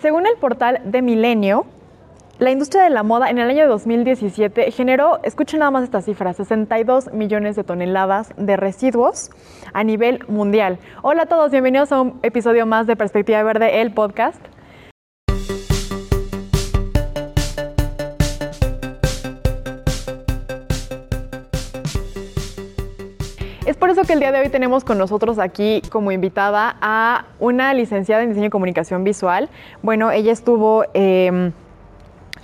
Según 0.00 0.26
el 0.26 0.34
portal 0.36 0.80
de 0.84 1.02
Milenio, 1.02 1.66
la 2.40 2.50
industria 2.50 2.82
de 2.82 2.90
la 2.90 3.04
moda 3.04 3.30
en 3.30 3.38
el 3.38 3.48
año 3.48 3.68
2017 3.68 4.72
generó, 4.72 5.20
escuchen 5.22 5.60
nada 5.60 5.70
más 5.70 5.84
estas 5.84 6.04
cifras, 6.04 6.36
62 6.36 7.12
millones 7.12 7.54
de 7.54 7.62
toneladas 7.62 8.32
de 8.36 8.56
residuos 8.56 9.30
a 9.72 9.84
nivel 9.84 10.18
mundial. 10.26 10.80
Hola 11.02 11.22
a 11.22 11.26
todos, 11.26 11.52
bienvenidos 11.52 11.92
a 11.92 12.00
un 12.00 12.18
episodio 12.24 12.66
más 12.66 12.88
de 12.88 12.96
Perspectiva 12.96 13.40
Verde, 13.44 13.82
el 13.82 13.94
podcast. 13.94 14.40
Por 23.84 23.90
eso 23.90 24.00
que 24.04 24.14
el 24.14 24.20
día 24.20 24.32
de 24.32 24.40
hoy 24.40 24.48
tenemos 24.48 24.82
con 24.82 24.96
nosotros 24.96 25.38
aquí 25.38 25.82
como 25.90 26.10
invitada 26.10 26.74
a 26.80 27.26
una 27.38 27.74
licenciada 27.74 28.22
en 28.22 28.30
diseño 28.30 28.46
y 28.46 28.48
comunicación 28.48 29.04
visual. 29.04 29.50
Bueno, 29.82 30.10
ella 30.10 30.32
estuvo... 30.32 30.86
Eh, 30.94 31.52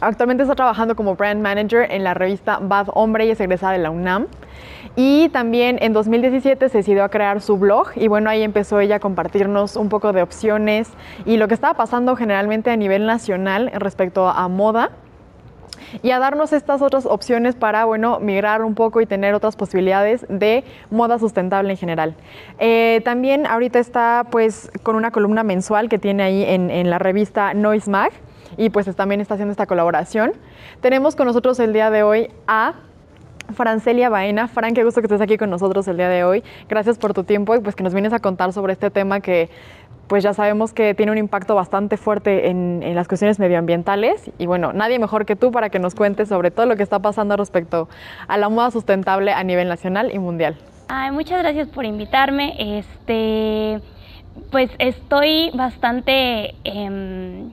Actualmente 0.02 0.42
está 0.42 0.54
trabajando 0.54 0.96
como 0.96 1.14
brand 1.14 1.42
manager 1.42 1.90
en 1.90 2.04
la 2.04 2.12
revista 2.12 2.58
Bad 2.60 2.88
Hombre 2.92 3.24
y 3.24 3.30
es 3.30 3.40
egresada 3.40 3.72
de 3.72 3.78
la 3.78 3.90
UNAM. 3.90 4.26
Y 4.96 5.30
también 5.30 5.78
en 5.80 5.94
2017 5.94 6.68
se 6.68 6.78
decidió 6.78 7.04
a 7.04 7.08
crear 7.08 7.40
su 7.40 7.56
blog 7.56 7.88
y 7.96 8.08
bueno, 8.08 8.28
ahí 8.28 8.42
empezó 8.42 8.78
ella 8.78 8.96
a 8.96 9.00
compartirnos 9.00 9.76
un 9.76 9.88
poco 9.88 10.12
de 10.12 10.20
opciones 10.20 10.90
y 11.24 11.38
lo 11.38 11.48
que 11.48 11.54
estaba 11.54 11.72
pasando 11.72 12.16
generalmente 12.16 12.70
a 12.70 12.76
nivel 12.76 13.06
nacional 13.06 13.70
respecto 13.74 14.28
a 14.28 14.46
moda 14.48 14.90
y 16.02 16.10
a 16.10 16.18
darnos 16.18 16.52
estas 16.52 16.82
otras 16.82 17.06
opciones 17.06 17.54
para, 17.54 17.84
bueno, 17.84 18.20
migrar 18.20 18.62
un 18.62 18.74
poco 18.74 19.00
y 19.00 19.06
tener 19.06 19.34
otras 19.34 19.56
posibilidades 19.56 20.26
de 20.28 20.64
moda 20.90 21.18
sustentable 21.18 21.70
en 21.70 21.76
general. 21.76 22.14
Eh, 22.58 23.00
también 23.04 23.46
ahorita 23.46 23.78
está 23.78 24.26
pues 24.30 24.70
con 24.82 24.96
una 24.96 25.10
columna 25.10 25.42
mensual 25.42 25.88
que 25.88 25.98
tiene 25.98 26.22
ahí 26.22 26.44
en, 26.44 26.70
en 26.70 26.90
la 26.90 26.98
revista 26.98 27.54
Noise 27.54 27.90
Mag 27.90 28.12
y 28.56 28.70
pues 28.70 28.94
también 28.96 29.20
está 29.20 29.34
haciendo 29.34 29.52
esta 29.52 29.66
colaboración. 29.66 30.32
Tenemos 30.80 31.16
con 31.16 31.26
nosotros 31.26 31.58
el 31.60 31.72
día 31.72 31.90
de 31.90 32.02
hoy 32.02 32.30
a 32.46 32.74
Francelia 33.54 34.08
Baena. 34.08 34.48
Fran, 34.48 34.74
qué 34.74 34.84
gusto 34.84 35.00
que 35.00 35.06
estés 35.06 35.20
aquí 35.20 35.36
con 35.36 35.50
nosotros 35.50 35.86
el 35.88 35.96
día 35.96 36.08
de 36.08 36.24
hoy. 36.24 36.42
Gracias 36.68 36.98
por 36.98 37.14
tu 37.14 37.24
tiempo 37.24 37.54
y 37.54 37.60
pues 37.60 37.74
que 37.74 37.82
nos 37.82 37.92
vienes 37.92 38.12
a 38.12 38.20
contar 38.20 38.52
sobre 38.52 38.72
este 38.72 38.90
tema 38.90 39.20
que 39.20 39.50
pues 40.10 40.24
ya 40.24 40.34
sabemos 40.34 40.72
que 40.72 40.92
tiene 40.96 41.12
un 41.12 41.18
impacto 41.18 41.54
bastante 41.54 41.96
fuerte 41.96 42.48
en, 42.48 42.80
las 42.96 43.06
cuestiones 43.06 43.38
medioambientales 43.38 44.32
y 44.38 44.46
bueno, 44.46 44.72
nadie 44.72 44.98
mejor 44.98 45.24
que 45.24 45.36
tú 45.36 45.52
para 45.52 45.70
que 45.70 45.78
nos 45.78 45.94
cuentes 45.94 46.28
sobre 46.28 46.50
todo 46.50 46.66
lo 46.66 46.74
que 46.74 46.82
está 46.82 46.98
pasando 46.98 47.36
respecto 47.36 47.88
a 48.26 48.36
la 48.36 48.48
moda 48.48 48.72
sustentable 48.72 49.32
a 49.32 49.44
nivel 49.44 49.68
nacional 49.68 50.10
y 50.12 50.18
mundial. 50.18 50.56
Ay, 50.88 51.12
muchas 51.12 51.38
gracias 51.38 51.68
por 51.68 51.84
invitarme. 51.84 52.78
Este, 52.80 53.80
pues 54.50 54.72
estoy 54.80 55.52
bastante... 55.54 56.56
Eh, 56.64 57.48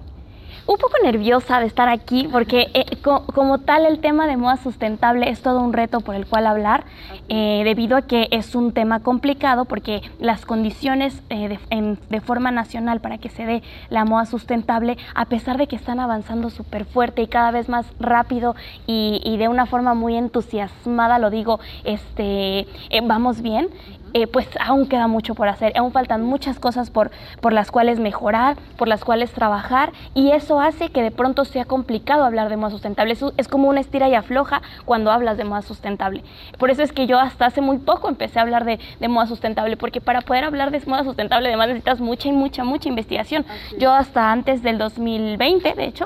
un 0.68 0.78
poco 0.78 0.98
nerviosa 1.02 1.60
de 1.62 1.66
estar 1.66 1.88
aquí 1.88 2.28
porque 2.30 2.68
eh, 2.74 2.98
co 3.02 3.26
como 3.28 3.60
tal 3.60 3.86
el 3.86 4.00
tema 4.00 4.28
de 4.28 4.36
moda 4.36 4.58
sustentable 4.58 5.30
es 5.30 5.42
todo 5.42 5.62
un 5.62 5.72
reto 5.72 6.02
por 6.02 6.14
el 6.14 6.26
cual 6.28 6.46
hablar 6.46 6.84
eh, 7.30 7.62
debido 7.64 7.96
a 7.96 8.02
que 8.02 8.28
es 8.32 8.54
un 8.54 8.74
tema 8.74 9.00
complicado 9.00 9.64
porque 9.64 10.02
las 10.20 10.46
condiciones 10.46 11.22
eh, 11.30 11.48
de, 11.48 11.60
en, 11.70 11.98
de, 12.10 12.20
forma 12.20 12.52
nacional 12.52 13.00
para 13.00 13.18
que 13.18 13.30
se 13.30 13.46
dé 13.46 13.64
la 13.90 14.04
moda 14.04 14.26
sustentable 14.26 14.98
a 15.16 15.26
pesar 15.26 15.58
de 15.58 15.68
que 15.68 15.78
están 15.78 16.02
avanzando 16.02 16.50
súper 16.50 16.84
fuerte 16.84 17.22
y 17.22 17.28
cada 17.28 17.52
vez 17.52 17.70
más 17.70 17.86
rápido 18.00 18.56
y, 18.86 19.22
y, 19.24 19.38
de 19.38 19.48
una 19.48 19.66
forma 19.66 19.94
muy 19.94 20.18
entusiasmada 20.18 21.18
lo 21.18 21.30
digo 21.30 21.60
este 21.86 22.68
vamos 23.04 23.42
bien 23.42 23.70
eh, 24.14 24.28
pues 24.28 24.48
aún 24.60 24.88
queda 24.88 25.08
mucho 25.08 25.36
por 25.36 25.48
hacer, 25.48 25.74
aún 25.78 25.92
faltan 25.92 26.24
muchas 26.24 26.60
cosas 26.60 26.90
por, 26.90 27.12
por 27.42 27.54
las 27.54 27.72
cuales 27.72 28.00
mejorar, 28.00 28.58
por 28.78 28.88
las 28.88 29.04
cuales 29.04 29.32
trabajar 29.32 29.92
y 30.14 30.32
eso 30.32 30.60
hace 30.60 30.90
que 30.90 31.02
de 31.02 31.12
pronto 31.12 31.46
sea 31.46 31.66
complicado 31.66 32.24
hablar 32.24 32.50
de 32.50 32.58
moda 32.58 32.72
sustentable. 32.72 33.14
Es, 33.14 33.24
es 33.38 33.48
como 33.48 33.70
una 33.70 33.80
estira 33.80 34.10
y 34.10 34.16
afloja 34.16 34.62
cuando 34.86 35.12
hablas 35.12 35.38
de 35.38 35.44
moda 35.44 35.62
sustentable. 35.62 36.24
Por 36.58 36.70
eso 36.70 36.84
es 36.84 36.92
que 36.92 37.08
yo 37.08 37.20
hasta 37.20 37.46
hace 37.46 37.62
muy 37.62 37.78
poco 37.78 38.10
empecé 38.10 38.40
a 38.40 38.44
hablar 38.44 38.66
de, 38.66 38.80
de 39.00 39.08
moda 39.08 39.28
sustentable, 39.28 39.78
porque 39.78 40.02
para 40.02 40.22
poder 40.22 40.44
hablar 40.44 40.72
de 40.72 40.82
moda 40.86 41.04
sustentable 41.04 41.50
además 41.50 41.68
necesitas 41.68 42.00
mucha 42.00 42.30
y 42.30 42.32
mucha, 42.32 42.64
mucha 42.64 42.90
investigación. 42.90 43.46
Yo 43.80 43.92
hasta 43.92 44.32
antes 44.32 44.64
del 44.64 44.78
2020, 44.78 45.74
de 45.74 45.86
hecho, 45.86 46.06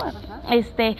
este, 0.49 0.97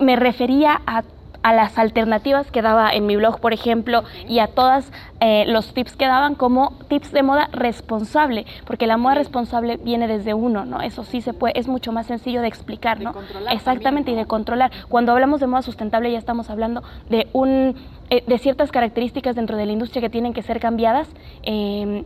me 0.00 0.16
refería 0.16 0.80
a 0.86 1.02
a 1.42 1.52
las 1.52 1.78
alternativas 1.78 2.50
que 2.50 2.62
daba 2.62 2.92
en 2.92 3.06
mi 3.06 3.16
blog, 3.16 3.40
por 3.40 3.52
ejemplo, 3.52 4.04
y 4.28 4.38
a 4.38 4.46
todos 4.46 4.84
eh, 5.20 5.44
los 5.46 5.74
tips 5.74 5.96
que 5.96 6.06
daban 6.06 6.34
como 6.34 6.72
tips 6.88 7.12
de 7.12 7.22
moda 7.22 7.48
responsable, 7.52 8.46
porque 8.66 8.86
la 8.86 8.96
moda 8.96 9.14
responsable 9.14 9.76
viene 9.76 10.06
desde 10.06 10.34
uno, 10.34 10.64
¿no? 10.64 10.80
Eso 10.80 11.04
sí 11.04 11.20
se 11.20 11.32
puede, 11.32 11.58
es 11.58 11.68
mucho 11.68 11.92
más 11.92 12.06
sencillo 12.06 12.42
de 12.42 12.48
explicar, 12.48 13.00
¿no? 13.00 13.14
Exactamente, 13.50 13.82
también. 13.82 14.18
y 14.18 14.20
de 14.22 14.26
controlar. 14.26 14.70
Cuando 14.88 15.12
hablamos 15.12 15.40
de 15.40 15.46
moda 15.46 15.62
sustentable 15.62 16.10
ya 16.10 16.18
estamos 16.18 16.50
hablando 16.50 16.82
de 17.08 17.28
un 17.32 17.76
eh, 18.10 18.22
de 18.26 18.38
ciertas 18.38 18.70
características 18.70 19.34
dentro 19.34 19.56
de 19.56 19.66
la 19.66 19.72
industria 19.72 20.02
que 20.02 20.10
tienen 20.10 20.34
que 20.34 20.42
ser 20.42 20.60
cambiadas. 20.60 21.08
Eh, 21.42 22.04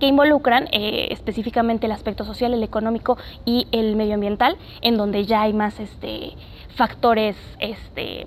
que 0.00 0.06
involucran 0.06 0.68
eh, 0.72 1.08
específicamente 1.10 1.86
el 1.86 1.92
aspecto 1.92 2.24
social, 2.24 2.52
el 2.52 2.62
económico 2.62 3.16
y 3.44 3.68
el 3.72 3.94
medioambiental, 3.94 4.56
en 4.82 4.96
donde 4.96 5.24
ya 5.24 5.42
hay 5.42 5.52
más 5.52 5.78
este, 5.80 6.32
factores 6.74 7.36
este, 7.60 8.26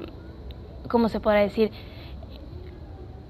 ¿cómo 0.87 1.09
se 1.09 1.19
podrá 1.19 1.39
decir? 1.39 1.71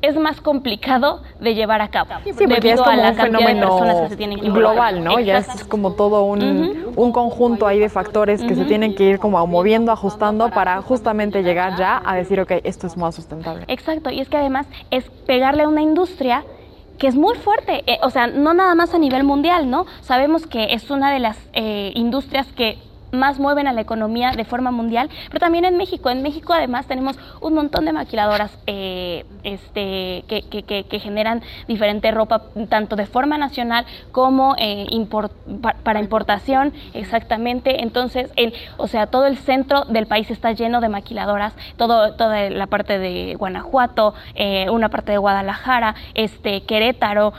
es 0.01 0.15
más 0.15 0.41
complicado 0.41 1.21
de 1.39 1.55
llevar 1.55 1.81
a 1.81 1.89
cabo. 1.89 2.11
Sí, 2.23 2.47
porque 2.47 2.71
es 2.71 2.81
como 2.81 3.01
un 3.01 3.15
fenómeno 3.15 4.07
global, 4.53 5.03
¿no? 5.03 5.19
Ya 5.19 5.39
es 5.39 5.63
como 5.65 5.93
todo 5.93 6.23
un, 6.23 6.43
uh 6.43 6.45
-huh. 6.45 6.93
un 6.95 7.11
conjunto 7.11 7.65
ahí 7.65 7.79
de 7.79 7.89
factores 7.89 8.41
que 8.41 8.53
uh 8.53 8.57
-huh. 8.57 8.59
se 8.59 8.65
tienen 8.65 8.95
que 8.95 9.03
ir 9.03 9.19
como 9.19 9.45
moviendo, 9.47 9.91
ajustando 9.91 10.49
para 10.51 10.81
justamente 10.81 11.41
llegar 11.41 11.77
ya 11.77 12.01
a 12.05 12.15
decir, 12.15 12.39
ok, 12.39 12.51
esto 12.63 12.87
es 12.87 12.95
más 12.95 13.15
sustentable. 13.15 13.65
Exacto, 13.67 14.11
y 14.11 14.19
es 14.19 14.29
que 14.29 14.37
además 14.37 14.67
es 14.91 15.09
pegarle 15.25 15.63
a 15.63 15.67
una 15.67 15.81
industria 15.81 16.43
que 16.99 17.07
es 17.07 17.15
muy 17.15 17.35
fuerte, 17.37 17.83
eh, 17.85 17.99
o 18.01 18.09
sea, 18.09 18.27
no 18.27 18.53
nada 18.53 18.73
más 18.73 18.93
a 18.93 18.97
nivel 18.97 19.23
mundial, 19.23 19.69
¿no? 19.69 19.85
Sabemos 20.01 20.47
que 20.47 20.73
es 20.73 20.89
una 20.89 21.11
de 21.11 21.19
las 21.19 21.37
eh, 21.53 21.91
industrias 21.93 22.47
que 22.53 22.79
más 23.11 23.39
mueven 23.39 23.67
a 23.67 23.73
la 23.73 23.81
economía 23.81 24.31
de 24.31 24.45
forma 24.45 24.71
mundial, 24.71 25.09
pero 25.27 25.39
también 25.39 25.65
en 25.65 25.77
México. 25.77 26.09
En 26.09 26.21
México 26.21 26.53
además 26.53 26.87
tenemos 26.87 27.17
un 27.41 27.53
montón 27.53 27.85
de 27.85 27.93
maquiladoras 27.93 28.57
eh, 28.67 29.25
este, 29.43 30.23
que, 30.27 30.99
generan 30.99 31.41
diferente 31.67 32.09
ropa, 32.11 32.43
tanto 32.69 32.95
de 32.95 33.05
forma 33.05 33.37
nacional 33.37 33.85
como 34.11 34.55
eh, 34.57 34.87
para 35.83 35.99
importación, 35.99 36.73
exactamente. 36.93 37.83
Entonces, 37.83 38.31
el, 38.35 38.53
o 38.77 38.87
sea, 38.87 39.07
todo 39.07 39.27
el 39.27 39.37
centro 39.37 39.85
del 39.85 40.07
país 40.07 40.31
está 40.31 40.51
lleno 40.51 40.81
de 40.81 40.89
maquiladoras, 40.89 41.53
todo, 41.77 42.13
toda 42.15 42.49
la 42.49 42.67
parte 42.67 42.97
de 42.97 43.35
Guanajuato, 43.35 44.15
eh, 44.35 44.69
una 44.69 44.89
parte 44.89 45.11
de 45.11 45.17
Guadalajara, 45.17 45.95
este, 46.13 46.61
Querétaro, 46.61 47.33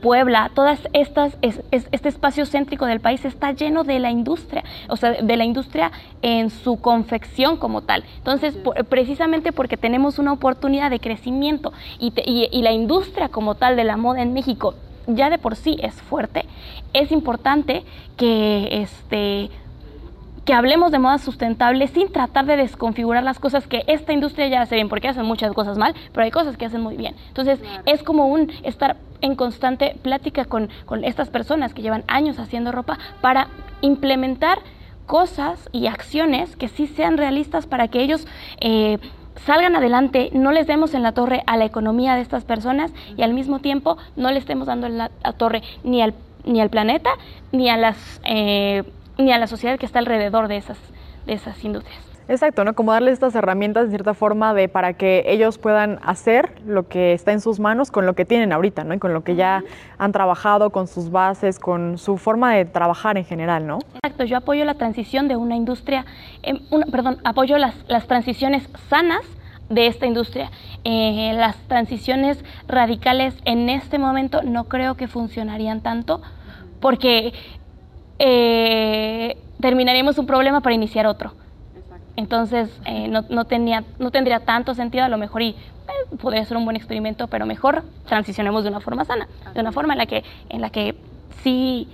Puebla, 0.00 0.50
todas 0.54 0.78
estas, 0.92 1.36
es, 1.42 1.60
es, 1.70 1.88
este 1.92 2.08
espacio 2.08 2.46
céntrico 2.46 2.86
del 2.86 3.00
país 3.00 3.24
está 3.24 3.52
lleno 3.52 3.84
de 3.84 3.98
la 3.98 4.10
industria. 4.10 4.64
De 5.10 5.36
la 5.36 5.44
industria 5.44 5.92
en 6.22 6.50
su 6.50 6.80
confección 6.80 7.56
como 7.56 7.82
tal. 7.82 8.04
Entonces, 8.18 8.56
por, 8.56 8.84
precisamente 8.86 9.52
porque 9.52 9.76
tenemos 9.76 10.18
una 10.18 10.32
oportunidad 10.32 10.90
de 10.90 11.00
crecimiento 11.00 11.72
y, 11.98 12.12
te, 12.12 12.22
y, 12.24 12.48
y 12.50 12.62
la 12.62 12.72
industria 12.72 13.28
como 13.28 13.54
tal 13.54 13.76
de 13.76 13.84
la 13.84 13.96
moda 13.96 14.22
en 14.22 14.32
México 14.32 14.74
ya 15.06 15.30
de 15.30 15.38
por 15.38 15.56
sí 15.56 15.76
es 15.82 15.94
fuerte, 15.94 16.44
es 16.92 17.10
importante 17.12 17.84
que 18.16 18.68
este 18.82 19.50
que 20.44 20.54
hablemos 20.54 20.90
de 20.90 20.98
moda 20.98 21.18
sustentable 21.18 21.86
sin 21.86 22.10
tratar 22.10 22.46
de 22.46 22.56
desconfigurar 22.56 23.22
las 23.22 23.38
cosas 23.38 23.68
que 23.68 23.84
esta 23.86 24.12
industria 24.12 24.48
ya 24.48 24.62
hace 24.62 24.74
bien, 24.74 24.88
porque 24.88 25.08
hacen 25.08 25.24
muchas 25.24 25.52
cosas 25.52 25.78
mal, 25.78 25.94
pero 26.12 26.24
hay 26.24 26.32
cosas 26.32 26.56
que 26.56 26.64
hacen 26.64 26.80
muy 26.80 26.96
bien. 26.96 27.14
Entonces, 27.28 27.60
claro. 27.60 27.82
es 27.86 28.02
como 28.02 28.26
un 28.26 28.50
estar 28.64 28.96
en 29.20 29.36
constante 29.36 29.96
plática 30.02 30.44
con, 30.44 30.68
con 30.84 31.04
estas 31.04 31.30
personas 31.30 31.74
que 31.74 31.82
llevan 31.82 32.02
años 32.08 32.40
haciendo 32.40 32.72
ropa 32.72 32.98
para 33.20 33.48
implementar 33.82 34.58
cosas 35.12 35.68
y 35.72 35.88
acciones 35.88 36.56
que 36.56 36.68
sí 36.68 36.86
sean 36.86 37.18
realistas 37.18 37.66
para 37.66 37.88
que 37.88 38.00
ellos 38.00 38.26
eh, 38.62 38.96
salgan 39.44 39.76
adelante, 39.76 40.30
no 40.32 40.52
les 40.52 40.66
demos 40.66 40.94
en 40.94 41.02
la 41.02 41.12
torre 41.12 41.42
a 41.46 41.58
la 41.58 41.66
economía 41.66 42.14
de 42.14 42.22
estas 42.22 42.46
personas 42.46 42.94
y 43.14 43.20
al 43.20 43.34
mismo 43.34 43.58
tiempo 43.58 43.98
no 44.16 44.30
le 44.30 44.38
estemos 44.38 44.68
dando 44.68 44.86
en 44.86 44.96
la, 44.96 45.10
torre 45.36 45.60
ni 45.84 46.00
al, 46.00 46.14
ni 46.46 46.62
al 46.62 46.70
planeta 46.70 47.10
ni 47.52 47.68
a 47.68 47.76
las 47.76 48.22
eh, 48.24 48.84
ni 49.18 49.32
a 49.32 49.38
la 49.38 49.48
sociedad 49.48 49.78
que 49.78 49.84
está 49.84 49.98
alrededor 49.98 50.48
de 50.48 50.56
esas, 50.56 50.78
de 51.26 51.34
esas 51.34 51.62
industrias. 51.64 52.12
Exacto, 52.28 52.64
¿no? 52.64 52.74
Como 52.74 52.92
darles 52.92 53.14
estas 53.14 53.34
herramientas 53.34 53.84
de 53.84 53.90
cierta 53.90 54.14
forma 54.14 54.54
de 54.54 54.68
para 54.68 54.94
que 54.94 55.24
ellos 55.26 55.58
puedan 55.58 55.98
hacer 56.02 56.54
lo 56.64 56.88
que 56.88 57.12
está 57.12 57.32
en 57.32 57.40
sus 57.40 57.58
manos 57.58 57.90
con 57.90 58.06
lo 58.06 58.14
que 58.14 58.24
tienen 58.24 58.52
ahorita, 58.52 58.84
¿no? 58.84 58.94
Y 58.94 58.98
con 58.98 59.12
lo 59.12 59.24
que 59.24 59.34
ya 59.34 59.64
han 59.98 60.12
trabajado, 60.12 60.70
con 60.70 60.86
sus 60.86 61.10
bases, 61.10 61.58
con 61.58 61.98
su 61.98 62.18
forma 62.18 62.54
de 62.54 62.64
trabajar 62.64 63.18
en 63.18 63.24
general, 63.24 63.66
¿no? 63.66 63.80
Exacto, 63.94 64.24
yo 64.24 64.36
apoyo 64.36 64.64
la 64.64 64.74
transición 64.74 65.26
de 65.26 65.36
una 65.36 65.56
industria, 65.56 66.06
eh, 66.42 66.60
una, 66.70 66.86
perdón, 66.86 67.18
apoyo 67.24 67.58
las, 67.58 67.74
las 67.88 68.06
transiciones 68.06 68.68
sanas 68.88 69.22
de 69.68 69.86
esta 69.86 70.06
industria. 70.06 70.50
Eh, 70.84 71.32
las 71.34 71.56
transiciones 71.68 72.44
radicales 72.68 73.34
en 73.44 73.68
este 73.68 73.98
momento 73.98 74.42
no 74.42 74.64
creo 74.64 74.96
que 74.96 75.08
funcionarían 75.08 75.80
tanto 75.80 76.22
porque 76.80 77.32
eh, 78.18 79.36
terminaríamos 79.62 80.18
un 80.18 80.26
problema 80.26 80.60
para 80.60 80.74
iniciar 80.74 81.06
otro. 81.06 81.32
Entonces 82.16 82.68
eh, 82.84 83.08
no, 83.08 83.24
no, 83.30 83.46
tenía, 83.46 83.84
no 83.98 84.10
tendría 84.10 84.40
tanto 84.40 84.74
sentido 84.74 85.04
a 85.04 85.08
lo 85.08 85.16
mejor 85.16 85.40
y 85.40 85.50
eh, 85.50 86.16
podría 86.20 86.44
ser 86.44 86.58
un 86.58 86.64
buen 86.64 86.76
experimento, 86.76 87.28
pero 87.28 87.46
mejor 87.46 87.84
transicionemos 88.06 88.64
de 88.64 88.68
una 88.68 88.80
forma 88.80 89.06
sana, 89.06 89.28
de 89.54 89.60
una 89.60 89.72
forma 89.72 89.94
en 89.94 89.98
la 89.98 90.06
que, 90.06 90.22
en 90.50 90.60
la 90.60 90.68
que 90.68 90.94
sí 91.42 91.88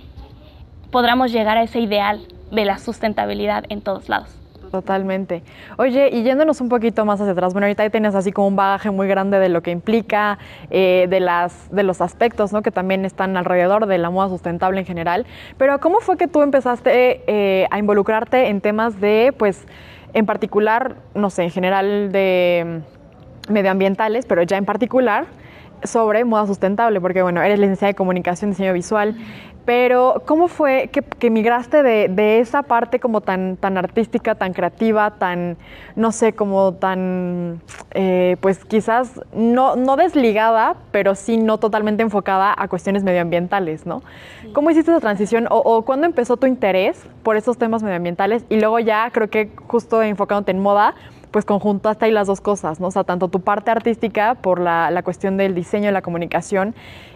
podamos 0.91 1.31
llegar 1.31 1.57
a 1.57 1.63
ese 1.63 1.79
ideal 1.79 2.19
de 2.51 2.65
la 2.65 2.79
sustentabilidad 2.79 3.63
en 3.69 3.81
todos 3.81 4.09
lados. 4.09 4.38
Totalmente. 4.71 5.41
Oye, 5.77 6.09
y 6.11 6.23
yéndonos 6.23 6.61
un 6.61 6.69
poquito 6.69 7.03
más 7.03 7.19
hacia 7.19 7.31
atrás, 7.31 7.53
bueno, 7.53 7.65
ahorita 7.65 7.83
ahí 7.83 7.89
tienes 7.89 8.13
así 8.13 8.31
como 8.31 8.47
un 8.47 8.55
bagaje 8.55 8.91
muy 8.91 9.07
grande 9.07 9.39
de 9.39 9.49
lo 9.49 9.61
que 9.61 9.71
implica, 9.71 10.37
eh, 10.69 11.07
de, 11.09 11.19
las, 11.19 11.69
de 11.71 11.83
los 11.83 12.01
aspectos 12.01 12.53
¿no? 12.53 12.61
que 12.61 12.71
también 12.71 13.03
están 13.03 13.35
alrededor 13.35 13.87
de 13.87 13.97
la 13.97 14.09
moda 14.09 14.29
sustentable 14.29 14.79
en 14.79 14.85
general, 14.85 15.25
pero 15.57 15.79
¿cómo 15.79 15.99
fue 16.01 16.17
que 16.17 16.27
tú 16.27 16.41
empezaste 16.41 17.23
eh, 17.27 17.67
a 17.71 17.79
involucrarte 17.79 18.49
en 18.49 18.61
temas 18.61 19.01
de, 19.01 19.33
pues, 19.37 19.65
en 20.13 20.25
particular, 20.25 20.95
no 21.15 21.29
sé, 21.29 21.43
en 21.43 21.51
general 21.51 22.11
de 22.11 22.81
medioambientales, 23.49 24.25
pero 24.25 24.43
ya 24.43 24.57
en 24.57 24.65
particular 24.65 25.25
sobre 25.83 26.25
moda 26.25 26.45
sustentable, 26.45 26.99
porque 26.99 27.21
bueno, 27.21 27.41
eres 27.41 27.59
licenciada 27.59 27.89
de 27.89 27.95
comunicación, 27.95 28.51
diseño 28.51 28.73
visual, 28.73 29.15
pero 29.69 30.23
¿cómo 30.25 30.47
fue 30.47 30.89
que, 30.89 31.29
migraste 31.29 31.83
de, 31.83 32.39
esa 32.39 32.63
parte 32.63 32.99
como 32.99 33.21
tan, 33.21 33.55
tan 33.55 33.77
artística, 33.77 34.33
tan 34.33 34.51
creativa, 34.51 35.11
tan, 35.11 35.57
no 35.95 36.11
sé, 36.11 36.33
como 36.33 36.73
tan, 36.73 37.61
eh, 37.91 38.37
pues 38.41 38.65
quizás 38.65 39.21
no, 39.31 39.75
no 39.75 39.95
desligada, 39.95 40.75
pero 40.89 41.13
sí 41.13 41.37
no 41.37 41.59
totalmente 41.59 42.01
enfocada 42.01 42.51
a 42.57 42.67
cuestiones 42.67 43.03
medioambientales, 43.03 43.85
¿no? 43.85 44.01
¿Cómo 44.53 44.71
hiciste 44.71 44.89
esa 44.89 45.01
transición 45.01 45.45
o, 45.51 45.57
o 45.57 45.83
cuándo 45.83 46.07
empezó 46.07 46.35
tu 46.35 46.47
interés 46.47 47.05
por 47.21 47.37
esos 47.37 47.59
temas 47.59 47.83
medioambientales? 47.83 48.45
Y 48.49 48.59
luego 48.59 48.79
ya 48.79 49.11
creo 49.11 49.29
que 49.29 49.51
justo 49.67 50.01
enfocándote 50.01 50.49
en 50.49 50.63
moda, 50.63 50.95
pues 51.31 51.45
conjuntaste 51.45 52.05
ahí 52.05 52.11
las 52.11 52.27
dos 52.27 52.41
cosas, 52.41 52.79
¿no? 52.79 52.87
O 52.87 52.91
sea, 52.91 53.03
tanto 53.03 53.27
tu 53.27 53.41
parte 53.41 53.71
artística 53.71 54.35
por 54.35 54.59
la, 54.59 54.91
la 54.91 55.03
cuestión 55.03 55.37
del 55.37 55.53
diseño 55.53 55.89
y 55.89 55.93
la 55.93 56.01
comunicación 56.01 56.75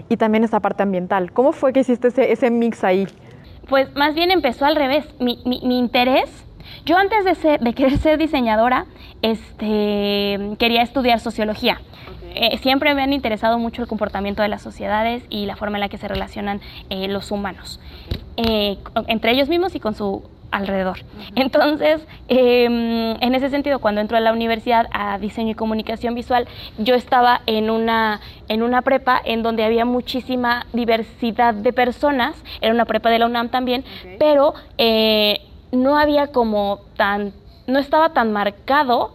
y 0.09 0.17
también 0.17 0.43
esta 0.43 0.59
parte 0.59 0.83
ambiental. 0.83 1.31
¿Cómo 1.31 1.51
fue 1.51 1.73
que 1.73 1.81
hiciste 1.81 2.09
ese, 2.09 2.31
ese 2.31 2.51
mix 2.51 2.83
ahí? 2.83 3.07
Pues 3.67 3.95
más 3.95 4.13
bien 4.13 4.31
empezó 4.31 4.65
al 4.65 4.75
revés. 4.75 5.05
Mi, 5.19 5.39
mi, 5.45 5.61
mi 5.63 5.79
interés, 5.79 6.29
yo 6.85 6.97
antes 6.97 7.25
de, 7.25 7.35
ser, 7.35 7.59
de 7.61 7.73
querer 7.73 7.97
ser 7.97 8.17
diseñadora, 8.17 8.85
este, 9.21 10.55
quería 10.59 10.81
estudiar 10.81 11.19
sociología. 11.19 11.81
Eh, 12.35 12.57
siempre 12.57 12.95
me 12.95 13.03
han 13.03 13.13
interesado 13.13 13.59
mucho 13.59 13.81
el 13.81 13.87
comportamiento 13.87 14.41
de 14.41 14.47
las 14.47 14.61
sociedades 14.61 15.23
y 15.29 15.45
la 15.45 15.55
forma 15.55 15.77
en 15.77 15.81
la 15.81 15.89
que 15.89 15.97
se 15.97 16.07
relacionan 16.07 16.61
eh, 16.89 17.07
los 17.07 17.29
humanos, 17.31 17.79
eh, 18.37 18.77
entre 19.07 19.31
ellos 19.31 19.49
mismos 19.49 19.75
y 19.75 19.79
con 19.79 19.93
su 19.93 20.23
alrededor. 20.53 20.99
Entonces, 21.35 22.05
eh, 22.29 22.65
en 22.65 23.35
ese 23.35 23.49
sentido, 23.49 23.79
cuando 23.79 24.01
entro 24.01 24.15
a 24.17 24.19
la 24.19 24.31
universidad 24.31 24.87
a 24.91 25.17
diseño 25.17 25.51
y 25.51 25.55
comunicación 25.55 26.13
visual, 26.15 26.47
yo 26.77 26.95
estaba 26.95 27.41
en 27.47 27.69
una, 27.69 28.21
en 28.47 28.61
una 28.61 28.83
prepa 28.83 29.19
en 29.25 29.41
donde 29.41 29.65
había 29.65 29.83
muchísima 29.83 30.67
diversidad 30.71 31.53
de 31.53 31.73
personas, 31.73 32.35
era 32.61 32.73
una 32.73 32.85
prepa 32.85 33.09
de 33.09 33.19
la 33.19 33.25
UNAM 33.25 33.49
también, 33.49 33.83
okay. 33.99 34.17
pero 34.19 34.53
eh, 34.77 35.41
no 35.71 35.97
había 35.97 36.27
como 36.27 36.81
tan, 36.95 37.33
no 37.65 37.79
estaba 37.79 38.09
tan 38.13 38.31
marcado 38.31 39.13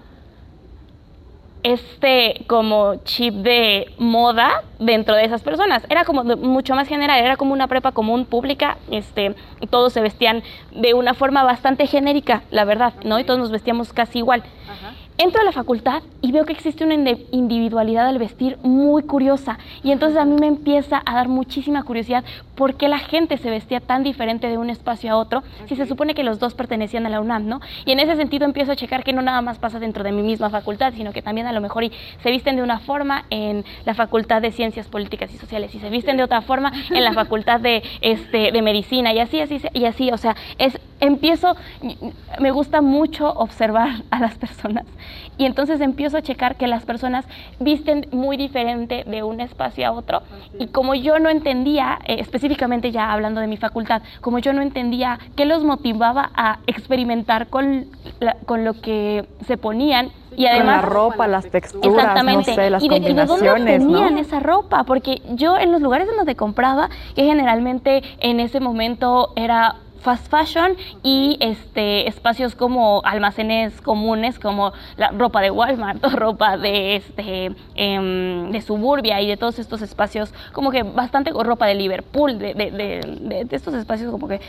este 1.62 2.44
como 2.46 2.96
chip 3.04 3.34
de 3.34 3.92
moda 3.98 4.62
dentro 4.78 5.14
de 5.14 5.24
esas 5.24 5.42
personas. 5.42 5.84
Era 5.88 6.04
como 6.04 6.24
mucho 6.24 6.74
más 6.74 6.88
general, 6.88 7.20
era 7.20 7.36
como 7.36 7.52
una 7.52 7.66
prepa 7.66 7.92
común 7.92 8.24
pública, 8.24 8.78
este, 8.90 9.34
todos 9.70 9.92
se 9.92 10.00
vestían 10.00 10.42
de 10.72 10.94
una 10.94 11.14
forma 11.14 11.42
bastante 11.42 11.86
genérica, 11.86 12.42
la 12.50 12.64
verdad, 12.64 12.94
¿no? 13.04 13.18
Y 13.18 13.24
todos 13.24 13.38
nos 13.40 13.50
vestíamos 13.50 13.92
casi 13.92 14.18
igual. 14.18 14.42
Ajá. 14.70 14.94
Entro 15.20 15.40
a 15.40 15.44
la 15.44 15.50
facultad 15.50 16.04
y 16.22 16.30
veo 16.30 16.44
que 16.44 16.52
existe 16.52 16.84
una 16.84 16.94
individualidad 16.94 18.06
al 18.06 18.18
vestir 18.18 18.56
muy 18.62 19.02
curiosa 19.02 19.58
y 19.82 19.90
entonces 19.90 20.16
a 20.16 20.24
mí 20.24 20.36
me 20.38 20.46
empieza 20.46 21.02
a 21.04 21.14
dar 21.16 21.26
muchísima 21.26 21.82
curiosidad 21.82 22.22
por 22.54 22.76
qué 22.76 22.86
la 22.86 23.00
gente 23.00 23.36
se 23.36 23.50
vestía 23.50 23.80
tan 23.80 24.04
diferente 24.04 24.46
de 24.46 24.58
un 24.58 24.70
espacio 24.70 25.10
a 25.10 25.16
otro 25.16 25.42
si 25.66 25.74
se 25.74 25.86
supone 25.86 26.14
que 26.14 26.22
los 26.22 26.38
dos 26.38 26.54
pertenecían 26.54 27.04
a 27.04 27.08
la 27.08 27.20
UNAM, 27.20 27.48
¿no? 27.48 27.60
Y 27.84 27.90
en 27.90 27.98
ese 27.98 28.14
sentido 28.14 28.44
empiezo 28.44 28.70
a 28.70 28.76
checar 28.76 29.02
que 29.02 29.12
no 29.12 29.20
nada 29.20 29.42
más 29.42 29.58
pasa 29.58 29.80
dentro 29.80 30.04
de 30.04 30.12
mi 30.12 30.22
misma 30.22 30.50
facultad, 30.50 30.92
sino 30.94 31.12
que 31.12 31.20
también 31.20 31.48
a 31.48 31.52
lo 31.52 31.60
mejor 31.60 31.82
y 31.82 31.90
se 32.22 32.30
visten 32.30 32.54
de 32.54 32.62
una 32.62 32.78
forma 32.78 33.24
en 33.30 33.64
la 33.86 33.94
Facultad 33.94 34.40
de 34.40 34.52
Ciencias 34.52 34.86
Políticas 34.86 35.34
y 35.34 35.38
Sociales 35.38 35.74
y 35.74 35.80
se 35.80 35.90
visten 35.90 36.16
de 36.16 36.22
otra 36.22 36.42
forma 36.42 36.72
en 36.90 37.02
la 37.02 37.12
Facultad 37.18 37.58
de, 37.58 37.82
este, 38.02 38.52
de 38.52 38.62
Medicina 38.62 39.12
y 39.12 39.18
así, 39.18 39.40
así, 39.40 39.60
y 39.74 39.84
así, 39.84 40.12
o 40.12 40.16
sea, 40.16 40.36
es, 40.58 40.78
empiezo, 41.00 41.56
me 42.40 42.50
gusta 42.50 42.80
mucho 42.80 43.32
observar 43.32 44.02
a 44.10 44.20
las 44.20 44.36
personas 44.36 44.84
y 45.36 45.44
entonces 45.44 45.80
empiezo 45.80 46.16
a 46.16 46.22
checar 46.22 46.56
que 46.56 46.66
las 46.66 46.84
personas 46.84 47.24
visten 47.60 48.08
muy 48.10 48.36
diferente 48.36 49.04
de 49.06 49.22
un 49.22 49.40
espacio 49.40 49.86
a 49.86 49.92
otro 49.92 50.22
y 50.58 50.68
como 50.68 50.94
yo 50.94 51.18
no 51.18 51.30
entendía, 51.30 51.98
eh, 52.06 52.16
específicamente 52.18 52.90
ya 52.90 53.12
hablando 53.12 53.40
de 53.40 53.46
mi 53.46 53.56
facultad, 53.56 54.02
como 54.20 54.38
yo 54.38 54.52
no 54.52 54.62
entendía 54.62 55.18
qué 55.36 55.44
los 55.44 55.64
motivaba 55.64 56.30
a 56.34 56.58
experimentar 56.66 57.48
con, 57.48 57.86
la, 58.20 58.36
con 58.46 58.64
lo 58.64 58.74
que 58.74 59.26
se 59.46 59.56
ponían 59.56 60.10
y 60.36 60.46
además 60.46 60.82
con 60.82 60.84
la 60.84 60.94
ropa, 60.94 61.26
las 61.26 61.50
texturas, 61.50 61.86
exactamente. 61.86 62.50
no 62.50 62.54
sé, 62.54 62.70
las 62.70 62.82
y 62.82 62.88
de, 62.88 62.96
combinaciones, 62.96 63.10
¿y 63.10 63.78
de 63.78 63.78
dónde 63.78 63.84
obtenían 63.84 64.14
¿no? 64.14 64.20
esa 64.20 64.40
ropa? 64.40 64.84
Porque 64.84 65.20
yo 65.30 65.56
en 65.56 65.72
los 65.72 65.80
lugares 65.80 66.08
en 66.08 66.16
donde 66.16 66.36
compraba, 66.36 66.90
que 67.16 67.24
generalmente 67.24 68.02
en 68.20 68.38
ese 68.38 68.60
momento 68.60 69.32
era 69.34 69.76
fast 70.00 70.28
fashion 70.30 70.76
y 71.02 71.36
este 71.40 72.08
espacios 72.08 72.54
como 72.54 73.02
almacenes 73.04 73.80
comunes 73.80 74.38
como 74.38 74.72
la 74.96 75.10
ropa 75.10 75.40
de 75.40 75.50
Walmart 75.50 76.04
o 76.04 76.10
ropa 76.10 76.56
de 76.56 76.96
este 76.96 77.52
eh, 77.74 78.48
de 78.50 78.62
suburbia 78.62 79.20
y 79.20 79.28
de 79.28 79.36
todos 79.36 79.58
estos 79.58 79.82
espacios 79.82 80.32
como 80.52 80.70
que 80.70 80.82
bastante 80.82 81.30
ropa 81.30 81.66
de 81.66 81.74
Liverpool 81.74 82.38
de, 82.38 82.54
de, 82.54 82.70
de, 82.70 83.44
de, 83.44 83.56
estos 83.56 83.74
espacios 83.74 84.10
como 84.10 84.28
que 84.28 84.40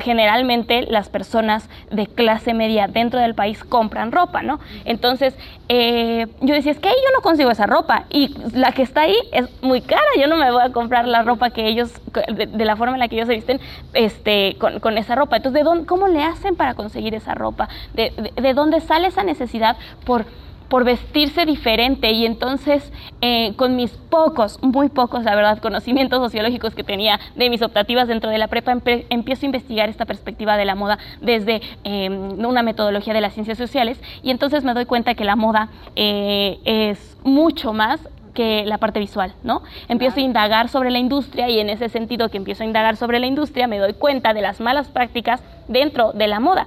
generalmente 0.00 0.82
las 0.82 1.08
personas 1.08 1.68
de 1.90 2.06
clase 2.06 2.54
media 2.54 2.88
dentro 2.88 3.20
del 3.20 3.34
país 3.34 3.62
compran 3.64 4.12
ropa 4.12 4.42
no 4.42 4.60
entonces 4.84 5.34
eh, 5.68 6.26
yo 6.40 6.54
decía 6.54 6.72
es 6.72 6.78
que 6.78 6.88
ahí 6.88 6.94
yo 6.94 7.16
no 7.16 7.22
consigo 7.22 7.50
esa 7.50 7.66
ropa 7.66 8.04
y 8.10 8.34
la 8.52 8.72
que 8.72 8.82
está 8.82 9.02
ahí 9.02 9.16
es 9.32 9.48
muy 9.62 9.80
cara 9.80 10.02
yo 10.18 10.26
no 10.26 10.36
me 10.36 10.50
voy 10.50 10.62
a 10.62 10.70
comprar 10.70 11.06
la 11.06 11.22
ropa 11.22 11.50
que 11.50 11.66
ellos 11.66 11.92
de, 12.32 12.64
la 12.64 12.76
forma 12.76 12.94
en 12.94 13.00
la 13.00 13.08
que 13.08 13.16
ellos 13.16 13.28
se 13.28 13.34
visten 13.34 13.60
este 13.92 14.56
con 14.58 14.93
esa 14.98 15.14
ropa. 15.14 15.36
Entonces, 15.36 15.60
¿de 15.60 15.64
dónde, 15.64 15.86
¿cómo 15.86 16.08
le 16.08 16.22
hacen 16.22 16.56
para 16.56 16.74
conseguir 16.74 17.14
esa 17.14 17.34
ropa? 17.34 17.68
¿De, 17.94 18.10
de, 18.10 18.42
de 18.42 18.54
dónde 18.54 18.80
sale 18.80 19.08
esa 19.08 19.22
necesidad 19.22 19.76
por, 20.04 20.24
por 20.68 20.84
vestirse 20.84 21.46
diferente? 21.46 22.10
Y 22.12 22.26
entonces, 22.26 22.92
eh, 23.20 23.54
con 23.56 23.76
mis 23.76 23.92
pocos, 23.92 24.62
muy 24.62 24.88
pocos, 24.88 25.24
la 25.24 25.34
verdad, 25.34 25.58
conocimientos 25.58 26.18
sociológicos 26.20 26.74
que 26.74 26.84
tenía 26.84 27.18
de 27.34 27.50
mis 27.50 27.62
optativas 27.62 28.08
dentro 28.08 28.30
de 28.30 28.38
la 28.38 28.48
prepa, 28.48 28.72
empe 28.72 29.06
empiezo 29.10 29.44
a 29.44 29.46
investigar 29.46 29.88
esta 29.88 30.04
perspectiva 30.04 30.56
de 30.56 30.64
la 30.64 30.74
moda 30.74 30.98
desde 31.20 31.60
eh, 31.84 32.10
una 32.10 32.62
metodología 32.62 33.14
de 33.14 33.20
las 33.20 33.34
ciencias 33.34 33.58
sociales 33.58 34.00
y 34.22 34.30
entonces 34.30 34.64
me 34.64 34.74
doy 34.74 34.84
cuenta 34.84 35.14
que 35.14 35.24
la 35.24 35.36
moda 35.36 35.68
eh, 35.96 36.58
es 36.64 37.16
mucho 37.24 37.72
más 37.72 38.00
que 38.34 38.64
la 38.66 38.78
parte 38.78 39.00
visual, 39.00 39.32
¿no? 39.42 39.62
Empiezo 39.88 40.18
a 40.18 40.22
indagar 40.22 40.68
sobre 40.68 40.90
la 40.90 40.98
industria 40.98 41.48
y 41.48 41.58
en 41.58 41.70
ese 41.70 41.88
sentido 41.88 42.28
que 42.28 42.36
empiezo 42.36 42.62
a 42.62 42.66
indagar 42.66 42.96
sobre 42.96 43.18
la 43.18 43.26
industria 43.26 43.66
me 43.66 43.78
doy 43.78 43.94
cuenta 43.94 44.34
de 44.34 44.42
las 44.42 44.60
malas 44.60 44.88
prácticas 44.88 45.42
dentro 45.68 46.12
de 46.12 46.26
la 46.26 46.40
moda. 46.40 46.66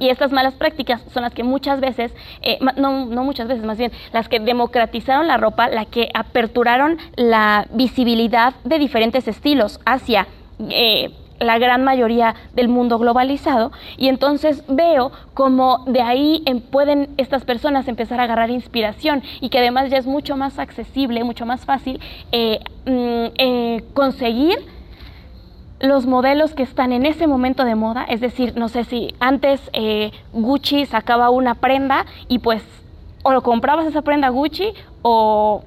Y 0.00 0.10
estas 0.10 0.30
malas 0.30 0.54
prácticas 0.54 1.02
son 1.12 1.24
las 1.24 1.34
que 1.34 1.42
muchas 1.42 1.80
veces, 1.80 2.12
eh, 2.42 2.58
no, 2.76 3.06
no 3.06 3.24
muchas 3.24 3.48
veces, 3.48 3.64
más 3.64 3.78
bien, 3.78 3.90
las 4.12 4.28
que 4.28 4.38
democratizaron 4.38 5.26
la 5.26 5.36
ropa, 5.36 5.68
la 5.68 5.84
que 5.86 6.08
aperturaron 6.14 6.98
la 7.16 7.66
visibilidad 7.72 8.54
de 8.64 8.78
diferentes 8.78 9.26
estilos 9.26 9.80
hacia 9.84 10.28
eh, 10.70 11.10
la 11.40 11.58
gran 11.58 11.84
mayoría 11.84 12.34
del 12.54 12.68
mundo 12.68 12.98
globalizado 12.98 13.72
y 13.96 14.08
entonces 14.08 14.64
veo 14.68 15.12
como 15.34 15.84
de 15.86 16.02
ahí 16.02 16.42
en, 16.46 16.60
pueden 16.60 17.08
estas 17.16 17.44
personas 17.44 17.88
empezar 17.88 18.20
a 18.20 18.24
agarrar 18.24 18.50
inspiración 18.50 19.22
y 19.40 19.48
que 19.48 19.58
además 19.58 19.90
ya 19.90 19.98
es 19.98 20.06
mucho 20.06 20.36
más 20.36 20.58
accesible, 20.58 21.24
mucho 21.24 21.46
más 21.46 21.64
fácil 21.64 22.00
eh, 22.32 22.60
eh, 22.86 23.84
conseguir 23.94 24.58
los 25.80 26.06
modelos 26.06 26.54
que 26.54 26.64
están 26.64 26.92
en 26.92 27.06
ese 27.06 27.26
momento 27.26 27.64
de 27.64 27.76
moda, 27.76 28.04
es 28.08 28.20
decir, 28.20 28.54
no 28.56 28.68
sé 28.68 28.84
si 28.84 29.14
antes 29.20 29.60
eh, 29.72 30.10
Gucci 30.32 30.86
sacaba 30.86 31.30
una 31.30 31.54
prenda 31.54 32.04
y 32.26 32.40
pues 32.40 32.62
o 33.22 33.32
lo 33.32 33.42
comprabas 33.42 33.86
esa 33.86 34.02
prenda 34.02 34.28
Gucci 34.28 34.72
o 35.02 35.62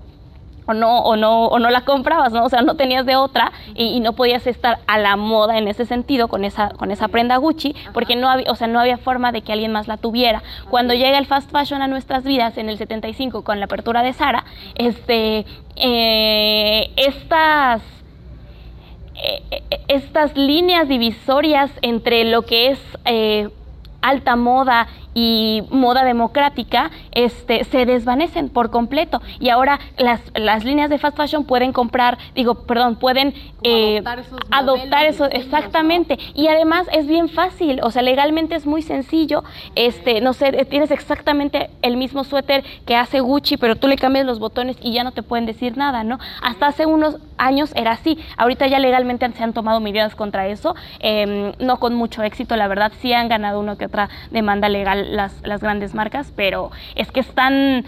o 0.71 0.73
no, 0.73 0.99
o 0.99 1.15
no, 1.15 1.45
o 1.45 1.59
no 1.59 1.69
la 1.69 1.81
comprabas, 1.81 2.31
¿no? 2.31 2.43
O 2.43 2.49
sea, 2.49 2.61
no 2.61 2.75
tenías 2.75 3.05
de 3.05 3.15
otra 3.15 3.51
y, 3.75 3.85
y, 3.85 3.99
no 3.99 4.13
podías 4.13 4.47
estar 4.47 4.79
a 4.87 4.97
la 4.97 5.15
moda 5.15 5.57
en 5.57 5.67
ese 5.67 5.85
sentido 5.85 6.27
con 6.27 6.43
esa, 6.43 6.69
con 6.69 6.91
esa 6.91 7.07
prenda 7.07 7.37
Gucci, 7.37 7.75
porque 7.93 8.15
no 8.15 8.29
había, 8.29 8.51
o 8.51 8.55
sea, 8.55 8.67
no 8.67 8.79
había 8.79 8.97
forma 8.97 9.31
de 9.31 9.41
que 9.41 9.53
alguien 9.53 9.71
más 9.71 9.87
la 9.87 9.97
tuviera. 9.97 10.43
Cuando 10.69 10.93
llega 10.93 11.17
el 11.17 11.25
fast 11.25 11.51
fashion 11.51 11.81
a 11.81 11.87
nuestras 11.87 12.23
vidas 12.23 12.57
en 12.57 12.69
el 12.69 12.77
75 12.77 13.43
con 13.43 13.59
la 13.59 13.65
apertura 13.65 14.01
de 14.01 14.13
Sara, 14.13 14.45
este, 14.75 15.45
eh, 15.75 16.91
estas 16.95 17.81
estas 19.87 20.35
líneas 20.35 20.87
divisorias 20.87 21.69
entre 21.81 22.23
lo 22.23 22.43
que 22.43 22.69
es 22.69 22.79
alta 24.01 24.35
moda 24.35 24.87
y 25.13 25.63
moda 25.69 26.03
democrática 26.03 26.91
este, 27.11 27.63
se 27.65 27.85
desvanecen 27.85 28.49
por 28.49 28.69
completo. 28.69 29.21
Y 29.39 29.49
ahora 29.49 29.79
las, 29.97 30.21
las 30.35 30.63
líneas 30.63 30.89
de 30.89 30.97
fast 30.97 31.17
fashion 31.17 31.43
pueden 31.43 31.73
comprar, 31.73 32.17
digo, 32.35 32.63
perdón, 32.63 32.95
pueden 32.95 33.33
eh, 33.63 34.01
adoptar, 34.51 35.05
eso, 35.05 35.25
exactamente. 35.25 36.17
Y 36.33 36.47
además 36.47 36.87
es 36.91 37.07
bien 37.07 37.29
fácil, 37.29 37.79
o 37.83 37.91
sea, 37.91 38.01
legalmente 38.01 38.55
es 38.55 38.65
muy 38.65 38.81
sencillo. 38.81 39.43
Este, 39.75 40.21
no 40.21 40.33
sé, 40.33 40.51
tienes 40.65 40.91
exactamente 40.91 41.69
el 41.81 41.97
mismo 41.97 42.23
suéter 42.23 42.63
que 42.85 42.95
hace 42.95 43.19
Gucci, 43.19 43.57
pero 43.57 43.75
tú 43.75 43.87
le 43.87 43.97
cambias 43.97 44.25
los 44.25 44.39
botones 44.39 44.77
y 44.81 44.93
ya 44.93 45.03
no 45.03 45.11
te 45.11 45.23
pueden 45.23 45.45
decir 45.45 45.77
nada, 45.77 46.03
¿no? 46.03 46.19
Hasta 46.41 46.67
hace 46.67 46.85
unos 46.85 47.17
años 47.37 47.71
era 47.75 47.91
así. 47.91 48.17
Ahorita 48.37 48.67
ya 48.67 48.79
legalmente 48.79 49.29
se 49.31 49.43
han 49.43 49.53
tomado 49.53 49.79
medidas 49.79 50.15
contra 50.15 50.47
eso, 50.47 50.75
em, 50.99 51.53
no 51.59 51.79
con 51.79 51.95
mucho 51.95 52.23
éxito, 52.23 52.55
la 52.55 52.67
verdad, 52.67 52.91
sí 53.01 53.13
han 53.13 53.27
ganado 53.27 53.59
uno 53.59 53.77
que 53.77 53.89
otra 53.91 54.09
demanda 54.31 54.69
legal 54.69 55.15
las, 55.15 55.41
grandes 55.61 55.93
marcas, 55.93 56.31
pero 56.35 56.71
es 56.95 57.11
que 57.11 57.19
es 57.19 57.27
tan, 57.35 57.83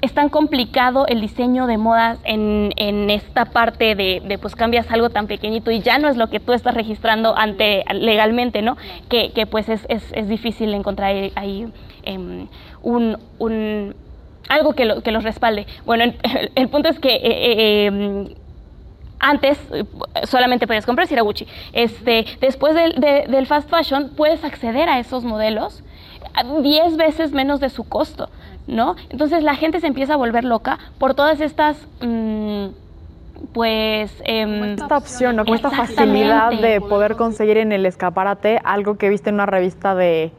es 0.00 0.14
tan 0.14 0.28
complicado 0.28 1.06
el 1.08 1.20
diseño 1.20 1.66
de 1.66 1.76
modas 1.76 2.18
en, 2.24 2.72
esta 3.10 3.46
parte 3.46 3.96
de, 3.96 4.38
pues 4.40 4.54
cambias 4.54 4.90
algo 4.90 5.10
tan 5.10 5.26
pequeñito 5.26 5.72
y 5.72 5.80
ya 5.80 5.98
no 5.98 6.08
es 6.08 6.16
lo 6.16 6.30
que 6.30 6.38
tú 6.38 6.52
estás 6.52 6.74
registrando 6.74 7.36
ante 7.36 7.84
legalmente, 7.92 8.62
¿no? 8.62 8.76
Que, 9.08 9.46
pues 9.50 9.68
es, 9.68 9.84
es, 9.88 10.28
difícil 10.28 10.72
encontrar 10.72 11.14
ahí 11.34 11.66
em, 12.04 12.46
un, 12.82 13.94
algo 14.48 14.74
que, 14.74 14.84
lo, 14.84 15.02
que 15.02 15.10
los 15.10 15.24
respalde. 15.24 15.66
Bueno, 15.84 16.04
el, 16.54 16.68
punto 16.68 16.88
es 16.88 16.98
que 17.00 17.08
eh, 17.08 17.20
eh, 17.22 17.86
em, 17.86 18.28
antes 19.20 19.58
solamente 20.24 20.66
podías 20.66 20.86
comprar 20.86 21.06
si 21.06 21.14
era 21.14 21.22
Gucci. 21.22 21.46
Este, 21.72 22.26
después 22.40 22.74
del, 22.74 22.94
del, 22.94 23.46
fast 23.46 23.68
fashion 23.68 24.10
puedes 24.16 24.44
acceder 24.44 24.88
a 24.88 24.98
esos 24.98 25.24
modelos 25.24 25.82
10 26.62 26.96
veces 26.96 27.32
menos 27.32 27.60
de 27.60 27.68
su 27.68 27.88
costo, 27.88 28.28
¿no? 28.66 28.96
Entonces 29.10 29.42
la 29.42 29.54
gente 29.54 29.80
se 29.80 29.86
empieza 29.86 30.14
a 30.14 30.16
volver 30.16 30.44
loca 30.44 30.78
por 30.98 31.14
todas 31.14 31.40
estas... 31.40 31.76
Mm, 32.00 32.68
pues 33.52 34.12
eh, 34.24 34.74
esta 34.76 34.96
opción, 34.96 35.36
¿no? 35.36 35.44
Como 35.44 35.54
esta 35.54 35.70
facilidad 35.70 36.50
de 36.50 36.80
poder 36.80 37.14
conseguir 37.14 37.58
en 37.58 37.70
el 37.70 37.86
escaparate 37.86 38.60
algo 38.64 38.98
que 38.98 39.08
viste 39.08 39.30
en 39.30 39.36
una 39.36 39.46
revista 39.46 39.94
de, 39.94 40.32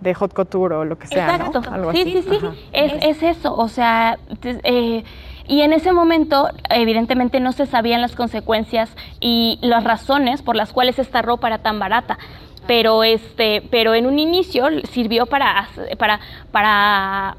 de 0.00 0.14
hot 0.14 0.32
couture 0.32 0.76
o 0.76 0.84
lo 0.84 0.96
que 0.96 1.06
sea, 1.06 1.34
Exacto. 1.34 1.62
Algo 1.70 1.92
sí, 1.92 2.04
sí, 2.04 2.22
sí, 2.22 2.38
es, 2.72 2.92
es, 3.00 3.22
eso, 3.22 3.56
o 3.56 3.68
sea, 3.68 4.18
eh, 4.42 5.02
y 5.46 5.60
en 5.60 5.72
ese 5.72 5.92
momento, 5.92 6.48
evidentemente, 6.70 7.40
no 7.40 7.52
se 7.52 7.66
sabían 7.66 8.00
las 8.00 8.14
consecuencias 8.14 8.90
y 9.20 9.58
las 9.62 9.84
razones 9.84 10.42
por 10.42 10.56
las 10.56 10.72
cuales 10.72 10.98
esta 10.98 11.22
ropa 11.22 11.48
era 11.48 11.58
tan 11.58 11.78
barata 11.78 12.18
pero 12.66 13.04
este 13.04 13.62
pero 13.70 13.94
en 13.94 14.06
un 14.06 14.18
inicio 14.18 14.68
sirvió 14.90 15.26
para 15.26 15.68
para 15.98 16.18
para 16.50 17.36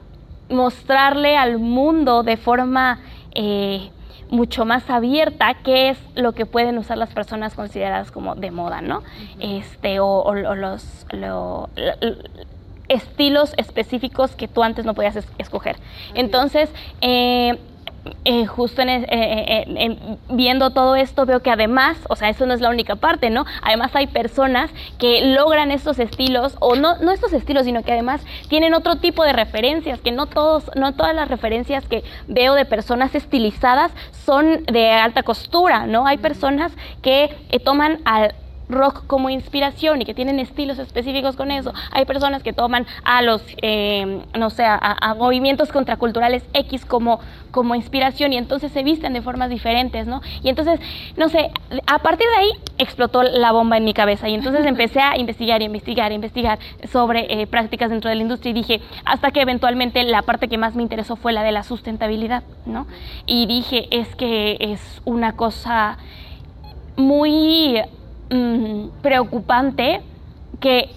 mostrarle 0.50 1.35
al 1.35 1.57
mundo 1.57 2.21
de 2.21 2.38
forma 2.38 3.00
eh, 3.33 3.89
mucho 4.29 4.65
más 4.65 4.89
abierta 4.89 5.55
qué 5.63 5.89
es 5.89 5.97
lo 6.15 6.33
que 6.33 6.45
pueden 6.45 6.77
usar 6.77 6.97
las 6.97 7.13
personas 7.13 7.53
consideradas 7.53 8.12
como 8.12 8.35
de 8.35 8.51
moda, 8.51 8.81
¿no? 8.81 9.03
Este, 9.39 10.00
o, 10.00 10.33
los 10.33 11.05
estilos 12.88 13.53
específicos 13.57 14.35
que 14.35 14.47
tú 14.47 14.63
antes 14.63 14.85
no 14.85 14.93
podías 14.93 15.17
escoger. 15.38 15.77
Entonces, 16.13 16.69
eh, 17.01 17.59
eh, 18.24 18.45
justo 18.45 18.81
en, 18.81 18.89
eh, 18.89 19.05
eh, 19.09 20.17
viendo 20.29 20.71
todo 20.71 20.95
esto 20.95 21.25
veo 21.25 21.41
que 21.41 21.51
además, 21.51 21.97
o 22.09 22.15
sea, 22.15 22.29
eso 22.29 22.45
no 22.45 22.53
es 22.53 22.62
la 22.62 22.69
única 22.69 22.95
parte, 22.95 23.29
¿no? 23.29 23.45
Además 23.62 23.95
hay 23.95 24.07
personas 24.07 24.71
que 24.97 25.25
logran 25.33 25.71
estos 25.71 26.00
estilos, 26.00 26.55
o 26.59 26.75
no, 26.75 26.97
no 26.97 27.12
estos 27.12 27.33
estilos, 27.33 27.65
sino 27.65 27.83
que 27.83 27.93
además 27.93 28.21
tienen 28.50 28.74
otro 28.74 28.97
tipo 28.97 29.24
de 29.24 29.33
referencias, 29.33 30.00
que 30.00 30.12
no 30.12 30.27
todos, 30.27 30.69
no 30.75 30.93
todas 30.93 31.15
las 31.15 31.27
referencias 31.27 31.88
que 31.88 32.03
veo 32.27 32.53
de 32.53 32.65
personas 32.65 33.15
estilizadas 33.15 33.91
son 34.25 34.63
de 34.65 34.91
alta 34.91 35.24
costura, 35.24 35.88
¿no? 35.88 36.05
Hay 36.05 36.17
personas 36.17 36.71
que 37.01 37.29
toman 37.63 38.00
al 38.05 38.35
rock 38.69 39.05
como 39.07 39.29
inspiración 39.29 40.01
y 40.01 40.05
que 40.05 40.13
tienen 40.13 40.39
estilos 40.39 40.79
específicos 40.79 41.36
con 41.36 41.51
eso. 41.51 41.74
Hay 41.91 42.05
personas 42.05 42.43
que 42.43 42.53
toman 42.53 42.86
a 43.03 43.22
los, 43.22 43.41
eh, 43.62 44.22
no 44.38 44.50
sé, 44.50 44.63
a, 44.65 45.15
movimientos 45.17 45.72
contraculturales 45.72 46.43
X 46.53 46.86
como, 46.86 47.19
como 47.51 47.75
inspiración 47.75 48.34
y 48.34 48.38
entonces 48.38 48.72
se 48.72 48.84
visten 48.84 49.13
de 49.13 49.22
formas 49.22 49.50
diferentes, 49.50 50.07
¿no? 50.07 50.22
Y 50.43 50.50
entonces, 50.50 50.79
no 51.15 51.29
sé, 51.29 51.51
a 51.88 52.00
partir 52.00 52.27
de 52.27 52.36
ahí 52.36 52.51
explotó 52.77 53.24
la 53.24 53.51
bomba 53.51 53.77
en 53.77 53.86
mi 53.86 53.93
cabeza 53.93 54.27
y 54.27 54.34
entonces 54.34 54.65
empecé 54.65 55.00
a 55.00 55.17
investigar, 55.17 55.62
investigar, 55.62 56.12
investigar 56.12 56.60
sobre 56.91 57.41
eh, 57.41 57.48
prácticas 57.48 57.89
dentro 57.89 58.10
de 58.10 58.15
la 58.15 58.22
industria 58.22 58.51
y 58.51 58.53
dije, 58.53 58.81
hasta 59.05 59.31
que 59.31 59.41
eventualmente 59.41 60.03
la 60.03 60.22
parte 60.22 60.48
que 60.48 60.57
más 60.57 60.75
me 60.75 60.84
interesó 60.84 61.15
fue 61.15 61.34
la 61.34 61.43
de 61.43 61.51
la 61.51 61.63
sustentabilidad, 61.63 62.43
¿no? 62.65 62.88
Y 63.25 63.45
dije, 63.45 63.88
es 63.91 64.15
que 64.15 64.57
es 64.60 65.01
una 65.05 65.36
cosa 65.36 65.98
muy 66.98 67.81
Preocupante 69.01 70.01
que 70.60 70.89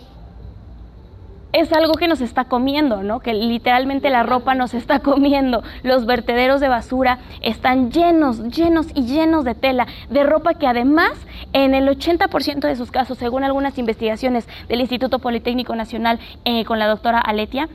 es 1.52 1.72
algo 1.72 1.94
que 1.94 2.08
nos 2.08 2.20
está 2.20 2.44
comiendo, 2.44 3.02
¿no? 3.02 3.20
Que 3.20 3.32
literalmente 3.32 4.10
la 4.10 4.22
ropa 4.22 4.54
nos 4.54 4.74
está 4.74 4.98
comiendo. 5.00 5.62
Los 5.82 6.06
vertederos 6.06 6.60
de 6.60 6.68
basura 6.68 7.18
están 7.40 7.90
llenos, 7.90 8.42
llenos 8.48 8.86
y 8.94 9.06
llenos 9.06 9.44
de 9.44 9.54
tela, 9.54 9.86
de 10.10 10.24
ropa 10.24 10.54
que 10.54 10.66
además 10.66 11.12
en 11.52 11.74
el 11.74 11.88
80% 11.88 12.60
de 12.60 12.76
sus 12.76 12.90
casos, 12.90 13.18
según 13.18 13.44
algunas 13.44 13.78
investigaciones 13.78 14.46
del 14.68 14.80
Instituto 14.80 15.18
Politécnico 15.18 15.74
Nacional 15.74 16.18
eh, 16.44 16.64
con 16.64 16.78
la 16.78 16.86
doctora 16.86 17.18
Aletia, 17.18 17.68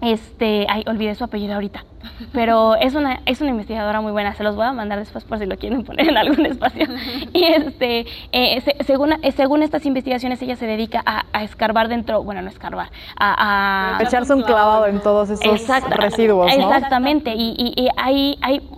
este, 0.00 0.66
ay, 0.68 0.84
olvidé 0.86 1.14
su 1.14 1.24
apellido 1.24 1.54
ahorita, 1.54 1.84
pero 2.32 2.74
es 2.76 2.94
una, 2.94 3.20
es 3.24 3.40
una 3.40 3.50
investigadora 3.50 4.00
muy 4.00 4.12
buena, 4.12 4.34
se 4.34 4.44
los 4.44 4.54
voy 4.54 4.66
a 4.66 4.72
mandar 4.72 4.98
después 4.98 5.24
por 5.24 5.38
si 5.38 5.46
lo 5.46 5.56
quieren 5.56 5.84
poner 5.84 6.08
en 6.10 6.16
algún 6.16 6.44
espacio. 6.46 6.86
Y 7.32 7.44
este, 7.44 8.06
eh, 8.32 8.74
según, 8.86 9.12
eh, 9.12 9.32
según 9.32 9.62
estas 9.62 9.86
investigaciones, 9.86 10.40
ella 10.42 10.56
se 10.56 10.66
dedica 10.66 11.02
a, 11.04 11.42
escarbar 11.42 11.88
dentro, 11.88 12.22
bueno, 12.22 12.42
no 12.42 12.48
escarbar, 12.48 12.90
a... 13.18 13.98
echarse 14.00 14.34
un 14.34 14.42
clavado 14.42 14.86
en 14.86 15.00
todos 15.00 15.30
esos 15.30 15.68
residuos, 15.90 16.56
¿no? 16.56 16.74
Exactamente, 16.74 17.34
y, 17.34 17.54
y, 17.58 17.88
hay, 17.96 18.38
hay, 18.42 18.68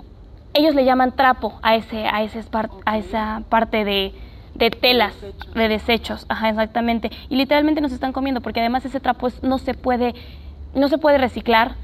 ellos 0.54 0.74
le 0.74 0.84
llaman 0.84 1.12
trapo 1.12 1.58
a, 1.62 1.74
ese, 1.74 2.06
a, 2.06 2.22
ese, 2.22 2.42
a 2.84 2.98
esa 2.98 3.42
parte 3.48 3.84
de 3.84 4.14
de 4.58 4.70
telas, 4.70 5.14
de 5.54 5.68
desechos, 5.68 6.26
ajá, 6.28 6.48
exactamente. 6.48 7.12
Y 7.28 7.36
literalmente 7.36 7.80
nos 7.80 7.92
están 7.92 8.12
comiendo, 8.12 8.40
porque 8.40 8.58
además 8.58 8.84
ese 8.84 8.98
trapo 8.98 9.28
no 9.42 9.58
se 9.58 9.72
puede 9.72 10.16
no 10.74 10.88
se 10.88 10.98
puede 10.98 11.18
reciclar. 11.18 11.74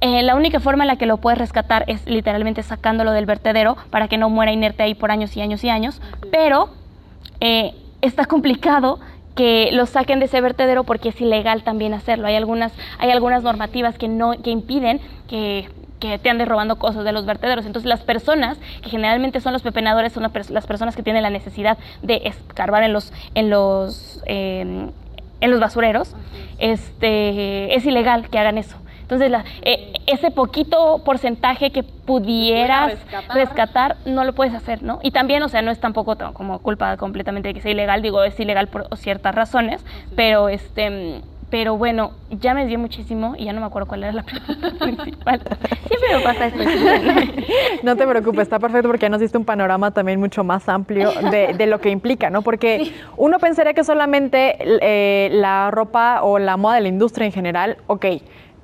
Eh, 0.00 0.22
la 0.22 0.34
única 0.34 0.60
forma 0.60 0.84
en 0.84 0.88
la 0.88 0.96
que 0.96 1.06
lo 1.06 1.18
puedes 1.18 1.38
rescatar 1.38 1.84
es 1.86 2.06
literalmente 2.06 2.62
sacándolo 2.62 3.12
del 3.12 3.26
vertedero 3.26 3.76
para 3.90 4.08
que 4.08 4.18
no 4.18 4.28
muera 4.28 4.52
inerte 4.52 4.82
ahí 4.82 4.94
por 4.94 5.10
años 5.10 5.36
y 5.36 5.40
años 5.40 5.64
y 5.64 5.70
años. 5.70 6.00
Pero 6.30 6.70
eh, 7.40 7.74
está 8.00 8.24
complicado 8.26 8.98
que 9.34 9.70
lo 9.72 9.86
saquen 9.86 10.20
de 10.20 10.26
ese 10.26 10.40
vertedero 10.40 10.84
porque 10.84 11.08
es 11.08 11.20
ilegal 11.20 11.64
también 11.64 11.94
hacerlo. 11.94 12.28
Hay 12.28 12.36
algunas, 12.36 12.72
hay 12.98 13.10
algunas 13.10 13.42
normativas 13.42 13.98
que, 13.98 14.08
no, 14.08 14.32
que 14.42 14.50
impiden 14.50 15.00
que 15.28 15.68
que 16.10 16.18
te 16.18 16.28
andes 16.28 16.46
robando 16.46 16.76
cosas 16.76 17.04
de 17.04 17.12
los 17.12 17.24
vertederos. 17.24 17.64
Entonces 17.64 17.88
las 17.88 18.02
personas, 18.02 18.58
que 18.82 18.90
generalmente 18.90 19.40
son 19.40 19.52
los 19.52 19.62
pepenadores, 19.62 20.12
son 20.12 20.22
las 20.22 20.66
personas 20.66 20.96
que 20.96 21.02
tienen 21.02 21.22
la 21.22 21.30
necesidad 21.30 21.78
de 22.02 22.22
escarbar 22.24 22.82
en 22.82 22.92
los, 22.92 23.12
en 23.34 23.48
los, 23.50 24.22
eh, 24.26 24.90
en 25.44 25.50
los 25.50 25.60
basureros, 25.60 26.14
este, 26.58 27.74
es 27.74 27.84
ilegal 27.84 28.28
que 28.30 28.38
hagan 28.38 28.58
eso. 28.58 28.76
Entonces, 29.02 29.30
la, 29.30 29.44
eh, 29.62 29.92
ese 30.06 30.30
poquito 30.30 31.02
porcentaje 31.04 31.70
que 31.70 31.82
pudieras 31.82 32.94
rescatar. 33.34 33.96
no 34.06 34.24
lo 34.24 34.32
puedes 34.32 34.54
hacer, 34.54 34.82
¿no? 34.82 34.98
Y 35.02 35.10
también, 35.10 35.42
o 35.42 35.48
sea, 35.50 35.60
no 35.60 35.70
es 35.70 35.78
tampoco 35.78 36.16
como 36.32 36.58
culpa 36.60 36.96
completamente 36.96 37.48
de 37.48 37.54
que 37.54 37.60
sea 37.60 37.72
ilegal, 37.72 38.00
digo, 38.00 38.24
es 38.24 38.40
ilegal 38.40 38.68
por 38.68 38.88
ciertas 38.96 39.34
razones, 39.34 39.84
pero 40.16 40.48
este 40.48 41.20
pero 41.54 41.76
bueno, 41.76 42.10
ya 42.30 42.52
me 42.52 42.66
dio 42.66 42.80
muchísimo 42.80 43.36
y 43.38 43.44
ya 43.44 43.52
no 43.52 43.60
me 43.60 43.66
acuerdo 43.66 43.86
cuál 43.86 44.02
era 44.02 44.12
la 44.12 44.22
pregunta 44.24 44.72
principal. 44.76 45.40
Siempre 45.86 46.16
me 46.16 46.20
pasa 46.20 46.46
esto. 46.46 46.64
no 47.84 47.94
te 47.94 48.04
preocupes, 48.08 48.40
está 48.40 48.58
perfecto 48.58 48.88
porque 48.88 49.02
ya 49.02 49.08
nos 49.08 49.20
diste 49.20 49.38
un 49.38 49.44
panorama 49.44 49.92
también 49.92 50.18
mucho 50.18 50.42
más 50.42 50.68
amplio 50.68 51.12
de, 51.30 51.66
lo 51.68 51.80
que 51.80 51.90
implica, 51.90 52.28
¿no? 52.28 52.42
Porque 52.42 52.92
uno 53.16 53.38
pensaría 53.38 53.72
que 53.72 53.84
solamente 53.84 54.56
eh, 54.58 55.28
la 55.30 55.70
ropa 55.70 56.24
o 56.24 56.40
la 56.40 56.56
moda 56.56 56.74
de 56.74 56.80
la 56.80 56.88
industria 56.88 57.26
en 57.26 57.32
general, 57.32 57.76
ok, 57.86 58.04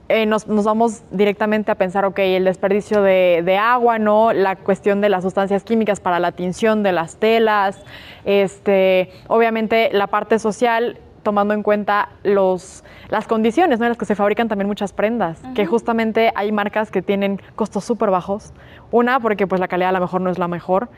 eh, 0.09 0.27
nos, 0.27 0.45
vamos 0.49 1.05
directamente 1.13 1.71
a 1.71 1.77
pensar, 1.77 2.05
ok, 2.05 2.19
el 2.19 2.45
desperdicio 2.45 3.03
de, 3.03 3.43
de, 3.45 3.57
agua, 3.57 4.01
¿no? 4.01 4.33
La 4.33 4.57
cuestión 4.57 5.01
de 5.01 5.11
las 5.11 5.23
sustancias 5.23 5.63
químicas 5.63 6.01
para 6.01 6.19
la 6.19 6.33
tinción 6.33 6.83
de 6.83 6.91
las 6.91 7.19
telas, 7.19 7.81
este, 8.25 9.13
obviamente 9.29 9.91
la 9.93 10.09
parte 10.09 10.41
social 10.41 10.99
tomando 11.23 11.55
en 11.55 11.63
cuenta 11.63 12.09
los, 12.23 12.85
las 13.09 13.27
condiciones 13.27 13.79
¿no? 13.79 13.87
en 13.87 13.91
las 13.91 13.99
que 13.99 14.05
se 14.05 14.15
fabrican 14.15 14.49
también 14.49 14.67
muchas 14.67 14.93
prendas, 14.93 15.41
que 15.55 15.67
justamente 15.67 16.33
hay 16.35 16.53
marcas 16.53 16.91
que 16.91 17.03
tienen 17.03 17.41
costos 17.57 17.85
súper 17.85 18.11
bajos. 18.11 18.53
Una, 18.91 19.21
porque 19.21 19.47
pues 19.47 19.61
la 19.61 19.69
calidad 19.69 19.91
a 19.91 19.93
lo 19.93 20.01
mejor 20.01 20.21
no 20.21 20.31
es 20.31 20.39
la 20.39 20.49
mejor. 20.49 20.89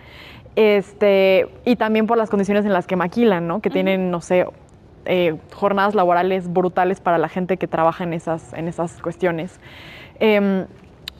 este, 0.54 1.48
y 1.64 1.76
también 1.76 2.06
por 2.06 2.18
las 2.18 2.28
condiciones 2.28 2.64
en 2.64 2.72
las 2.72 2.86
que 2.86 2.96
maquilan, 2.96 3.46
¿no? 3.46 3.60
Que 3.60 3.70
tienen, 3.70 4.10
no 4.10 4.20
sé, 4.20 4.46
eh, 5.04 5.36
jornadas 5.54 5.94
laborales 5.94 6.52
brutales 6.52 7.00
para 7.00 7.18
la 7.18 7.28
gente 7.28 7.56
que 7.56 7.66
trabaja 7.66 8.04
en 8.04 8.12
esas, 8.12 8.52
en 8.52 8.68
esas 8.68 9.00
cuestiones. 9.02 9.58
Em, 10.20 10.66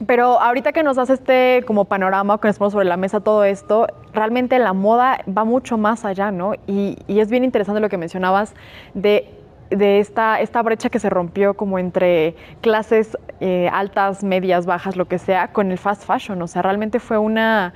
pero 0.05 0.39
ahorita 0.39 0.71
que 0.73 0.83
nos 0.83 0.97
das 0.97 1.09
este 1.09 1.63
como 1.65 1.85
panorama, 1.85 2.39
que 2.39 2.47
nos 2.47 2.57
ponemos 2.57 2.73
sobre 2.73 2.85
la 2.85 2.97
mesa 2.97 3.19
todo 3.19 3.43
esto, 3.43 3.87
realmente 4.13 4.59
la 4.59 4.73
moda 4.73 5.19
va 5.25 5.45
mucho 5.45 5.77
más 5.77 6.03
allá, 6.05 6.31
¿no? 6.31 6.53
Y, 6.67 6.97
es 7.07 7.29
bien 7.29 7.43
interesante 7.43 7.79
lo 7.79 7.89
que 7.89 7.97
mencionabas 7.97 8.53
de, 8.93 9.29
de 9.69 9.99
esta, 9.99 10.41
esta 10.41 10.61
brecha 10.61 10.89
que 10.89 10.99
se 10.99 11.09
rompió 11.09 11.53
como 11.53 11.79
entre 11.79 12.35
clases 12.61 13.17
eh, 13.39 13.69
altas, 13.71 14.23
medias, 14.23 14.65
bajas, 14.65 14.95
lo 14.95 15.05
que 15.05 15.19
sea, 15.19 15.49
con 15.49 15.71
el 15.71 15.77
fast 15.77 16.05
fashion. 16.05 16.41
O 16.41 16.47
sea, 16.47 16.61
realmente 16.61 16.99
fue 16.99 17.17
una 17.17 17.73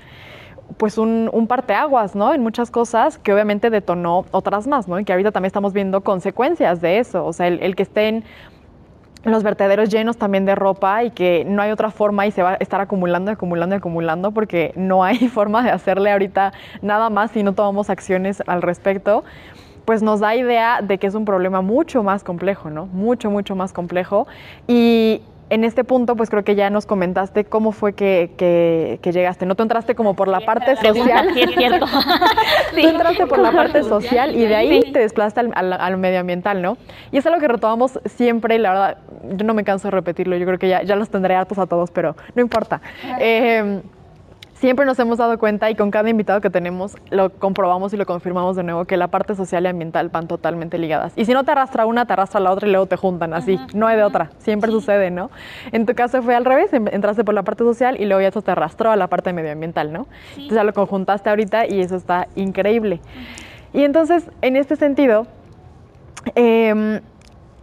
pues 0.77 0.97
un, 0.97 1.45
parteaguas, 1.47 2.13
¿no? 2.13 2.33
En 2.33 2.43
muchas 2.43 2.71
cosas 2.71 3.17
que 3.17 3.33
obviamente 3.33 3.69
detonó 3.69 4.25
otras 4.31 4.67
más, 4.67 4.88
¿no? 4.88 5.00
Y 5.00 5.05
que 5.05 5.13
ahorita 5.13 5.31
también 5.31 5.47
estamos 5.47 5.71
viendo 5.71 6.01
consecuencias 6.01 6.81
de 6.81 7.00
eso. 7.00 7.25
O 7.25 7.31
sea, 7.31 7.47
el, 7.47 7.62
el 7.62 7.75
que 7.75 7.83
estén 7.83 8.25
los 9.31 9.43
vertederos 9.43 9.89
llenos 9.89 10.17
también 10.17 10.46
de 10.46 10.55
ropa 10.55 11.03
y 11.03 11.12
que 11.12 11.46
no 11.46 11.62
hay 11.62 11.72
otra 11.72 11.91
forma 11.91 12.25
y 12.27 12.31
se 12.31 12.43
va 12.43 12.51
a 12.51 12.55
estar 12.55 12.81
acumulando, 12.81 13.31
acumulando, 13.31 13.75
acumulando 13.75 14.31
porque 14.31 14.74
no 14.75 15.03
hay 15.03 15.17
forma 15.29 15.63
de 15.63 15.72
hacerle 15.72 16.12
ahorita 16.12 16.53
nada 16.81 17.10
más 17.10 17.31
si 17.31 17.43
no 17.43 17.53
tomamos 17.53 17.89
acciones 17.89 18.41
al 18.48 18.62
respecto, 18.62 19.24
pues 19.86 20.03
nos 20.03 20.19
da 20.19 20.36
idea 20.36 20.81
de 20.81 20.98
que 20.98 21.07
es 21.07 21.15
un 21.15 21.24
problema 21.24 21.62
mucho 21.62 22.03
más 22.03 22.24
complejo, 22.24 22.69
¿no? 22.69 22.88
Mucho, 22.88 23.31
mucho 23.31 23.55
más 23.55 23.72
complejo. 23.72 24.27
Y 24.67 25.22
en 25.49 25.63
este 25.63 25.83
punto, 25.83 26.15
pues 26.15 26.29
creo 26.29 26.43
que 26.43 26.55
ya 26.55 26.69
nos 26.69 26.85
comentaste 26.85 27.45
cómo 27.45 27.71
fue 27.71 27.93
que, 27.93 28.31
que, 28.37 29.11
llegaste. 29.11 29.45
¿No? 29.45 29.55
Tú 29.55 29.63
entraste 29.63 29.95
como 29.95 30.15
por 30.15 30.27
la 30.27 30.41
parte 30.41 30.75
social. 30.75 31.29
Sí, 31.33 31.41
es 31.41 31.51
cierto. 31.51 31.85
Tú 32.75 32.87
entraste 32.87 33.27
por 33.27 33.39
la 33.39 33.51
parte 33.51 33.83
social 33.83 34.35
y 34.35 34.45
de 34.45 34.55
ahí 34.55 34.91
te 34.91 34.99
desplazaste 34.99 35.39
al, 35.39 35.73
al, 35.73 35.97
medioambiental, 35.97 36.61
¿no? 36.61 36.77
Y 37.11 37.17
es 37.17 37.25
algo 37.25 37.39
que 37.39 37.47
retomamos 37.47 37.99
siempre 38.05 38.55
y 38.55 38.59
la 38.59 38.69
verdad, 38.69 38.97
yo 39.35 39.45
no 39.45 39.53
me 39.53 39.63
canso 39.63 39.87
de 39.87 39.91
repetirlo. 39.91 40.35
Yo 40.35 40.45
creo 40.45 40.59
que 40.59 40.67
ya, 40.67 40.83
ya 40.83 40.95
los 40.95 41.09
tendré 41.09 41.35
hartos 41.35 41.57
a 41.57 41.65
todos, 41.65 41.91
pero 41.91 42.15
no 42.35 42.41
importa. 42.41 42.81
Eh, 43.19 43.81
siempre 44.59 44.85
nos 44.85 44.97
hemos 44.99 45.17
dado 45.17 45.37
cuenta 45.37 45.69
y 45.69 45.75
con 45.75 45.91
cada 45.91 46.09
invitado 46.09 46.41
que 46.41 46.49
tenemos 46.49 46.95
lo 47.09 47.31
comprobamos 47.31 47.93
y 47.93 47.97
lo 47.97 48.05
confirmamos 48.05 48.55
de 48.55 48.63
nuevo 48.63 48.85
que 48.85 48.97
la 48.97 49.07
parte 49.07 49.35
social 49.35 49.65
y 49.65 49.67
ambiental 49.67 50.09
van 50.09 50.27
totalmente 50.27 50.77
ligadas. 50.77 51.13
Y 51.15 51.25
si 51.25 51.33
no 51.33 51.43
te 51.43 51.51
arrastra 51.51 51.85
una, 51.85 52.05
te 52.05 52.13
arrastra 52.13 52.39
la 52.39 52.51
otra 52.51 52.67
y 52.67 52.71
luego 52.71 52.87
te 52.87 52.97
juntan 52.97 53.33
así. 53.33 53.59
No 53.73 53.87
hay 53.87 53.97
de 53.97 54.03
otra. 54.03 54.31
Siempre 54.39 54.71
sucede, 54.71 55.11
¿no? 55.11 55.29
En 55.71 55.85
tu 55.85 55.93
caso 55.93 56.21
fue 56.21 56.35
al 56.35 56.45
revés, 56.45 56.73
em, 56.73 56.87
entraste 56.91 57.23
por 57.23 57.33
la 57.33 57.43
parte 57.43 57.63
social 57.63 57.99
y 57.99 58.05
luego 58.05 58.21
ya 58.21 58.29
eso 58.29 58.41
te 58.41 58.51
arrastró 58.51 58.91
a 58.91 58.95
la 58.95 59.07
parte 59.07 59.33
medioambiental, 59.33 59.93
¿no? 59.93 60.07
Entonces 60.31 60.55
ya 60.55 60.63
lo 60.63 60.73
conjuntaste 60.73 61.29
ahorita 61.29 61.67
y 61.67 61.81
eso 61.81 61.95
está 61.95 62.27
increíble. 62.35 62.99
Y 63.73 63.83
entonces, 63.83 64.29
en 64.41 64.55
este 64.55 64.75
sentido, 64.75 65.27
eh, 66.35 67.01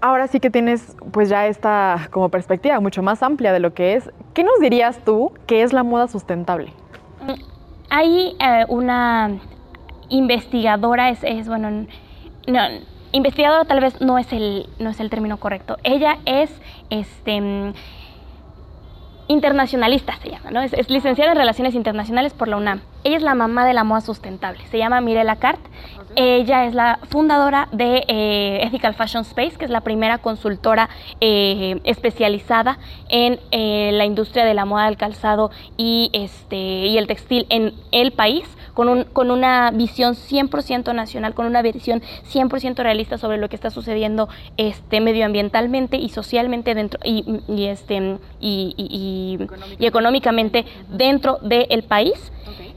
ahora 0.04 0.26
sí 0.26 0.38
que 0.38 0.50
tienes 0.50 0.94
pues 1.12 1.30
ya 1.30 1.46
esta 1.46 2.08
como 2.10 2.28
perspectiva 2.28 2.78
mucho 2.78 3.02
más 3.02 3.22
amplia 3.22 3.52
de 3.52 3.58
lo 3.58 3.72
que 3.72 3.94
es. 3.94 4.10
¿Qué 4.34 4.44
nos 4.44 4.60
dirías 4.60 4.98
tú 4.98 5.32
que 5.46 5.62
es 5.62 5.72
la 5.72 5.82
moda 5.82 6.08
sustentable? 6.08 6.72
Hay 7.96 8.34
eh, 8.40 8.64
una 8.66 9.38
investigadora, 10.08 11.10
es, 11.10 11.46
bueno, 11.46 11.86
no, 12.48 12.60
investigadora 13.12 13.66
tal 13.66 13.78
vez 13.78 14.00
no 14.00 14.18
es 14.18 14.32
el, 14.32 14.66
no 14.80 14.90
es 14.90 14.98
el 14.98 15.10
término 15.10 15.36
correcto. 15.36 15.76
Ella 15.84 16.18
es 16.26 16.50
este 16.90 17.72
internacionalista 19.28 20.16
se 20.16 20.30
llama, 20.30 20.50
¿no? 20.50 20.60
Es, 20.60 20.90
licenciada 20.90 21.30
en 21.30 21.38
Relaciones 21.38 21.76
Internacionales 21.76 22.34
por 22.34 22.48
la 22.48 22.56
UNAM. 22.56 22.80
Ella 23.04 23.18
es 23.18 23.22
la 23.22 23.34
mamá 23.34 23.66
de 23.66 23.74
la 23.74 23.84
moda 23.84 24.00
sustentable. 24.00 24.60
Se 24.70 24.78
llama 24.78 25.00
Mirela 25.02 25.36
Cart. 25.36 25.60
Ella 26.16 26.64
es 26.64 26.74
la 26.74 27.00
fundadora 27.10 27.68
de 27.72 28.04
eh, 28.08 28.60
Ethical 28.62 28.94
Fashion 28.94 29.22
Space, 29.22 29.56
que 29.58 29.66
es 29.66 29.70
la 29.70 29.82
primera 29.82 30.18
consultora 30.18 30.88
eh, 31.20 31.80
especializada 31.84 32.78
en 33.10 33.40
eh, 33.50 33.90
la 33.92 34.04
industria 34.04 34.44
de 34.44 34.54
la 34.54 34.64
moda 34.64 34.86
del 34.86 34.96
calzado 34.96 35.50
y, 35.76 36.10
este, 36.14 36.56
y 36.56 36.96
el 36.96 37.06
textil 37.06 37.46
en 37.50 37.74
el 37.92 38.12
país 38.12 38.44
con, 38.74 38.88
un, 38.88 39.04
con 39.04 39.30
una 39.30 39.70
visión 39.70 40.14
100% 40.14 40.94
nacional, 40.94 41.34
con 41.34 41.46
una 41.46 41.62
visión 41.62 42.02
100% 42.32 42.76
realista 42.76 43.18
sobre 43.18 43.38
lo 43.38 43.48
que 43.48 43.56
está 43.56 43.70
sucediendo 43.70 44.28
este, 44.56 45.00
medioambientalmente 45.00 45.96
y 45.96 46.10
socialmente 46.10 46.74
dentro 46.74 47.00
y, 47.04 47.40
y 47.48 47.66
este, 47.66 48.18
y, 48.40 48.74
y, 49.78 49.86
económicamente 49.86 50.66
dentro 50.88 51.38
del 51.42 51.84
país. 51.84 52.32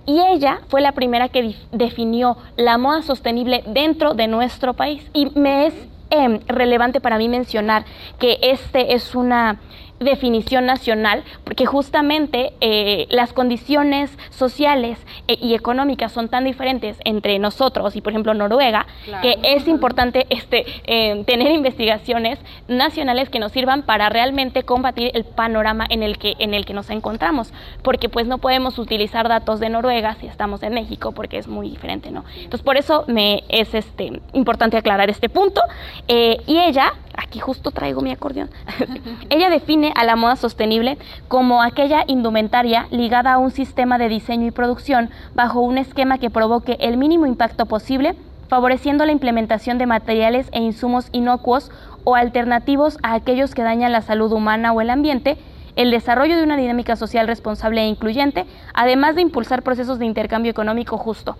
Y 0.07 0.21
ella 0.21 0.61
fue 0.69 0.79
la 0.79 0.93
primera 0.93 1.27
que 1.27 1.53
definió 1.73 2.37
la 2.55 2.77
moda 2.77 3.01
sostenible 3.01 3.61
dentro 3.67 4.13
de 4.13 4.27
nuestro 4.27 4.73
país. 4.73 5.03
Y 5.13 5.37
me 5.37 5.67
es 5.67 5.73
em, 6.09 6.39
relevante 6.47 7.01
para 7.01 7.17
mí 7.17 7.27
mencionar 7.27 7.83
que 8.17 8.39
este 8.41 8.93
es 8.93 9.15
una 9.15 9.59
definición 9.99 10.65
nacional, 10.65 11.23
porque 11.43 11.65
justamente 11.65 12.53
eh, 12.61 13.07
las 13.09 13.33
condiciones 13.33 14.11
sociales 14.29 14.99
eh, 15.27 15.37
y 15.41 15.55
económicas 15.55 16.11
son 16.11 16.29
tan 16.29 16.43
diferentes 16.43 16.97
entre 17.03 17.39
nosotros 17.39 17.95
y, 17.95 18.01
por 18.01 18.13
ejemplo, 18.13 18.33
Noruega, 18.33 18.85
que 19.21 19.37
es 19.43 19.67
importante 19.67 20.27
este, 20.29 20.65
eh, 20.85 21.23
tener 21.25 21.51
investigaciones 21.51 22.39
nacionales 22.67 23.29
que 23.29 23.39
nos 23.39 23.51
sirvan 23.51 23.83
para 23.83 24.09
realmente 24.09 24.63
combatir 24.63 25.11
el 25.13 25.23
panorama 25.23 25.85
en 25.89 26.03
el 26.03 26.17
que 26.17 26.35
en 26.39 26.53
el 26.53 26.65
que 26.65 26.73
nos 26.73 26.89
encontramos, 26.89 27.51
porque 27.81 28.09
pues 28.09 28.27
no 28.27 28.37
podemos 28.37 28.77
utilizar 28.77 29.27
datos 29.27 29.59
de 29.59 29.69
Noruega 29.69 30.15
si 30.15 30.27
estamos 30.27 30.61
en 30.63 30.73
México, 30.73 31.11
porque 31.11 31.37
es 31.37 31.47
muy 31.47 31.69
diferente, 31.69 32.11
¿no? 32.11 32.23
Entonces 32.35 32.61
por 32.61 32.77
eso 32.77 33.05
me 33.07 33.43
es 33.49 33.73
este 33.73 34.21
importante 34.33 34.77
aclarar 34.77 35.09
este 35.09 35.29
punto 35.29 35.61
y 36.07 36.59
ella 36.59 36.93
aquí 37.17 37.39
justo 37.39 37.71
traigo 37.71 38.01
mi 38.01 38.11
acordeón. 38.11 38.49
ella 39.29 39.49
define 39.49 39.91
a 39.95 40.05
la 40.05 40.15
moda 40.15 40.35
sostenible 40.35 40.97
como 41.27 41.61
aquella 41.61 42.05
indumentaria 42.07 42.87
ligada 42.91 43.33
a 43.33 43.37
un 43.37 43.51
sistema 43.51 43.97
de 43.97 44.07
diseño 44.07 44.47
y 44.47 44.51
producción 44.51 45.09
bajo 45.35 45.59
un 45.59 45.77
esquema 45.77 46.19
que 46.19 46.29
provoque 46.29 46.77
el 46.79 46.97
mínimo 46.97 47.25
impacto 47.25 47.65
posible, 47.65 48.15
favoreciendo 48.47 49.05
la 49.05 49.11
implementación 49.11 49.77
de 49.77 49.87
materiales 49.87 50.47
e 50.53 50.61
insumos 50.61 51.09
inocuos 51.11 51.71
o 52.05 52.15
alternativos 52.15 52.97
a 53.03 53.15
aquellos 53.15 53.53
que 53.53 53.63
dañan 53.63 53.91
la 53.91 54.01
salud 54.01 54.31
humana 54.31 54.71
o 54.71 54.79
el 54.79 54.89
ambiente, 54.89 55.37
el 55.77 55.91
desarrollo 55.91 56.35
de 56.35 56.43
una 56.43 56.57
dinámica 56.57 56.95
social 56.97 57.27
responsable 57.27 57.81
e 57.81 57.87
incluyente, 57.87 58.45
además 58.73 59.15
de 59.15 59.21
impulsar 59.21 59.61
procesos 59.61 59.99
de 59.99 60.05
intercambio 60.05 60.51
económico 60.51 60.97
justo. 60.97 61.37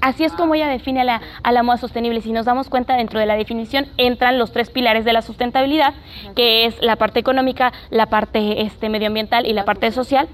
Así 0.00 0.24
es 0.24 0.32
como 0.32 0.54
ella 0.54 0.68
define 0.68 1.02
a 1.02 1.04
la, 1.04 1.20
a 1.42 1.52
la 1.52 1.62
moda 1.62 1.76
sostenible. 1.76 2.22
Si 2.22 2.32
nos 2.32 2.46
damos 2.46 2.70
cuenta, 2.70 2.96
dentro 2.96 3.20
de 3.20 3.26
la 3.26 3.36
definición 3.36 3.86
entran 3.98 4.38
los 4.38 4.50
tres 4.50 4.70
pilares 4.70 5.04
de 5.04 5.12
la 5.12 5.20
sustentabilidad, 5.20 5.92
que 6.34 6.64
es 6.64 6.80
la 6.80 6.96
parte 6.96 7.20
económica, 7.20 7.72
la 7.90 8.06
parte 8.06 8.62
este, 8.62 8.88
medioambiental 8.88 9.46
y 9.46 9.52
la 9.52 9.66
parte 9.66 9.92
social 9.92 10.26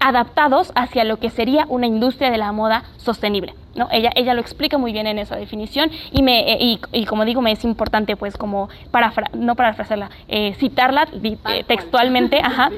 adaptados 0.00 0.72
hacia 0.74 1.04
lo 1.04 1.18
que 1.18 1.30
sería 1.30 1.64
una 1.68 1.86
industria 1.86 2.30
de 2.30 2.38
la 2.38 2.50
moda 2.52 2.84
sostenible. 2.96 3.54
¿no? 3.76 3.88
Ella, 3.92 4.10
ella 4.16 4.34
lo 4.34 4.40
explica 4.40 4.76
muy 4.76 4.92
bien 4.92 5.06
en 5.06 5.18
esa 5.18 5.36
definición 5.36 5.90
y, 6.10 6.22
me, 6.22 6.56
y, 6.60 6.80
y 6.92 7.04
como 7.04 7.24
digo, 7.24 7.40
me 7.40 7.52
es 7.52 7.64
importante 7.64 8.16
pues 8.16 8.36
como, 8.36 8.68
parafra 8.90 9.30
no 9.32 9.54
parafrasearla, 9.54 10.10
eh, 10.28 10.54
citarla 10.58 11.06
eh, 11.22 11.64
textualmente, 11.66 12.40
ajá, 12.42 12.70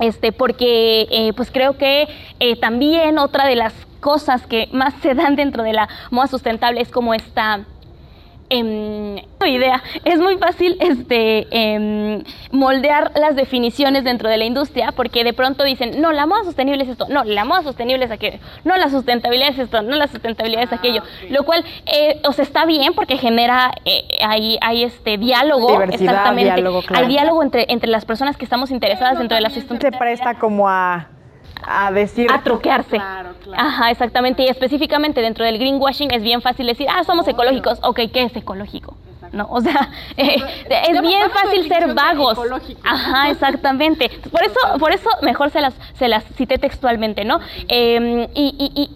este, 0.00 0.32
porque 0.32 1.06
eh, 1.10 1.32
pues 1.34 1.50
creo 1.50 1.76
que 1.76 2.08
eh, 2.40 2.56
también 2.56 3.18
otra 3.18 3.46
de 3.46 3.56
las 3.56 3.74
cosas 4.00 4.46
que 4.46 4.68
más 4.72 4.94
se 5.02 5.14
dan 5.14 5.36
dentro 5.36 5.62
de 5.62 5.74
la 5.74 5.88
moda 6.10 6.26
sustentable 6.26 6.80
es 6.80 6.90
como 6.90 7.14
esta 7.14 7.66
eh, 8.50 9.24
idea. 9.48 9.82
Es 10.04 10.18
muy 10.18 10.36
fácil 10.38 10.76
este, 10.80 11.46
em, 11.50 12.22
moldear 12.50 13.12
las 13.14 13.36
definiciones 13.36 14.04
dentro 14.04 14.28
de 14.28 14.36
la 14.36 14.44
industria 14.44 14.92
porque 14.92 15.24
de 15.24 15.32
pronto 15.32 15.64
dicen, 15.64 16.00
no, 16.00 16.12
la 16.12 16.26
moda 16.26 16.44
sostenible 16.44 16.82
es 16.84 16.90
esto, 16.90 17.06
no, 17.08 17.24
la 17.24 17.44
moda 17.44 17.62
sostenible 17.62 18.04
es 18.04 18.10
aquello, 18.10 18.38
no, 18.64 18.76
la 18.76 18.90
sustentabilidad 18.90 19.50
es 19.50 19.58
esto, 19.58 19.82
no, 19.82 19.96
la 19.96 20.08
sustentabilidad 20.08 20.64
es 20.64 20.72
aquello. 20.72 21.02
Ah, 21.04 21.26
Lo 21.30 21.44
cual, 21.44 21.64
eh, 21.86 22.20
o 22.24 22.32
sea, 22.32 22.44
está 22.44 22.64
bien 22.64 22.92
porque 22.94 23.16
genera, 23.16 23.72
eh, 23.84 24.04
hay, 24.26 24.58
hay 24.60 24.84
este 24.84 25.18
diálogo, 25.18 25.82
exactamente, 25.82 26.54
diálogo, 26.54 26.82
hay 26.88 27.06
diálogo 27.06 27.42
entre, 27.42 27.66
entre 27.68 27.90
las 27.90 28.04
personas 28.04 28.36
que 28.36 28.44
estamos 28.44 28.70
interesadas 28.70 29.18
dentro 29.18 29.36
de 29.36 29.42
la 29.42 29.50
sustentabilidad. 29.50 29.92
Se 29.92 29.98
presta 29.98 30.34
como 30.38 30.68
a 30.68 31.08
a 31.66 31.90
decir... 31.92 32.30
A 32.30 32.42
troquearse. 32.42 32.96
Claro, 32.96 33.30
claro. 33.42 33.62
Ajá, 33.62 33.90
exactamente. 33.90 34.42
Y 34.42 34.48
específicamente 34.48 35.20
dentro 35.20 35.44
del 35.44 35.58
greenwashing 35.58 36.12
es 36.12 36.22
bien 36.22 36.42
fácil 36.42 36.66
decir, 36.66 36.86
ah, 36.90 37.04
somos 37.04 37.26
ecológicos. 37.28 37.78
Ok, 37.82 38.00
¿qué 38.12 38.24
es 38.24 38.36
ecológico? 38.36 38.96
¿no? 39.32 39.46
O 39.50 39.60
sea, 39.60 39.90
eh, 40.16 40.36
es 40.88 41.00
bien 41.00 41.30
fácil 41.30 41.68
ser 41.68 41.94
vagos. 41.94 42.38
Ajá, 42.84 43.30
exactamente. 43.30 44.10
Por 44.30 44.42
eso, 44.42 44.58
por 44.78 44.92
eso 44.92 45.08
mejor 45.22 45.50
se 45.50 45.60
las, 45.60 45.74
se 45.94 46.08
las 46.08 46.24
cité 46.36 46.58
textualmente, 46.58 47.24
¿no? 47.24 47.40
Em, 47.68 48.22
y, 48.34 48.54
y, 48.58 48.82
y, 48.82 48.90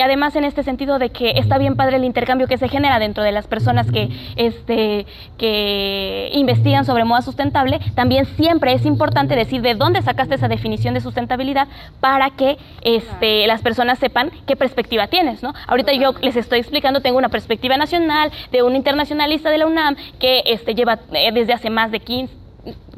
además 0.00 0.36
en 0.36 0.44
este 0.44 0.62
sentido 0.62 0.98
de 0.98 1.10
que 1.10 1.30
está 1.36 1.58
bien 1.58 1.76
padre 1.76 1.96
el 1.96 2.04
intercambio 2.04 2.46
que 2.46 2.58
se 2.58 2.68
genera 2.68 2.98
dentro 2.98 3.22
de 3.22 3.32
las 3.32 3.46
personas 3.46 3.90
que, 3.90 4.08
este, 4.36 5.06
que 5.38 6.30
investigan 6.32 6.84
sobre 6.84 7.04
moda 7.04 7.22
sustentable, 7.22 7.80
también 7.94 8.26
siempre 8.36 8.72
es 8.72 8.86
importante 8.86 9.36
decir 9.36 9.62
de 9.62 9.74
dónde 9.74 10.02
sacaste 10.02 10.34
esa 10.34 10.48
definición 10.48 10.94
de 10.94 11.00
sustentabilidad 11.00 11.68
para 12.00 12.30
que 12.30 12.58
este, 12.82 13.46
las 13.46 13.62
personas 13.62 13.98
sepan 13.98 14.30
qué 14.46 14.56
perspectiva 14.56 15.08
tienes. 15.08 15.42
¿no? 15.42 15.52
Ahorita 15.66 15.92
yo 15.92 16.14
les 16.20 16.36
estoy 16.36 16.60
explicando, 16.60 17.00
tengo 17.00 17.18
una 17.18 17.28
perspectiva 17.28 17.76
nacional 17.76 18.30
de 18.52 18.62
un 18.62 18.76
internacionalista 18.76 19.50
de 19.50 19.58
la 19.58 19.66
UNAM 19.66 19.96
que 20.18 20.42
este, 20.46 20.74
lleva 20.74 20.98
eh, 21.12 21.32
desde 21.32 21.52
hace 21.52 21.70
más 21.70 21.90
de 21.90 22.00
15, 22.00 22.34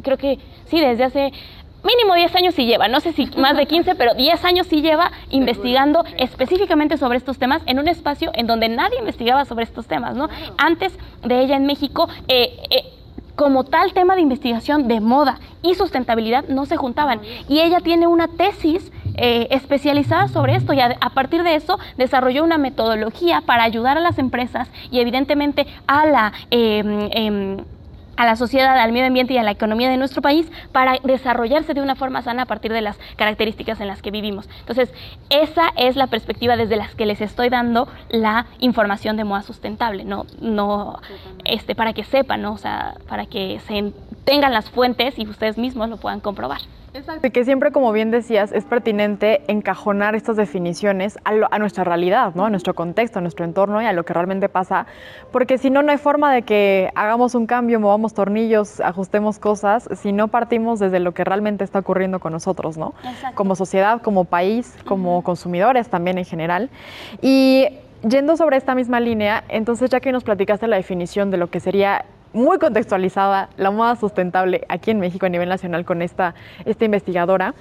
creo 0.03 0.17
que 0.17 0.39
sí, 0.67 0.81
desde 0.81 1.05
hace 1.05 1.33
mínimo 1.87 2.15
10 2.15 2.35
años 2.37 2.55
sí 2.55 2.67
lleva, 2.67 2.89
no 2.89 3.01
sé 3.01 3.13
si 3.13 3.27
más 3.39 3.57
de 3.57 3.67
15, 3.67 3.95
pero 3.95 4.15
10 4.15 4.45
años 4.45 4.67
sí 4.67 4.83
lleva 4.83 5.13
investigando 5.31 6.05
específicamente 6.19 6.99
sobre 6.99 7.19
estos 7.19 7.39
temas 7.39 7.63
en 7.67 7.79
un 7.79 7.89
espacio 7.89 8.31
en 8.35 8.47
donde 8.47 8.69
nadie 8.69 8.99
investigaba 8.99 9.45
sobre 9.45 9.65
estos 9.65 9.87
temas, 9.87 10.17
¿no? 10.17 10.29
Antes 10.59 10.93
de 11.25 11.41
ella 11.41 11.57
en 11.57 11.67
México, 11.67 12.09
eh, 12.29 12.59
eh, 12.71 12.85
como 13.37 13.65
tal 13.65 13.93
tema 13.93 14.15
de 14.15 14.23
investigación 14.23 14.89
de 14.89 15.01
moda 15.01 15.39
y 15.63 15.75
sustentabilidad 15.75 16.47
no 16.49 16.67
se 16.67 16.77
juntaban. 16.77 17.21
Y 17.49 17.61
ella 17.61 17.81
tiene 17.81 18.07
una 18.07 18.29
tesis 18.29 18.91
eh, 19.15 19.47
especializada 19.51 20.29
sobre 20.29 20.57
esto 20.57 20.73
y 20.73 20.81
a, 20.81 20.97
partir 21.15 21.43
de 21.43 21.55
eso 21.55 21.79
desarrolló 21.99 22.45
una 22.45 22.59
metodología 22.59 23.43
para 23.43 23.65
ayudar 23.65 23.99
a 23.99 24.01
las 24.01 24.19
empresas 24.19 24.69
y 24.91 25.01
evidentemente 25.01 25.67
a 25.87 26.07
la... 26.07 26.33
A 28.17 28.25
la 28.25 28.37
sociedad, 28.37 28.79
al 28.79 28.93
medio 28.93 29.07
ambiente 29.07 29.35
y 29.35 29.39
a 29.39 29.43
la 29.43 29.51
economía 29.51 29.89
de 29.89 29.97
nuestro 29.97 30.23
país 30.23 30.51
para 30.73 30.99
desarrollarse 31.03 31.75
de 31.75 31.83
una 31.83 31.97
forma 31.97 32.23
sana 32.23 32.43
a 32.43 32.47
partir 32.47 32.73
de 32.73 32.81
las 32.81 32.99
características 33.17 33.81
en 33.81 33.89
las 33.89 34.03
que 34.03 34.11
vivimos. 34.11 34.49
Entonces, 34.61 34.93
esa 35.31 35.73
es 35.77 35.97
la 35.97 36.07
perspectiva 36.07 36.57
desde 36.57 36.77
las 36.77 36.95
que 36.95 37.07
les 37.07 37.21
estoy 37.21 37.49
dando 37.49 37.89
la 38.09 38.47
información 38.59 39.17
de 39.17 39.25
moda 39.25 39.43
sustentable, 39.43 40.05
no, 40.05 40.27
no, 40.41 41.01
este, 41.45 41.75
para 41.75 41.93
que 41.93 42.05
sepan, 42.05 42.43
¿no? 42.43 42.53
o 42.53 42.59
sea, 42.59 42.95
para 43.09 43.27
que 43.27 43.61
se 43.67 43.93
tengan 44.25 44.53
las 44.53 44.71
fuentes 44.71 45.19
y 45.19 45.27
ustedes 45.27 45.59
mismos 45.59 45.89
lo 45.89 45.97
puedan 45.99 46.21
comprobar. 46.21 46.61
Exacto. 46.97 47.31
Que 47.31 47.45
siempre, 47.45 47.73
como 47.73 47.93
bien 47.93 48.11
decías, 48.11 48.53
es 48.53 48.65
pertinente 48.65 49.43
encajonar 49.49 50.15
estas 50.15 50.37
definiciones 50.37 51.19
a, 51.25 51.59
nuestra 51.59 51.85
realidad, 51.85 52.35
¿no? 52.35 52.47
a 52.47 52.51
nuestro 52.51 52.75
contexto, 52.75 53.19
a 53.19 53.23
nuestro 53.23 53.45
entorno 53.45 53.83
y 53.83 53.87
a 53.87 53.93
lo 53.93 54.05
que 54.05 54.13
realmente 54.13 54.49
pasa, 54.49 54.87
porque 55.33 55.59
si 55.59 55.71
no, 55.71 55.83
no 55.83 55.93
hay 55.93 55.99
forma 55.99 56.33
de 56.33 56.43
que 56.43 56.91
hagamos 56.95 57.35
un 57.35 57.47
cambio, 57.47 57.81
movamos 57.81 58.15
tornillos, 58.15 58.81
ajustemos 58.81 59.39
cosas, 59.39 59.89
si 59.95 60.13
no 60.13 60.29
partimos 60.29 60.79
desde 60.79 61.01
lo 61.01 61.13
que 61.13 61.25
realmente 61.25 61.65
está 61.65 61.81
ocurriendo 61.81 62.21
con 62.21 62.33
nosotros, 62.33 62.77
¿no? 62.77 62.95
Como 63.35 63.55
sociedad, 63.57 64.01
como 64.03 64.25
país, 64.25 64.75
como 64.87 65.23
consumidores 65.23 65.89
también 65.89 66.19
en 66.19 66.25
general. 66.25 66.71
Y 67.21 67.69
yendo 68.03 68.37
sobre 68.37 68.57
esta 68.57 68.75
misma 68.75 69.01
línea, 69.01 69.45
entonces 69.49 69.91
ya 69.91 70.01
que 70.01 70.13
nos 70.13 70.25
platicaste 70.25 70.67
la 70.67 70.77
definición 70.77 71.31
de 71.31 71.37
lo 71.37 71.51
que 71.51 71.61
sería 71.61 72.05
muy 72.37 72.59
contextualizada 72.59 73.49
la 73.57 73.71
moda 73.71 73.97
sustentable 73.97 74.65
aquí 74.69 74.91
en 74.91 75.01
México 75.01 75.27
a 75.27 75.29
nivel 75.29 75.49
nacional 75.49 75.85
con 75.85 76.03
esta, 76.03 76.35
esta 76.65 76.85
investigadora. 76.85 77.55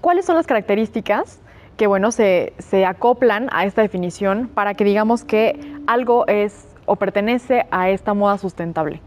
¿Cuáles 0.00 0.26
son 0.26 0.34
las 0.34 0.46
características 0.46 1.40
que 1.76 1.86
bueno, 1.86 2.10
se, 2.10 2.52
se 2.58 2.84
acoplan 2.84 3.48
a 3.52 3.64
esta 3.64 3.82
definición 3.82 4.48
para 4.52 4.74
que 4.74 4.84
digamos 4.84 5.24
que 5.24 5.58
algo 5.86 6.26
es 6.26 6.66
o 6.86 6.96
pertenece 6.96 7.66
a 7.70 7.88
esta 7.88 8.14
moda 8.14 8.36
sustentable? 8.38 9.00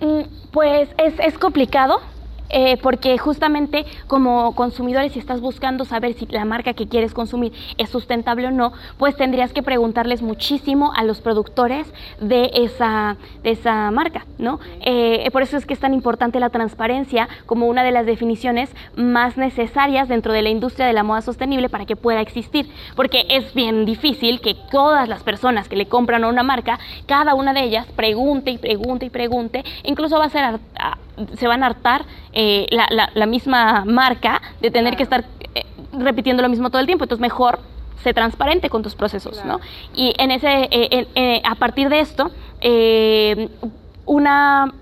Mm, 0.00 0.22
pues 0.52 0.90
es, 0.98 1.14
es 1.18 1.38
complicado 1.38 2.00
eh, 2.48 2.76
porque 2.78 3.18
justamente 3.18 3.86
como 4.06 4.54
consumidores, 4.54 5.12
si 5.12 5.18
estás 5.18 5.40
buscando 5.40 5.84
saber 5.84 6.14
si 6.14 6.26
la 6.26 6.44
marca 6.44 6.74
que 6.74 6.88
quieres 6.88 7.14
consumir 7.14 7.52
es 7.78 7.90
sustentable 7.90 8.46
o 8.46 8.50
no, 8.50 8.72
pues 8.98 9.16
tendrías 9.16 9.52
que 9.52 9.62
preguntarles 9.62 10.22
muchísimo 10.22 10.92
a 10.94 11.04
los 11.04 11.20
productores 11.20 11.86
de 12.20 12.50
esa, 12.54 13.16
de 13.42 13.50
esa 13.52 13.90
marca, 13.90 14.26
¿no? 14.38 14.60
Eh, 14.80 15.28
por 15.32 15.42
eso 15.42 15.56
es 15.56 15.66
que 15.66 15.74
es 15.74 15.80
tan 15.80 15.94
importante 15.94 16.40
la 16.40 16.50
transparencia 16.50 17.28
como 17.46 17.66
una 17.66 17.84
de 17.84 17.92
las 17.92 18.06
definiciones 18.06 18.70
más 18.96 19.36
necesarias 19.36 20.08
dentro 20.08 20.32
de 20.32 20.42
la 20.42 20.50
industria 20.50 20.86
de 20.86 20.92
la 20.92 21.02
moda 21.02 21.22
sostenible 21.22 21.68
para 21.68 21.86
que 21.86 21.96
pueda 21.96 22.20
existir, 22.20 22.68
porque 22.94 23.26
es 23.28 23.54
bien 23.54 23.84
difícil 23.84 24.40
que 24.40 24.54
todas 24.70 25.08
las 25.08 25.22
personas 25.22 25.68
que 25.68 25.76
le 25.76 25.86
compran 25.86 26.24
a 26.24 26.28
una 26.28 26.42
marca, 26.42 26.78
cada 27.06 27.34
una 27.34 27.52
de 27.52 27.62
ellas 27.62 27.86
pregunte 27.96 28.50
y 28.50 28.58
pregunte 28.58 29.06
y 29.06 29.10
pregunte, 29.10 29.64
incluso 29.84 30.18
va 30.18 30.26
a 30.26 30.30
ser 30.30 30.58
se 31.38 31.46
van 31.46 31.62
a 31.62 31.66
hartar 31.66 32.04
eh, 32.32 32.66
la, 32.70 33.26
misma 33.26 33.84
marca 33.84 34.42
de 34.60 34.70
tener 34.70 34.96
que 34.96 35.02
estar 35.02 35.24
eh, 35.54 35.64
repitiendo 35.92 36.42
lo 36.42 36.48
mismo 36.48 36.70
todo 36.70 36.80
el 36.80 36.86
tiempo. 36.86 37.04
Entonces, 37.04 37.20
mejor 37.20 37.60
sé 38.02 38.14
transparente 38.14 38.70
con 38.70 38.82
tus 38.82 38.94
procesos, 38.94 39.44
¿no? 39.44 39.60
Y 39.94 40.14
en 40.18 40.30
ese, 40.30 40.68
eh, 40.70 41.42
a 41.44 41.54
partir 41.56 41.88
de 41.88 42.00
esto, 42.00 42.30
una 44.04 44.72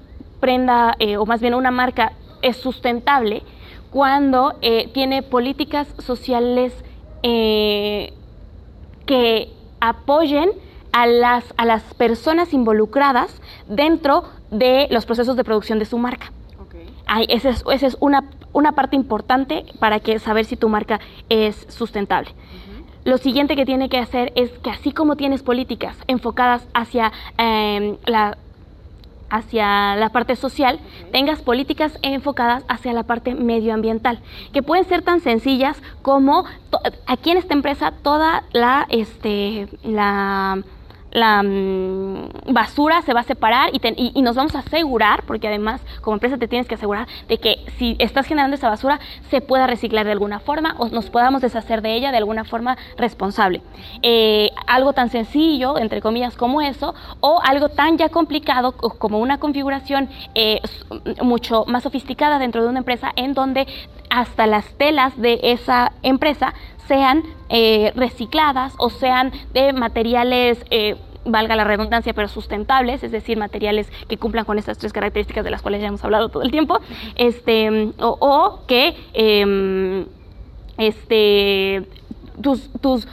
prenda, 0.40 0.96
o 1.18 1.26
más 1.26 1.40
bien 1.40 1.54
una 1.54 1.70
marca, 1.70 2.12
es 2.42 2.56
sustentable 2.58 3.42
cuando 3.90 4.54
tiene 4.92 5.22
políticas 5.22 5.88
sociales 5.98 6.74
que 9.06 9.50
apoyen 9.80 10.50
a 10.94 11.06
las, 11.06 11.44
a 11.56 11.64
las 11.64 11.82
personas 11.94 12.52
involucradas 12.52 13.40
dentro 13.68 14.24
de 14.58 14.88
los 14.90 15.06
procesos 15.06 15.36
de 15.36 15.44
producción 15.44 15.78
de 15.78 15.84
su 15.84 15.98
marca. 15.98 16.32
esa 17.28 17.50
es, 17.50 17.96
una, 18.00 18.24
una, 18.52 18.72
parte 18.72 18.96
importante 18.96 19.64
para 19.78 20.00
que 20.00 20.18
saber 20.18 20.44
si 20.44 20.56
tu 20.56 20.68
marca 20.68 21.00
es 21.28 21.66
sustentable. 21.68 22.30
Lo 23.04 23.18
siguiente 23.18 23.54
que 23.54 23.66
tiene 23.66 23.88
que 23.90 23.98
hacer 23.98 24.32
es 24.34 24.50
que 24.50 24.70
así 24.70 24.92
como 24.92 25.16
tienes 25.16 25.42
políticas 25.42 25.96
enfocadas 26.06 26.66
hacia 26.72 27.12
em, 27.36 27.96
la 28.06 28.38
hacia 29.30 29.96
la 29.96 30.10
parte 30.10 30.36
social, 30.36 30.78
tengas 31.10 31.42
políticas 31.42 31.98
enfocadas 32.02 32.62
hacia 32.68 32.92
la 32.92 33.02
parte 33.02 33.34
medioambiental, 33.34 34.20
que 34.52 34.62
pueden 34.62 34.84
ser 34.84 35.02
tan 35.02 35.20
sencillas 35.20 35.76
como 36.02 36.44
aquí 37.06 37.30
en 37.30 37.38
esta 37.38 37.52
empresa 37.52 37.92
toda 38.02 38.44
la 38.52 38.86
este 38.90 39.66
la 39.82 40.62
la 41.14 41.42
mm, 41.42 42.52
basura 42.52 43.00
se 43.02 43.14
va 43.14 43.20
a 43.20 43.24
separar 43.24 43.70
y, 43.72 44.22
nos 44.22 44.36
vamos 44.36 44.54
a 44.54 44.58
asegurar, 44.58 45.22
porque 45.24 45.48
además 45.48 45.80
como 46.02 46.14
empresa 46.14 46.36
te 46.36 46.48
tienes 46.48 46.66
que 46.66 46.74
asegurar 46.74 47.06
de 47.28 47.38
que 47.38 47.64
si 47.78 47.96
estás 47.98 48.26
generando 48.26 48.56
esa 48.56 48.68
basura 48.68 49.00
se 49.30 49.40
pueda 49.40 49.66
reciclar 49.66 50.04
de 50.04 50.12
alguna 50.12 50.40
forma 50.40 50.74
o 50.78 50.88
nos 50.88 51.10
podamos 51.10 51.40
deshacer 51.40 51.82
de 51.82 51.94
ella 51.94 52.10
de 52.10 52.18
alguna 52.18 52.44
forma 52.44 52.76
responsable. 52.98 53.62
Eh, 54.02 54.50
algo 54.66 54.92
tan 54.92 55.08
sencillo, 55.08 55.78
entre 55.78 56.00
comillas, 56.00 56.36
como 56.36 56.60
eso, 56.60 56.94
o 57.20 57.40
algo 57.42 57.68
tan 57.68 57.96
ya 57.96 58.08
complicado 58.08 58.72
como 58.72 59.20
una 59.20 59.38
configuración 59.38 60.08
eh, 60.34 60.60
mucho 61.22 61.64
más 61.66 61.84
sofisticada 61.84 62.38
dentro 62.38 62.62
de 62.62 62.68
una 62.68 62.80
empresa 62.80 63.12
en 63.14 63.34
donde 63.34 63.68
hasta 64.14 64.46
las 64.46 64.64
telas 64.78 65.20
de 65.20 65.40
esa 65.42 65.90
empresa 66.02 66.54
sean 66.86 67.24
eh, 67.48 67.92
recicladas 67.96 68.72
o 68.78 68.88
sean 68.88 69.32
de 69.52 69.72
materiales 69.72 70.64
eh, 70.70 70.94
valga 71.24 71.56
la 71.56 71.64
redundancia, 71.64 72.12
pero 72.14 72.28
sustentables, 72.28 73.02
es 73.02 73.10
decir, 73.10 73.36
materiales 73.36 73.90
que 74.08 74.16
cumplan 74.16 74.44
con 74.44 74.58
estas 74.58 74.78
tres 74.78 74.92
características 74.92 75.42
de 75.42 75.50
las 75.50 75.62
cuales 75.62 75.80
ya 75.80 75.88
hemos 75.88 76.04
hablado 76.04 76.28
todo 76.28 76.44
el 76.44 76.52
tiempo, 76.52 76.78
este, 77.16 77.92
o, 77.98 78.60
que 78.68 78.94
em, 79.14 80.06
este, 80.78 81.88
tus, 82.40 82.70
tus, 82.80 83.08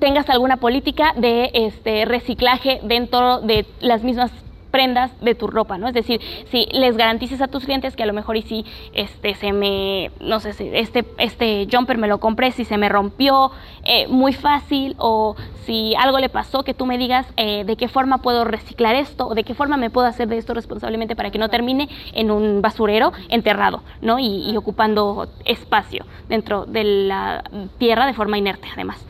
tengas 0.00 0.30
alguna 0.30 0.56
política 0.58 1.12
de 1.16 1.50
este, 1.52 2.06
reciclaje 2.06 2.80
dentro 2.84 3.40
de 3.40 3.66
las 3.80 4.02
mismas 4.02 4.30
prendas 4.70 5.10
de 5.20 5.34
tu 5.34 5.46
ropa, 5.46 5.78
¿no? 5.78 5.88
Es 5.88 5.94
decir, 5.94 6.20
si 6.50 6.66
les 6.72 6.96
garantices 6.96 7.40
a 7.40 7.48
tus 7.48 7.64
clientes 7.64 7.96
que 7.96 8.02
a 8.02 8.06
lo 8.06 8.12
mejor 8.12 8.36
y 8.36 8.42
si 8.42 8.64
este 8.92 9.34
se 9.34 9.52
me, 9.52 10.10
no 10.20 10.40
sé, 10.40 10.52
si 10.52 10.70
este, 10.72 11.04
este 11.18 11.66
jumper 11.70 11.98
me 11.98 12.08
lo 12.08 12.18
compré, 12.18 12.52
si 12.52 12.64
se 12.64 12.78
me 12.78 12.88
rompió 12.88 13.50
eh, 13.84 14.06
muy 14.08 14.32
fácil 14.32 14.94
o 14.98 15.36
si 15.64 15.94
algo 15.96 16.18
le 16.18 16.28
pasó, 16.28 16.62
que 16.62 16.74
tú 16.74 16.86
me 16.86 16.98
digas 16.98 17.26
eh, 17.36 17.64
de 17.64 17.76
qué 17.76 17.88
forma 17.88 18.18
puedo 18.18 18.44
reciclar 18.44 18.94
esto 18.94 19.26
o 19.28 19.34
de 19.34 19.44
qué 19.44 19.54
forma 19.54 19.76
me 19.76 19.90
puedo 19.90 20.06
hacer 20.06 20.28
de 20.28 20.38
esto 20.38 20.54
responsablemente 20.54 21.16
para 21.16 21.30
que 21.30 21.38
no 21.38 21.48
termine 21.48 21.88
en 22.12 22.30
un 22.30 22.62
basurero 22.62 23.12
enterrado, 23.28 23.82
¿no? 24.00 24.18
Y, 24.18 24.56
ocupando 24.58 25.28
espacio 25.44 26.04
dentro 26.28 26.66
de 26.66 26.82
la 26.82 27.44
tierra 27.78 28.06
de 28.06 28.14
forma 28.14 28.38
inerte, 28.38 28.66
además. 28.72 29.04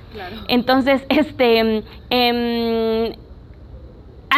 Entonces, 0.48 1.04
este... 1.08 1.84
Eh, 2.10 3.16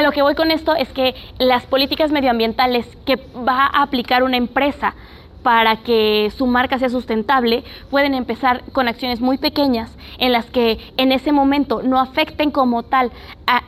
a 0.00 0.02
lo 0.02 0.12
que 0.12 0.22
voy 0.22 0.34
con 0.34 0.50
esto 0.50 0.74
es 0.74 0.88
que 0.88 1.14
las 1.38 1.66
políticas 1.66 2.10
medioambientales 2.10 2.86
que 3.04 3.16
va 3.16 3.66
a 3.66 3.82
aplicar 3.82 4.22
una 4.22 4.38
empresa 4.38 4.94
para 5.42 5.76
que 5.76 6.32
su 6.36 6.46
marca 6.46 6.78
sea 6.78 6.88
sustentable, 6.88 7.64
pueden 7.90 8.14
empezar 8.14 8.62
con 8.72 8.88
acciones 8.88 9.20
muy 9.20 9.38
pequeñas 9.38 9.90
en 10.18 10.32
las 10.32 10.46
que 10.46 10.78
en 10.96 11.12
ese 11.12 11.32
momento 11.32 11.82
no 11.82 11.98
afecten 11.98 12.50
como 12.50 12.82
tal 12.82 13.10
a 13.46 13.62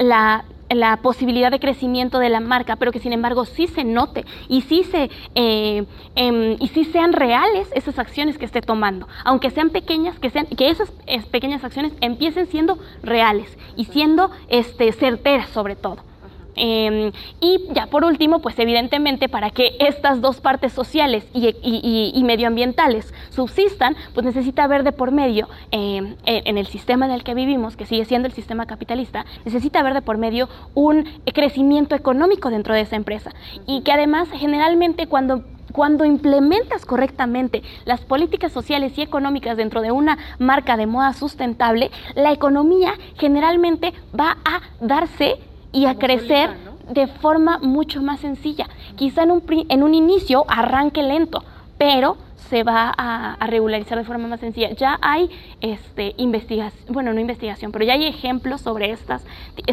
la 0.74 0.96
posibilidad 1.02 1.50
de 1.50 1.60
crecimiento 1.60 2.18
de 2.18 2.30
la 2.30 2.40
marca, 2.40 2.76
pero 2.76 2.92
que 2.92 2.98
sin 2.98 3.12
embargo 3.12 3.44
sí 3.44 3.66
se 3.66 3.84
note 3.84 4.24
y 4.48 4.62
sí, 4.62 4.84
se, 4.84 5.10
eh, 5.34 5.84
em, 6.14 6.56
y 6.60 6.68
sí 6.68 6.84
sean 6.84 7.12
reales 7.12 7.68
esas 7.74 7.98
acciones 7.98 8.38
que 8.38 8.46
esté 8.46 8.62
tomando, 8.62 9.06
aunque 9.24 9.50
sean 9.50 9.68
pequeñas, 9.68 10.18
que, 10.18 10.30
sean, 10.30 10.46
que 10.46 10.70
esas 10.70 10.90
pequeñas 11.30 11.62
acciones 11.62 11.92
empiecen 12.00 12.46
siendo 12.46 12.78
reales 13.02 13.58
y 13.76 13.84
siendo 13.84 14.30
este, 14.48 14.92
certeras 14.92 15.50
sobre 15.50 15.76
todo. 15.76 16.11
Em, 16.54 17.12
y 17.40 17.68
ya 17.72 17.86
por 17.86 18.04
último, 18.04 18.40
pues 18.40 18.58
evidentemente 18.58 19.28
para 19.28 19.50
que 19.50 19.76
estas 19.78 20.20
dos 20.20 20.40
partes 20.40 20.72
sociales 20.72 21.26
y, 21.32 22.22
medioambientales 22.24 23.12
subsistan, 23.30 23.96
pues 24.14 24.24
necesita 24.24 24.64
haber 24.64 24.84
de 24.84 24.92
por 24.92 25.10
medio, 25.10 25.48
em, 25.70 26.16
en 26.24 26.58
el 26.58 26.66
sistema 26.66 27.06
en 27.06 27.12
el 27.12 27.24
que 27.24 27.34
vivimos, 27.34 27.76
que 27.76 27.86
sigue 27.86 28.04
siendo 28.04 28.28
el 28.28 28.34
sistema 28.34 28.66
capitalista, 28.66 29.24
necesita 29.44 29.80
haber 29.80 29.94
de 29.94 30.02
por 30.02 30.18
medio 30.18 30.48
un 30.74 31.04
crecimiento 31.32 31.94
económico 31.94 32.50
dentro 32.50 32.74
de 32.74 32.82
esa 32.82 32.96
empresa. 32.96 33.32
Y 33.66 33.82
que 33.82 33.92
además 33.92 34.28
generalmente 34.30 35.06
cuando 35.06 35.42
cuando 35.72 36.04
implementas 36.04 36.84
correctamente 36.84 37.62
las 37.84 38.02
políticas 38.02 38.52
sociales 38.52 38.96
y 38.96 39.02
económicas 39.02 39.56
dentro 39.56 39.80
de 39.80 39.90
una 39.90 40.18
marca 40.38 40.76
de 40.76 40.86
moda 40.86 41.12
sustentable, 41.14 41.90
la 42.14 42.32
economía 42.32 42.94
generalmente 43.16 43.94
va 44.18 44.36
a 44.44 44.60
darse 44.80 45.38
y 45.72 45.86
a 45.86 45.96
crecer 45.96 46.50
de 46.88 47.06
forma 47.06 47.58
mucho 47.58 48.02
más 48.02 48.20
sencilla. 48.20 48.68
Quizá 48.96 49.22
en 49.22 49.30
un, 49.30 49.42
en 49.68 49.82
un 49.82 49.94
inicio 49.94 50.44
arranque 50.48 51.02
lento, 51.02 51.42
pero 51.78 52.16
se 52.52 52.64
va 52.64 52.92
a, 52.98 53.46
regularizar 53.46 53.96
de 53.96 54.04
forma 54.04 54.28
más 54.28 54.40
sencilla. 54.40 54.72
Ya 54.72 54.98
hay 55.00 55.30
este, 55.62 56.14
investigación, 56.18 56.92
bueno, 56.92 57.14
no 57.14 57.20
investigación, 57.20 57.72
pero 57.72 57.86
ya 57.86 57.94
hay 57.94 58.06
ejemplos 58.06 58.60
sobre, 58.60 58.90
estas, 58.90 59.24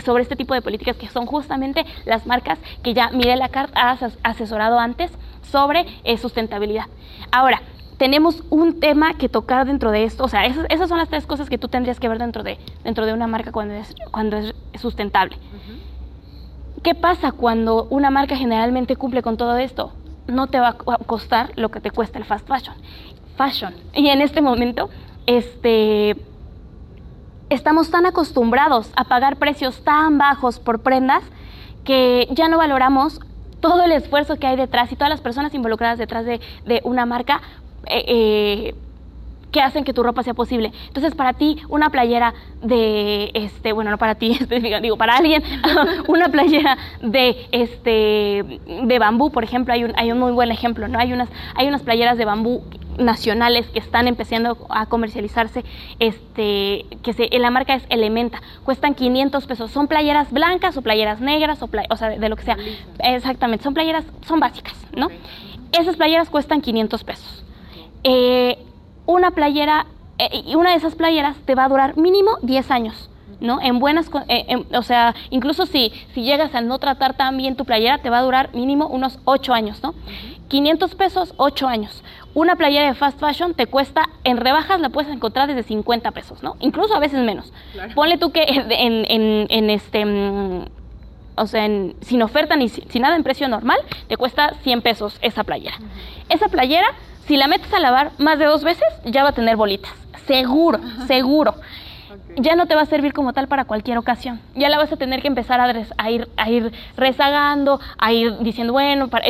sobre 0.05 0.23
este 0.23 0.37
tipo 0.37 0.53
de 0.53 0.61
políticas 0.61 0.95
que 0.95 1.09
son 1.09 1.25
justamente 1.25 1.85
las 2.05 2.25
marcas 2.25 2.57
que 2.81 2.93
ya 2.93 3.09
Miguel 3.09 3.39
Lacart 3.39 3.73
ha 3.75 3.97
asesorado 4.23 4.79
antes 4.79 5.11
sobre 5.41 5.85
eh, 6.05 6.17
sustentabilidad. 6.17 6.85
Ahora, 7.31 7.61
tenemos 7.97 8.43
un 8.49 8.79
tema 8.79 9.13
que 9.15 9.27
tocar 9.27 9.67
dentro 9.67 9.91
de 9.91 10.05
esto, 10.05 10.23
o 10.23 10.29
sea, 10.29 10.45
esas, 10.45 10.87
son 10.87 10.99
las 10.99 11.09
tres 11.09 11.25
cosas 11.25 11.49
que 11.49 11.57
tú 11.57 11.67
tendrías 11.67 11.99
que 11.99 12.07
ver 12.07 12.17
dentro 12.17 12.43
de, 12.43 12.57
dentro 12.85 13.05
de 13.05 13.11
una 13.11 13.27
marca 13.27 13.51
cuando 13.51 13.73
es, 13.73 13.93
cuando 14.09 14.37
es 14.37 14.55
sustentable. 14.79 15.35
¿Qué 16.83 16.95
pasa 16.95 17.31
cuando 17.31 17.87
una 17.89 18.09
marca 18.09 18.37
generalmente 18.37 18.95
cumple 18.95 19.21
con 19.21 19.37
todo 19.37 19.57
esto? 19.57 19.91
No 20.27 20.47
te 20.47 20.59
va 20.59 20.69
a 20.69 20.97
costar 21.05 21.51
lo 21.55 21.69
que 21.69 21.81
te 21.81 21.91
cuesta 21.91 22.19
el 22.19 22.25
fast 22.25 22.47
fashion. 22.47 22.75
Fashion. 23.35 23.73
Y 23.93 24.09
en 24.09 24.21
este 24.21 24.41
momento, 24.41 24.89
este, 25.25 26.15
estamos 27.49 27.91
tan 27.91 28.05
acostumbrados 28.05 28.91
a 28.95 29.05
pagar 29.05 29.37
precios 29.37 29.83
tan 29.83 30.17
bajos 30.17 30.59
por 30.59 30.79
prendas 30.81 31.23
que 31.83 32.27
ya 32.31 32.47
no 32.47 32.57
valoramos 32.57 33.19
todo 33.59 33.83
el 33.83 33.91
esfuerzo 33.91 34.37
que 34.37 34.47
hay 34.47 34.55
detrás 34.55 34.91
y 34.91 34.95
todas 34.95 35.09
las 35.09 35.21
personas 35.21 35.53
involucradas 35.53 35.97
detrás 35.97 36.25
de, 36.25 36.39
una 36.83 37.05
marca. 37.05 37.41
Eh, 37.87 38.05
eh, 38.07 38.75
que 39.51 39.61
hacen 39.61 39.83
que 39.83 39.93
tu 39.93 40.03
ropa 40.03 40.23
sea 40.23 40.33
posible. 40.33 40.71
Entonces, 40.87 41.15
para 41.15 41.33
ti, 41.33 41.57
una 41.69 41.89
playera 41.89 42.33
de, 42.61 43.31
este, 43.33 43.73
bueno, 43.73 43.91
no 43.91 43.97
para 43.97 44.15
ti, 44.15 44.39
digo, 44.81 44.97
para 44.97 45.17
alguien, 45.17 45.43
una 46.07 46.29
playera 46.29 46.77
de, 47.01 47.47
este, 47.51 48.59
de 48.83 48.99
bambú, 48.99 49.31
por 49.31 49.43
ejemplo, 49.43 49.73
hay 49.73 49.83
un, 49.83 49.93
hay 49.97 50.11
un 50.11 50.19
muy 50.19 50.31
buen 50.31 50.51
ejemplo, 50.51 50.87
¿no? 50.87 50.99
Hay 50.99 51.13
unas, 51.13 51.29
hay 51.55 51.67
unas 51.67 51.81
playeras 51.81 52.17
de 52.17 52.25
bambú 52.25 52.63
nacionales 52.97 53.67
que 53.67 53.79
están 53.79 54.07
empezando 54.07 54.57
a 54.69 54.85
comercializarse, 54.85 55.63
este, 55.99 56.85
que 57.01 57.13
se, 57.13 57.29
la 57.39 57.49
marca 57.49 57.73
es 57.73 57.83
Elementa, 57.89 58.41
cuestan 58.63 58.93
500 58.93 59.45
pesos, 59.45 59.71
son 59.71 59.87
playeras 59.87 60.31
blancas 60.31 60.75
o 60.77 60.81
playeras 60.81 61.21
negras, 61.21 61.61
o, 61.63 61.69
o 61.89 61.95
sea, 61.95 62.09
de 62.09 62.29
lo 62.29 62.35
que 62.35 62.43
sea, 62.43 62.57
exactamente, 62.99 63.63
son 63.63 63.73
playeras, 63.73 64.05
son 64.27 64.39
básicas, 64.39 64.75
¿no? 64.95 65.07
Esas 65.71 65.95
playeras 65.95 66.29
cuestan 66.29 66.61
500 66.61 67.03
pesos. 67.03 67.43
Eh, 68.03 68.57
una 69.09 69.31
playera, 69.31 69.87
eh, 70.17 70.43
y 70.45 70.55
una 70.55 70.71
de 70.71 70.77
esas 70.77 70.95
playeras 70.95 71.35
te 71.45 71.55
va 71.55 71.65
a 71.65 71.69
durar 71.69 71.97
mínimo 71.97 72.37
10 72.41 72.71
años. 72.71 73.09
¿no? 73.39 73.61
En 73.61 73.79
buenas, 73.79 74.09
eh, 74.27 74.65
o 74.73 74.81
sea, 74.81 75.15
incluso 75.29 75.65
si, 75.65 75.93
si 76.13 76.23
llegas 76.23 76.53
a 76.55 76.61
no 76.61 76.77
tratar 76.77 77.15
tan 77.15 77.37
bien 77.37 77.55
tu 77.55 77.63
playera, 77.63 77.99
te 77.99 78.09
va 78.09 78.19
a 78.19 78.21
durar 78.21 78.53
mínimo 78.53 78.87
unos 78.87 79.19
8 79.23 79.53
años, 79.53 79.81
¿no? 79.81 79.95
500 80.49 80.95
pesos, 80.95 81.33
8 81.37 81.67
años. 81.67 82.03
Una 82.33 82.57
playera 82.57 82.87
de 82.87 82.95
fast 82.95 83.17
fashion 83.19 83.53
te 83.53 83.65
cuesta, 83.67 84.09
en 84.25 84.37
rebajas 84.37 84.81
la 84.81 84.89
puedes 84.89 85.11
encontrar 85.11 85.47
desde 85.47 85.63
50 85.63 86.11
pesos, 86.11 86.43
¿no? 86.43 86.57
Incluso 86.59 86.95
a 86.95 86.99
veces 86.99 87.23
menos. 87.23 87.53
Ponle 87.95 88.17
tú 88.17 88.31
que 88.31 88.43
en, 88.43 89.05
en, 89.07 89.47
en 89.49 89.69
este, 89.69 90.05
mm, 90.05 90.65
o 91.35 91.47
sea, 91.47 91.65
sin 92.01 92.21
oferta 92.21 92.57
ni 92.57 92.67
sin 92.67 93.01
nada 93.01 93.15
en 93.15 93.23
precio 93.23 93.47
normal, 93.47 93.79
te 94.07 94.17
cuesta 94.17 94.53
100 94.63 94.81
pesos 94.81 95.17
esa 95.21 95.43
playera. 95.45 95.77
Esa 96.27 96.49
playera 96.49 96.87
si 97.29 97.37
la 97.37 97.47
metes 97.47 97.71
a 97.71 97.79
lavar 97.79 98.09
más 98.17 98.39
de 98.39 98.45
dos 98.45 98.63
veces, 98.63 98.87
ya 99.05 99.21
va 99.21 99.29
a 99.29 99.33
tener 99.33 99.55
bolitas. 99.55 99.93
Seguro, 100.25 100.79
seguro. 101.05 101.53
Ya 102.37 102.55
no 102.55 102.65
te 102.65 102.73
va 102.73 102.81
a 102.81 102.85
servir 102.87 103.13
como 103.13 103.33
tal 103.33 103.47
para 103.47 103.65
cualquier 103.65 103.99
ocasión. 103.99 104.41
Ya 104.55 104.67
la 104.69 104.79
vas 104.79 104.91
a 104.91 104.97
tener 104.97 105.21
que 105.21 105.27
empezar 105.27 105.59
a, 105.59 106.09
ir, 106.09 106.27
a 106.37 106.49
ir 106.49 106.71
rezagando, 106.97 107.79
a 107.99 108.13
ir 108.13 108.35
diciendo, 108.39 108.73
bueno, 108.73 109.09
para, 109.09 109.25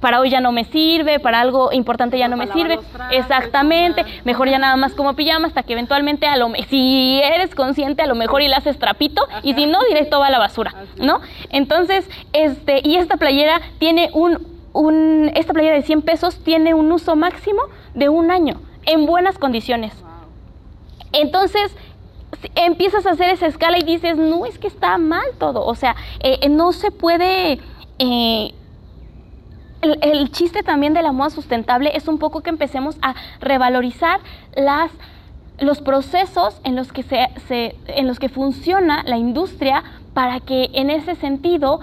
para 0.00 0.20
hoy 0.20 0.30
ya 0.30 0.40
no 0.40 0.52
me 0.52 0.66
sirve, 0.66 1.18
para 1.18 1.40
algo 1.40 1.72
importante 1.72 2.16
ya 2.16 2.28
no 2.28 2.36
me 2.36 2.46
sirve. 2.52 2.78
Exactamente. 3.10 4.04
Mejor 4.24 4.48
ya 4.48 4.60
nada 4.60 4.76
más 4.76 4.92
como 4.92 5.14
pijama 5.14 5.48
hasta 5.48 5.64
que 5.64 5.72
eventualmente, 5.72 6.28
a 6.28 6.36
lo, 6.36 6.52
si 6.70 7.20
eres 7.24 7.56
consciente, 7.56 8.02
a 8.02 8.06
lo 8.06 8.14
mejor 8.14 8.42
y 8.42 8.46
la 8.46 8.58
haces 8.58 8.78
trapito 8.78 9.26
y 9.42 9.54
si 9.54 9.66
no, 9.66 9.80
directo 9.88 10.20
va 10.20 10.28
a 10.28 10.30
la 10.30 10.38
basura, 10.38 10.74
¿no? 10.96 11.20
Entonces, 11.50 12.08
este, 12.32 12.82
y 12.84 12.96
esta 12.96 13.16
playera 13.16 13.60
tiene 13.80 14.10
un 14.12 14.55
esta 15.34 15.52
playera 15.52 15.76
de 15.76 15.82
100 15.82 16.02
pesos 16.02 16.38
tiene 16.42 16.74
un 16.74 16.90
uso 16.92 17.16
máximo 17.16 17.62
de 17.94 18.08
un 18.08 18.30
año, 18.30 18.60
en 18.84 19.06
buenas 19.06 19.38
condiciones. 19.38 19.92
Entonces, 21.12 21.74
empiezas 22.54 23.06
a 23.06 23.10
hacer 23.10 23.30
esa 23.30 23.46
escala 23.46 23.78
y 23.78 23.84
dices, 23.84 24.16
no, 24.16 24.46
es 24.46 24.58
que 24.58 24.68
está 24.68 24.98
mal 24.98 25.26
todo. 25.38 25.64
O 25.64 25.74
sea, 25.74 25.96
eh, 26.20 26.38
eh, 26.42 26.48
no 26.48 26.72
se 26.72 26.90
puede... 26.90 27.60
Eh, 27.98 28.54
el, 29.82 30.30
chiste 30.32 30.62
también 30.62 30.94
de 30.94 31.02
la 31.02 31.12
moda 31.12 31.30
sustentable 31.30 31.92
es 31.94 32.08
un 32.08 32.18
poco 32.18 32.42
que 32.42 32.50
empecemos 32.50 32.96
a 33.02 33.14
revalorizar 33.40 34.20
las 34.56 34.90
los 35.58 35.80
procesos 35.80 36.60
en 36.64 36.76
los 36.76 36.92
que 36.92 37.02
se, 37.02 37.76
en 37.86 38.06
los 38.06 38.18
que 38.18 38.28
funciona 38.28 39.02
la 39.04 39.16
industria 39.16 39.84
para 40.12 40.40
que 40.40 40.70
en 40.74 40.90
ese 40.90 41.14
sentido 41.14 41.80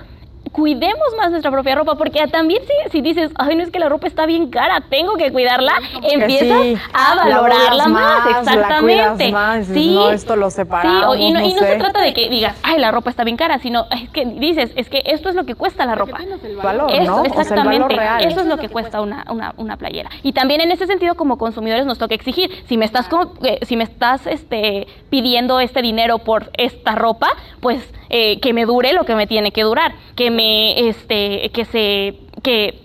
cuidemos 0.53 1.07
más 1.17 1.31
nuestra 1.31 1.51
propia 1.51 1.75
ropa, 1.75 1.95
porque 1.95 2.25
también 2.27 2.61
si, 2.63 2.91
si 2.91 3.01
dices, 3.01 3.31
ay, 3.35 3.55
no 3.55 3.63
es 3.63 3.71
que 3.71 3.79
la 3.79 3.89
ropa 3.89 4.07
está 4.07 4.25
bien 4.25 4.49
cara, 4.49 4.83
tengo 4.89 5.15
que 5.15 5.31
cuidarla, 5.31 5.73
empiezas 6.03 6.79
a 6.93 7.15
valorarla 7.15 7.87
más, 7.87 8.27
exactamente. 8.37 9.31
más, 9.31 9.65
sí, 9.65 9.95
no, 9.95 10.11
esto 10.11 10.35
lo 10.35 10.51
separamos, 10.51 11.17
sí, 11.17 11.23
y, 11.23 11.31
no, 11.31 11.41
y 11.41 11.53
no 11.55 11.61
se 11.61 11.75
trata 11.75 12.01
de 12.01 12.13
que 12.13 12.29
digas, 12.29 12.55
ay, 12.61 12.79
la 12.79 12.91
ropa 12.91 13.09
está 13.09 13.23
bien 13.23 13.35
cara, 13.35 13.57
sino 13.59 13.87
es 13.89 14.09
que 14.11 14.25
dices, 14.25 14.71
es 14.75 14.89
que 14.89 15.01
esto 15.05 15.29
es 15.29 15.35
lo 15.35 15.45
que 15.45 15.55
cuesta 15.55 15.85
la 15.85 15.95
ropa. 15.95 16.19
El 16.43 16.55
valor, 16.57 16.91
¿no? 17.03 17.25
Exactamente, 17.25 17.97
eso 18.19 18.41
es 18.41 18.45
lo 18.45 18.57
que 18.57 18.69
cuesta 18.69 19.01
una, 19.01 19.25
una, 19.29 19.53
una, 19.57 19.77
playera. 19.77 20.11
Y 20.21 20.33
también 20.33 20.61
en 20.61 20.71
ese 20.71 20.85
sentido, 20.85 21.15
como 21.15 21.39
consumidores, 21.39 21.87
nos 21.87 21.97
toca 21.97 22.13
exigir, 22.13 22.51
si 22.67 22.77
me 22.77 22.85
estás, 22.85 23.09
eh, 23.41 23.59
si 23.63 23.75
me 23.75 23.83
estás 23.83 24.27
este, 24.27 24.87
pidiendo 25.09 25.59
este 25.59 25.81
dinero 25.81 26.19
por 26.19 26.51
esta 26.57 26.93
ropa, 26.93 27.29
pues 27.59 27.83
eh, 28.15 28.39
que 28.39 28.53
me 28.53 28.65
dure 28.65 28.93
lo 28.93 29.05
que 29.05 29.15
me 29.15 29.25
tiene 29.25 29.51
que 29.51 29.63
durar, 29.63 29.95
que 30.15 30.29
me, 30.29 30.87
este, 30.87 31.49
que 31.49 31.65
se, 31.65 32.19
que 32.43 32.79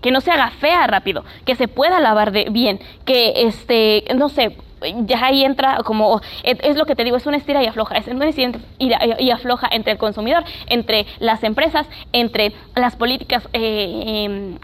que 0.00 0.10
no 0.10 0.22
se 0.22 0.30
haga 0.30 0.50
fea 0.52 0.86
rápido, 0.86 1.22
que 1.44 1.54
se 1.54 1.68
pueda 1.68 2.00
lavar 2.00 2.32
de 2.32 2.46
bien, 2.50 2.80
que 3.04 3.46
este, 3.46 4.04
no 4.16 4.30
sé, 4.30 4.56
ya 5.04 5.26
ahí 5.26 5.44
entra 5.44 5.80
como, 5.84 6.22
es, 6.42 6.76
lo 6.76 6.86
que 6.86 6.96
te 6.96 7.04
digo, 7.04 7.18
es 7.18 7.26
una 7.26 7.36
estira 7.36 7.62
y 7.62 7.66
afloja, 7.66 7.96
es 7.96 8.08
una 8.08 8.26
estira 8.26 8.58
y, 8.78 9.30
afloja 9.30 9.68
entre 9.70 9.92
el 9.92 9.98
consumidor, 9.98 10.44
entre 10.66 11.06
las 11.20 11.44
empresas, 11.44 11.86
entre 12.12 12.54
las 12.74 12.96
políticas 12.96 13.46
eh, 13.52 14.24
em, 14.24 14.58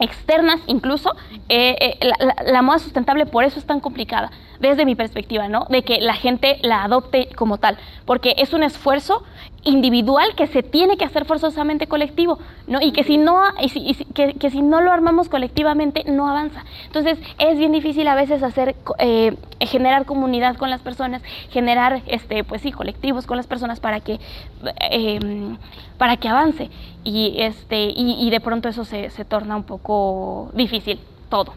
externas 0.00 0.60
incluso, 0.66 1.14
eh, 1.48 1.98
la, 2.44 2.62
moda 2.62 2.80
sustentable 2.80 3.24
por 3.24 3.44
eso 3.44 3.60
es 3.60 3.66
tan 3.66 3.78
complicada, 3.78 4.32
desde 4.62 4.86
mi 4.86 4.94
perspectiva, 4.94 5.48
¿no? 5.48 5.66
De 5.68 5.82
que 5.82 6.00
la 6.00 6.14
gente 6.14 6.58
la 6.62 6.84
adopte 6.84 7.28
como 7.36 7.58
tal, 7.58 7.76
porque 8.06 8.34
es 8.38 8.52
un 8.52 8.62
esfuerzo 8.62 9.24
individual 9.64 10.34
que 10.36 10.46
se 10.46 10.62
tiene 10.62 10.96
que 10.96 11.04
hacer 11.04 11.24
forzosamente 11.24 11.88
colectivo, 11.88 12.38
¿no? 12.68 12.80
Y 12.80 12.92
que 12.92 13.02
si 13.02 13.18
no, 13.18 13.42
que, 14.14 14.50
si 14.50 14.62
no 14.62 14.80
lo 14.80 14.92
armamos 14.92 15.28
colectivamente, 15.28 16.04
no 16.06 16.28
avanza. 16.28 16.64
Entonces, 16.86 17.18
es 17.38 17.58
bien 17.58 17.72
difícil 17.72 18.06
a 18.06 18.14
veces 18.14 18.42
hacer, 18.42 18.76
eh, 18.98 19.36
generar 19.60 20.04
comunidad 20.04 20.56
con 20.56 20.70
las 20.70 20.80
personas, 20.80 21.22
generar, 21.50 22.02
este, 22.06 22.44
pues 22.44 22.62
sí, 22.62 22.70
colectivos 22.70 23.26
con 23.26 23.36
las 23.36 23.48
personas 23.48 23.80
para 23.80 24.00
que, 24.00 24.20
em, 24.90 25.58
para 25.98 26.16
que 26.16 26.28
avance. 26.28 26.70
Y, 27.04 27.34
este, 27.38 27.92
y, 27.94 28.30
de 28.30 28.40
pronto 28.40 28.68
eso 28.68 28.84
se, 28.84 29.10
se 29.10 29.24
torna 29.24 29.56
un 29.56 29.64
poco 29.64 30.50
difícil 30.54 31.00
todo. 31.32 31.54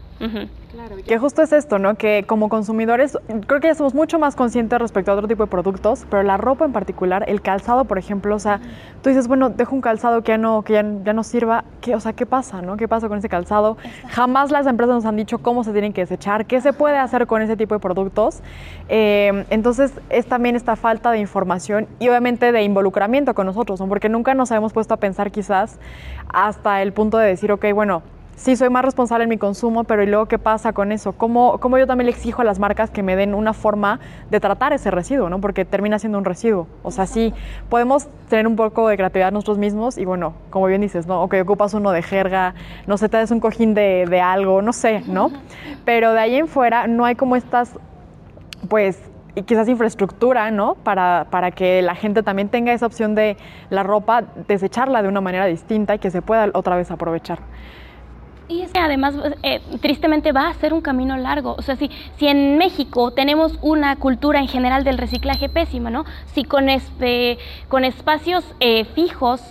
Que 1.06 1.18
justo 1.18 1.42
es 1.42 1.52
esto, 1.52 1.78
¿no? 1.78 1.96
Que 1.96 2.24
como 2.26 2.48
consumidores 2.48 3.18
creo 3.46 3.60
que 3.60 3.68
ya 3.68 3.74
somos 3.74 3.92
mucho 3.92 4.18
más 4.18 4.34
conscientes 4.34 4.78
respecto 4.78 5.10
a 5.10 5.14
otro 5.14 5.28
tipo 5.28 5.44
de 5.44 5.50
productos, 5.50 6.06
pero 6.08 6.22
la 6.22 6.38
ropa 6.38 6.64
en 6.64 6.72
particular, 6.72 7.26
el 7.28 7.42
calzado, 7.42 7.84
por 7.84 7.98
ejemplo, 7.98 8.34
o 8.34 8.38
sea, 8.38 8.60
tú 9.02 9.10
dices, 9.10 9.28
bueno, 9.28 9.50
dejo 9.50 9.74
un 9.74 9.82
calzado 9.82 10.22
que 10.22 10.32
ya 10.32 10.38
no, 10.38 10.62
que 10.62 10.72
ya, 10.72 10.82
no 10.82 11.22
sirva, 11.22 11.64
¿qué, 11.82 11.94
o 11.94 12.00
sea, 12.00 12.14
¿qué 12.14 12.24
pasa, 12.24 12.62
no? 12.62 12.78
¿Qué 12.78 12.88
pasa 12.88 13.08
con 13.08 13.18
ese 13.18 13.28
calzado? 13.28 13.76
Jamás 14.08 14.50
las 14.50 14.66
empresas 14.66 14.94
nos 14.94 15.04
han 15.04 15.16
dicho 15.16 15.38
cómo 15.38 15.62
se 15.62 15.72
tienen 15.72 15.92
que 15.92 16.00
desechar, 16.00 16.46
qué 16.46 16.62
se 16.62 16.72
puede 16.72 16.96
hacer 16.96 17.26
con 17.26 17.42
ese 17.42 17.58
tipo 17.58 17.74
de 17.74 17.80
productos. 17.80 18.40
Eh, 18.88 19.44
entonces, 19.50 19.92
es 20.08 20.24
también 20.24 20.56
esta 20.56 20.76
falta 20.76 21.10
de 21.10 21.18
información 21.18 21.86
y 21.98 22.08
obviamente 22.08 22.50
de 22.52 22.62
involucramiento 22.62 23.34
con 23.34 23.44
nosotros, 23.44 23.78
¿no? 23.80 23.88
Porque 23.88 24.08
nunca 24.08 24.32
nos 24.32 24.50
habíamos 24.50 24.72
puesto 24.72 24.94
a 24.94 24.96
pensar 24.96 25.30
quizás 25.30 25.78
hasta 26.32 26.80
el 26.80 26.94
punto 26.94 27.18
de 27.18 27.26
decir, 27.28 27.52
ok, 27.52 27.66
bueno, 27.74 28.02
sí 28.36 28.54
soy 28.54 28.68
más 28.70 28.84
responsable 28.84 29.24
en 29.24 29.30
mi 29.30 29.38
consumo, 29.38 29.84
pero 29.84 30.02
¿y 30.02 30.06
luego 30.06 30.26
qué 30.26 30.38
pasa 30.38 30.72
con 30.72 30.92
eso? 30.92 31.12
¿Cómo, 31.12 31.58
¿Cómo, 31.58 31.78
yo 31.78 31.86
también 31.86 32.06
le 32.06 32.12
exijo 32.12 32.42
a 32.42 32.44
las 32.44 32.58
marcas 32.58 32.90
que 32.90 33.02
me 33.02 33.16
den 33.16 33.34
una 33.34 33.52
forma 33.52 33.98
de 34.30 34.38
tratar 34.38 34.72
ese 34.72 34.90
residuo, 34.90 35.28
¿no? 35.28 35.40
Porque 35.40 35.64
termina 35.64 35.98
siendo 35.98 36.18
un 36.18 36.24
residuo. 36.24 36.68
O 36.82 36.90
sea, 36.90 37.06
sí, 37.06 37.34
podemos 37.68 38.08
tener 38.28 38.46
un 38.46 38.54
poco 38.54 38.88
de 38.88 38.96
creatividad 38.96 39.32
nosotros 39.32 39.58
mismos 39.58 39.98
y 39.98 40.04
bueno, 40.04 40.34
como 40.50 40.66
bien 40.66 40.82
dices, 40.82 41.06
¿no? 41.06 41.22
Ok, 41.22 41.34
ocupas 41.42 41.74
uno 41.74 41.90
de 41.90 42.02
jerga, 42.02 42.54
no 42.86 42.98
sé, 42.98 43.08
te 43.08 43.16
des 43.16 43.30
un 43.30 43.40
cojín 43.40 43.74
de, 43.74 44.06
de 44.08 44.20
algo, 44.20 44.62
no 44.62 44.72
sé, 44.72 45.02
¿no? 45.06 45.30
Pero 45.84 46.12
de 46.12 46.20
ahí 46.20 46.36
en 46.36 46.46
fuera 46.46 46.86
no 46.86 47.04
hay 47.04 47.14
como 47.14 47.36
estas, 47.36 47.78
pues, 48.68 49.00
y 49.34 49.42
quizás 49.42 49.68
infraestructura, 49.68 50.50
¿no? 50.50 50.76
Para, 50.76 51.26
para, 51.30 51.50
que 51.50 51.82
la 51.82 51.94
gente 51.94 52.22
también 52.22 52.48
tenga 52.48 52.72
esa 52.72 52.86
opción 52.86 53.14
de 53.14 53.36
la 53.68 53.82
ropa, 53.82 54.24
desecharla 54.48 55.02
de 55.02 55.08
una 55.08 55.20
manera 55.20 55.44
distinta 55.44 55.94
y 55.94 55.98
que 55.98 56.10
se 56.10 56.22
pueda 56.22 56.48
otra 56.54 56.74
vez 56.74 56.90
aprovechar. 56.90 57.40
Y 58.48 58.62
es 58.62 58.72
que 58.72 58.78
además, 58.78 59.14
eh, 59.42 59.60
tristemente, 59.80 60.32
va 60.32 60.48
a 60.48 60.54
ser 60.54 60.72
un 60.72 60.80
camino 60.80 61.16
largo. 61.16 61.56
O 61.58 61.62
sea, 61.62 61.76
si, 61.76 61.90
si 62.16 62.28
en 62.28 62.58
México 62.58 63.10
tenemos 63.10 63.58
una 63.60 63.96
cultura 63.96 64.38
en 64.38 64.46
general 64.46 64.84
del 64.84 64.98
reciclaje 64.98 65.48
pésima, 65.48 65.90
¿no? 65.90 66.04
Si 66.32 66.44
con, 66.44 66.68
este, 66.68 67.38
con 67.68 67.84
espacios 67.84 68.44
eh, 68.60 68.84
fijos 68.84 69.42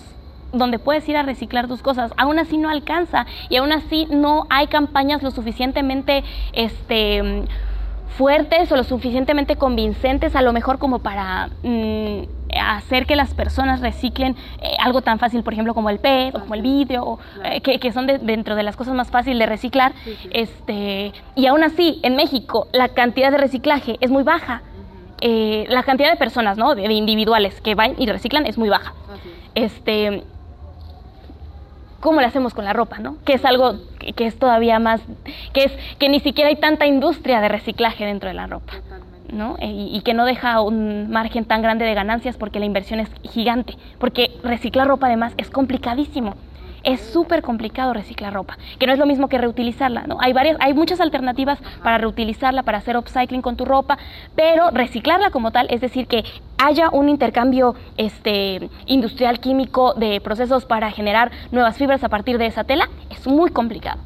donde 0.53 0.79
puedes 0.79 1.07
ir 1.09 1.17
a 1.17 1.23
reciclar 1.23 1.67
tus 1.67 1.81
cosas, 1.81 2.13
aún 2.15 2.39
así 2.39 2.57
no 2.57 2.69
alcanza 2.69 3.25
y 3.49 3.57
aún 3.57 3.73
así 3.73 4.07
no 4.09 4.47
hay 4.49 4.67
campañas 4.67 5.21
lo 5.21 5.31
suficientemente 5.31 6.23
este, 6.53 7.43
fuertes 8.17 8.71
o 8.71 8.77
lo 8.77 8.85
suficientemente 8.85 9.57
convincentes, 9.57 10.35
a 10.35 10.41
lo 10.41 10.53
mejor 10.53 10.79
como 10.79 10.99
para... 10.99 11.49
Mm, 11.63 12.23
hacer 12.59 13.05
que 13.05 13.15
las 13.15 13.33
personas 13.33 13.81
reciclen 13.81 14.35
eh, 14.61 14.75
algo 14.79 15.01
tan 15.01 15.19
fácil, 15.19 15.43
por 15.43 15.53
ejemplo, 15.53 15.73
como 15.73 15.89
el 15.89 15.99
PET 15.99 16.35
o 16.35 16.39
como 16.39 16.55
el 16.55 16.61
vidrio, 16.61 17.19
eh, 17.43 17.61
que, 17.61 17.91
son 17.91 18.07
dentro 18.07 18.55
de 18.55 18.63
las 18.63 18.75
cosas 18.75 18.93
más 18.93 19.09
fáciles 19.09 19.39
de 19.39 19.45
reciclar. 19.45 19.93
Este, 20.31 21.13
y 21.35 21.45
aún 21.45 21.63
así, 21.63 21.99
en 22.03 22.15
México, 22.15 22.67
la 22.71 22.89
cantidad 22.89 23.31
de 23.31 23.37
reciclaje 23.37 23.97
es 24.01 24.09
muy 24.09 24.23
baja. 24.23 24.61
Eh, 25.21 25.65
la 25.69 25.83
cantidad 25.83 26.11
de 26.11 26.17
personas, 26.17 26.57
¿no? 26.57 26.75
De, 26.75 26.91
individuales 26.91 27.61
que 27.61 27.75
van 27.75 27.95
y 27.97 28.05
reciclan 28.05 28.45
es 28.45 28.57
muy 28.57 28.69
baja. 28.69 28.93
Este, 29.53 30.23
¿Cómo 32.01 32.21
lo 32.21 32.27
hacemos 32.27 32.53
con 32.53 32.65
la 32.65 32.73
ropa, 32.73 32.99
no? 32.99 33.17
Que 33.25 33.33
es 33.33 33.45
algo 33.45 33.79
que, 33.99 34.13
que, 34.13 34.27
es 34.27 34.37
todavía 34.37 34.77
más, 34.79 35.01
que 35.53 35.63
es 35.63 35.71
que 35.97 36.09
ni 36.09 36.19
siquiera 36.19 36.49
hay 36.49 36.57
tanta 36.57 36.85
industria 36.85 37.41
de 37.41 37.47
reciclaje 37.47 38.05
dentro 38.05 38.27
de 38.27 38.35
la 38.35 38.47
ropa. 38.47 38.73
Eh, 39.59 39.89
y, 39.91 40.01
que 40.01 40.13
no 40.13 40.25
deja 40.25 40.61
un 40.61 41.09
margen 41.09 41.45
tan 41.45 41.61
grande 41.61 41.85
de 41.85 41.93
ganancias 41.93 42.37
porque 42.37 42.59
la 42.59 42.65
inversión 42.65 42.99
es 42.99 43.09
gigante. 43.23 43.75
Porque 43.97 44.31
reciclar 44.43 44.87
ropa 44.87 45.07
además 45.07 45.33
es 45.37 45.49
complicadísimo. 45.49 46.35
Es 46.83 47.01
súper 47.01 47.41
complicado 47.41 47.93
reciclar 47.93 48.31
ropa, 48.31 48.59
que 48.77 48.85
no 48.85 48.93
es 48.93 48.99
lo 48.99 49.07
mismo 49.07 49.27
que 49.27 49.39
reutilizarla. 49.39 50.03
¿no? 50.05 50.17
Hay, 50.19 50.33
varias, 50.33 50.57
hay 50.59 50.75
muchas 50.75 51.01
alternativas 51.01 51.57
para 51.81 51.97
reutilizarla, 51.97 52.61
para 52.61 52.77
hacer 52.77 52.95
upcycling 52.95 53.41
con 53.41 53.55
tu 53.55 53.65
ropa, 53.65 53.97
pero 54.35 54.69
reciclarla 54.69 55.31
como 55.31 55.49
tal, 55.49 55.65
es 55.71 55.81
decir, 55.81 56.05
que 56.05 56.23
haya 56.59 56.91
un 56.91 57.09
intercambio 57.09 57.73
este, 57.97 58.69
industrial 58.85 59.39
químico 59.39 59.95
de 59.95 60.21
procesos 60.21 60.65
para 60.65 60.91
generar 60.91 61.31
nuevas 61.51 61.75
fibras 61.75 62.03
a 62.03 62.09
partir 62.09 62.37
de 62.37 62.45
esa 62.45 62.65
tela, 62.65 62.87
es 63.09 63.25
muy 63.25 63.49
complicado. 63.49 63.99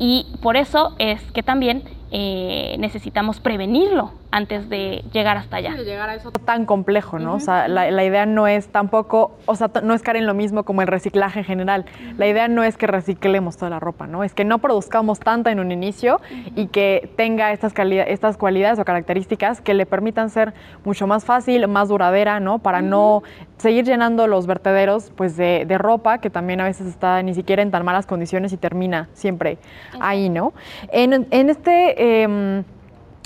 Y 0.00 0.26
por 0.42 0.56
eso 0.56 0.96
es 0.98 1.22
que 1.30 1.44
también 1.44 1.84
eh, 2.12 2.76
necesitamos 2.78 3.40
prevenirlo 3.40 4.12
antes 4.32 4.68
de 4.68 5.04
llegar 5.12 5.36
hasta 5.36 5.56
allá. 5.56 5.74
De 5.74 5.84
llegar 5.84 6.08
a 6.08 6.14
eso 6.14 6.30
tan 6.32 6.66
complejo, 6.66 7.18
¿no? 7.18 7.34
O 7.34 7.40
sea, 7.40 7.68
la, 7.68 8.04
idea 8.04 8.26
no 8.26 8.46
es 8.46 8.68
tampoco, 8.68 9.32
o 9.46 9.54
sea, 9.54 9.70
no 9.82 9.94
es 9.94 10.02
caer 10.02 10.18
en 10.18 10.26
lo 10.26 10.34
mismo 10.34 10.64
como 10.64 10.82
el 10.82 10.88
reciclaje 10.88 11.40
en 11.40 11.44
general. 11.44 11.84
La 12.16 12.26
idea 12.26 12.48
no 12.48 12.62
es 12.62 12.76
que 12.76 12.86
reciclemos 12.86 13.56
toda 13.56 13.70
la 13.70 13.80
ropa, 13.80 14.06
¿no? 14.06 14.24
Es 14.24 14.34
que 14.34 14.44
no 14.44 14.58
produzcamos 14.58 15.20
tanta 15.20 15.50
en 15.50 15.60
un 15.60 15.72
inicio 15.72 16.20
y 16.54 16.66
que 16.66 17.12
tenga 17.16 17.52
estas, 17.52 17.72
estas 17.76 18.36
cualidades 18.36 18.78
o 18.78 18.84
características 18.84 19.60
que 19.60 19.74
le 19.74 19.86
permitan 19.86 20.30
ser 20.30 20.54
mucho 20.84 21.06
más 21.06 21.24
fácil, 21.24 21.66
más 21.68 21.88
duradera, 21.88 22.40
¿no? 22.40 22.58
Para 22.58 22.82
no 22.82 23.22
seguir 23.56 23.84
llenando 23.84 24.26
los 24.26 24.46
vertederos, 24.46 25.12
pues, 25.14 25.36
de, 25.36 25.66
ropa 25.80 26.18
que 26.18 26.28
también 26.28 26.60
a 26.60 26.64
veces 26.64 26.86
está 26.86 27.22
ni 27.22 27.34
siquiera 27.34 27.62
en 27.62 27.70
tan 27.70 27.84
malas 27.84 28.06
condiciones 28.06 28.52
y 28.52 28.56
termina 28.58 29.08
siempre 29.14 29.58
ahí, 29.98 30.28
¿no? 30.28 30.52
En, 30.92 31.26
en 31.30 31.50
este... 31.50 31.99
Em, 32.02 32.64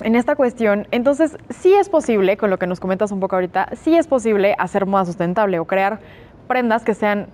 en 0.03 0.17
esta 0.17 0.35
cuestión, 0.35 0.89
entonces 0.91 1.39
sí 1.49 1.73
es 1.73 1.89
posible, 1.89 2.37
con 2.37 2.51
lo 2.51 2.59
que 2.59 2.67
nos 2.67 2.81
comentas 2.81 3.13
un 3.13 3.21
poco 3.21 3.37
ahorita, 3.37 3.69
sí 3.77 3.97
es 3.97 4.09
posible 4.09 4.57
hacer 4.59 4.85
moda 4.85 5.05
sustentable 5.05 5.61
o 5.61 5.65
crear 5.65 6.01
prendas 6.49 6.83
que 6.83 6.95
sean 6.95 7.29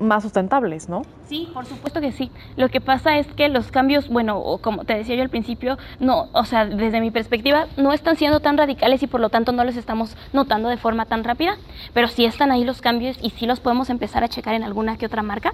más 0.00 0.22
sustentables, 0.22 0.88
¿no? 0.88 1.02
Sí, 1.28 1.48
por 1.52 1.66
supuesto 1.66 2.00
que 2.00 2.12
sí. 2.12 2.30
Lo 2.56 2.68
que 2.68 2.80
pasa 2.80 3.18
es 3.18 3.26
que 3.26 3.48
los 3.48 3.70
cambios, 3.70 4.08
bueno, 4.08 4.58
como 4.60 4.84
te 4.84 4.94
decía 4.94 5.16
yo 5.16 5.22
al 5.22 5.28
principio, 5.28 5.76
no, 6.00 6.28
o 6.32 6.44
sea, 6.44 6.66
desde 6.66 7.00
mi 7.00 7.10
perspectiva, 7.10 7.66
no 7.76 7.92
están 7.92 8.16
siendo 8.16 8.40
tan 8.40 8.56
radicales 8.56 9.02
y 9.02 9.06
por 9.06 9.20
lo 9.20 9.28
tanto 9.28 9.52
no 9.52 9.64
los 9.64 9.76
estamos 9.76 10.16
notando 10.32 10.68
de 10.68 10.76
forma 10.76 11.06
tan 11.06 11.24
rápida, 11.24 11.56
pero 11.92 12.08
sí 12.08 12.24
están 12.24 12.50
ahí 12.50 12.64
los 12.64 12.80
cambios 12.80 13.18
y 13.22 13.30
sí 13.30 13.46
los 13.46 13.60
podemos 13.60 13.90
empezar 13.90 14.24
a 14.24 14.28
checar 14.28 14.54
en 14.54 14.62
alguna 14.62 14.96
que 14.96 15.06
otra 15.06 15.22
marca. 15.22 15.52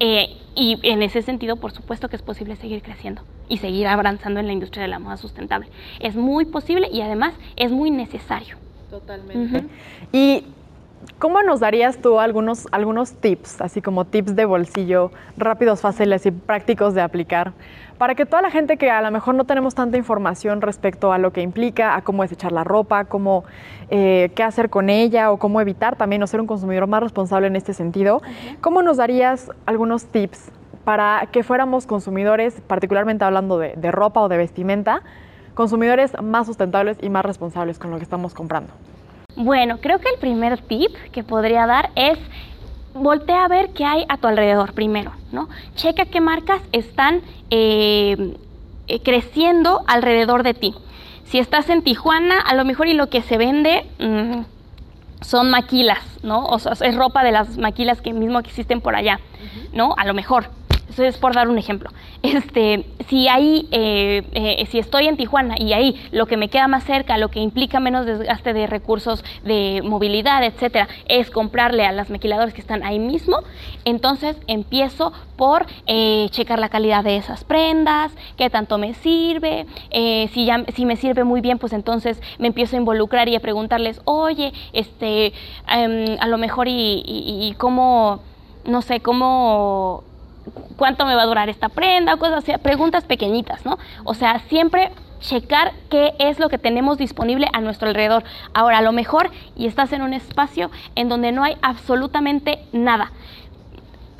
Eh, 0.00 0.36
y 0.54 0.78
en 0.82 1.02
ese 1.02 1.22
sentido, 1.22 1.56
por 1.56 1.72
supuesto 1.72 2.08
que 2.08 2.16
es 2.16 2.22
posible 2.22 2.56
seguir 2.56 2.82
creciendo 2.82 3.22
y 3.48 3.58
seguir 3.58 3.86
avanzando 3.86 4.40
en 4.40 4.46
la 4.46 4.52
industria 4.52 4.82
de 4.82 4.88
la 4.88 4.98
moda 4.98 5.16
sustentable. 5.16 5.68
Es 6.00 6.16
muy 6.16 6.44
posible 6.44 6.88
y 6.92 7.00
además 7.00 7.34
es 7.56 7.70
muy 7.70 7.90
necesario. 7.90 8.56
Totalmente. 8.90 9.66
Y 10.12 10.44
¿Cómo 11.18 11.42
nos 11.42 11.60
darías 11.60 11.98
tú 11.98 12.20
algunos, 12.20 12.66
algunos 12.70 13.12
tips, 13.14 13.60
así 13.60 13.82
como 13.82 14.04
tips 14.04 14.36
de 14.36 14.44
bolsillo, 14.44 15.10
rápidos, 15.36 15.80
fáciles 15.80 16.26
y 16.26 16.30
prácticos 16.30 16.94
de 16.94 17.02
aplicar, 17.02 17.52
para 17.98 18.14
que 18.14 18.26
toda 18.26 18.42
la 18.42 18.50
gente 18.50 18.76
que 18.76 18.90
a 18.90 19.02
lo 19.02 19.10
mejor 19.10 19.34
no 19.34 19.44
tenemos 19.44 19.74
tanta 19.74 19.96
información 19.96 20.60
respecto 20.60 21.12
a 21.12 21.18
lo 21.18 21.32
que 21.32 21.40
implica, 21.40 21.96
a 21.96 22.02
cómo 22.02 22.22
desechar 22.22 22.52
la 22.52 22.62
ropa, 22.62 23.04
cómo, 23.06 23.44
eh, 23.90 24.30
qué 24.34 24.42
hacer 24.42 24.70
con 24.70 24.90
ella 24.90 25.32
o 25.32 25.38
cómo 25.38 25.60
evitar 25.60 25.96
también 25.96 26.22
o 26.22 26.26
ser 26.26 26.40
un 26.40 26.46
consumidor 26.46 26.86
más 26.86 27.02
responsable 27.02 27.48
en 27.48 27.56
este 27.56 27.74
sentido, 27.74 28.22
¿cómo 28.60 28.82
nos 28.82 28.96
darías 28.96 29.50
algunos 29.66 30.06
tips 30.06 30.50
para 30.84 31.28
que 31.32 31.42
fuéramos 31.42 31.86
consumidores, 31.86 32.60
particularmente 32.66 33.24
hablando 33.24 33.58
de, 33.58 33.74
de 33.76 33.90
ropa 33.90 34.20
o 34.20 34.28
de 34.28 34.36
vestimenta, 34.36 35.02
consumidores 35.54 36.12
más 36.22 36.46
sustentables 36.46 36.98
y 37.02 37.08
más 37.08 37.24
responsables 37.24 37.78
con 37.78 37.90
lo 37.90 37.98
que 37.98 38.04
estamos 38.04 38.34
comprando? 38.34 38.72
Bueno, 39.40 39.78
creo 39.80 40.00
que 40.00 40.08
el 40.08 40.18
primer 40.18 40.58
tip 40.58 40.92
que 41.12 41.22
podría 41.22 41.64
dar 41.64 41.90
es 41.94 42.18
voltea 42.92 43.44
a 43.44 43.48
ver 43.48 43.70
qué 43.70 43.84
hay 43.84 44.04
a 44.08 44.16
tu 44.16 44.26
alrededor 44.26 44.72
primero, 44.72 45.12
¿no? 45.30 45.48
Checa 45.76 46.06
qué 46.06 46.20
marcas 46.20 46.60
están 46.72 47.22
eh, 47.48 48.34
eh, 48.88 49.00
creciendo 49.00 49.84
alrededor 49.86 50.42
de 50.42 50.54
ti. 50.54 50.74
Si 51.22 51.38
estás 51.38 51.70
en 51.70 51.82
Tijuana, 51.82 52.40
a 52.40 52.56
lo 52.56 52.64
mejor 52.64 52.88
y 52.88 52.94
lo 52.94 53.10
que 53.10 53.22
se 53.22 53.38
vende 53.38 53.86
mm, 54.00 54.40
son 55.20 55.50
maquilas, 55.50 56.02
¿no? 56.24 56.44
O 56.46 56.58
sea, 56.58 56.72
es 56.72 56.96
ropa 56.96 57.22
de 57.22 57.30
las 57.30 57.58
maquilas 57.58 58.02
que 58.02 58.12
mismo 58.12 58.40
existen 58.40 58.80
por 58.80 58.96
allá, 58.96 59.20
¿no? 59.72 59.94
A 59.98 60.04
lo 60.04 60.14
mejor. 60.14 60.50
Es 60.96 61.18
por 61.18 61.34
dar 61.34 61.48
un 61.48 61.58
ejemplo. 61.58 61.90
Este, 62.20 62.84
si 63.08 63.28
ahí, 63.28 63.68
eh, 63.70 64.22
eh, 64.32 64.66
si 64.70 64.78
estoy 64.78 65.06
en 65.06 65.16
Tijuana 65.16 65.54
y 65.58 65.72
ahí 65.72 66.00
lo 66.10 66.26
que 66.26 66.36
me 66.36 66.48
queda 66.48 66.66
más 66.66 66.84
cerca, 66.84 67.16
lo 67.16 67.28
que 67.28 67.40
implica 67.40 67.78
menos 67.80 68.06
desgaste 68.06 68.52
de 68.52 68.66
recursos 68.66 69.24
de 69.44 69.82
movilidad, 69.84 70.42
etcétera, 70.42 70.88
es 71.06 71.30
comprarle 71.30 71.86
a 71.86 71.92
las 71.92 72.10
maquiladoras 72.10 72.52
que 72.52 72.60
están 72.60 72.82
ahí 72.82 72.98
mismo, 72.98 73.38
entonces 73.84 74.36
empiezo 74.46 75.12
por 75.36 75.66
eh, 75.86 76.26
checar 76.30 76.58
la 76.58 76.68
calidad 76.68 77.04
de 77.04 77.16
esas 77.16 77.44
prendas, 77.44 78.12
qué 78.36 78.50
tanto 78.50 78.78
me 78.78 78.94
sirve, 78.94 79.66
si 79.90 80.44
ya, 80.44 80.64
si 80.74 80.84
me 80.84 80.96
sirve 80.96 81.24
muy 81.24 81.40
bien, 81.40 81.58
pues 81.58 81.72
entonces 81.72 82.20
me 82.38 82.48
empiezo 82.48 82.76
a 82.76 82.80
involucrar 82.80 83.28
y 83.28 83.36
a 83.36 83.40
preguntarles, 83.40 84.00
oye, 84.04 84.52
este, 84.72 85.32
em, 85.70 86.16
a 86.20 86.26
lo 86.26 86.36
mejor 86.36 86.66
y, 86.68 87.02
y 87.06 87.54
cómo, 87.56 88.20
no 88.64 88.82
sé, 88.82 89.00
cómo 89.00 90.04
cuánto 90.76 91.06
me 91.06 91.14
va 91.14 91.22
a 91.22 91.26
durar 91.26 91.48
esta 91.48 91.68
prenda, 91.68 92.14
o 92.14 92.18
cosas 92.18 92.38
así, 92.38 92.52
preguntas 92.62 93.04
pequeñitas, 93.04 93.64
¿no? 93.64 93.78
O 94.04 94.14
sea, 94.14 94.40
siempre 94.48 94.90
checar 95.20 95.72
qué 95.90 96.14
es 96.18 96.38
lo 96.38 96.48
que 96.48 96.58
tenemos 96.58 96.98
disponible 96.98 97.48
a 97.52 97.60
nuestro 97.60 97.88
alrededor. 97.88 98.24
Ahora, 98.54 98.78
a 98.78 98.82
lo 98.82 98.92
mejor 98.92 99.30
y 99.56 99.66
estás 99.66 99.92
en 99.92 100.02
un 100.02 100.14
espacio 100.14 100.70
en 100.94 101.08
donde 101.08 101.32
no 101.32 101.44
hay 101.44 101.56
absolutamente 101.62 102.60
nada. 102.72 103.12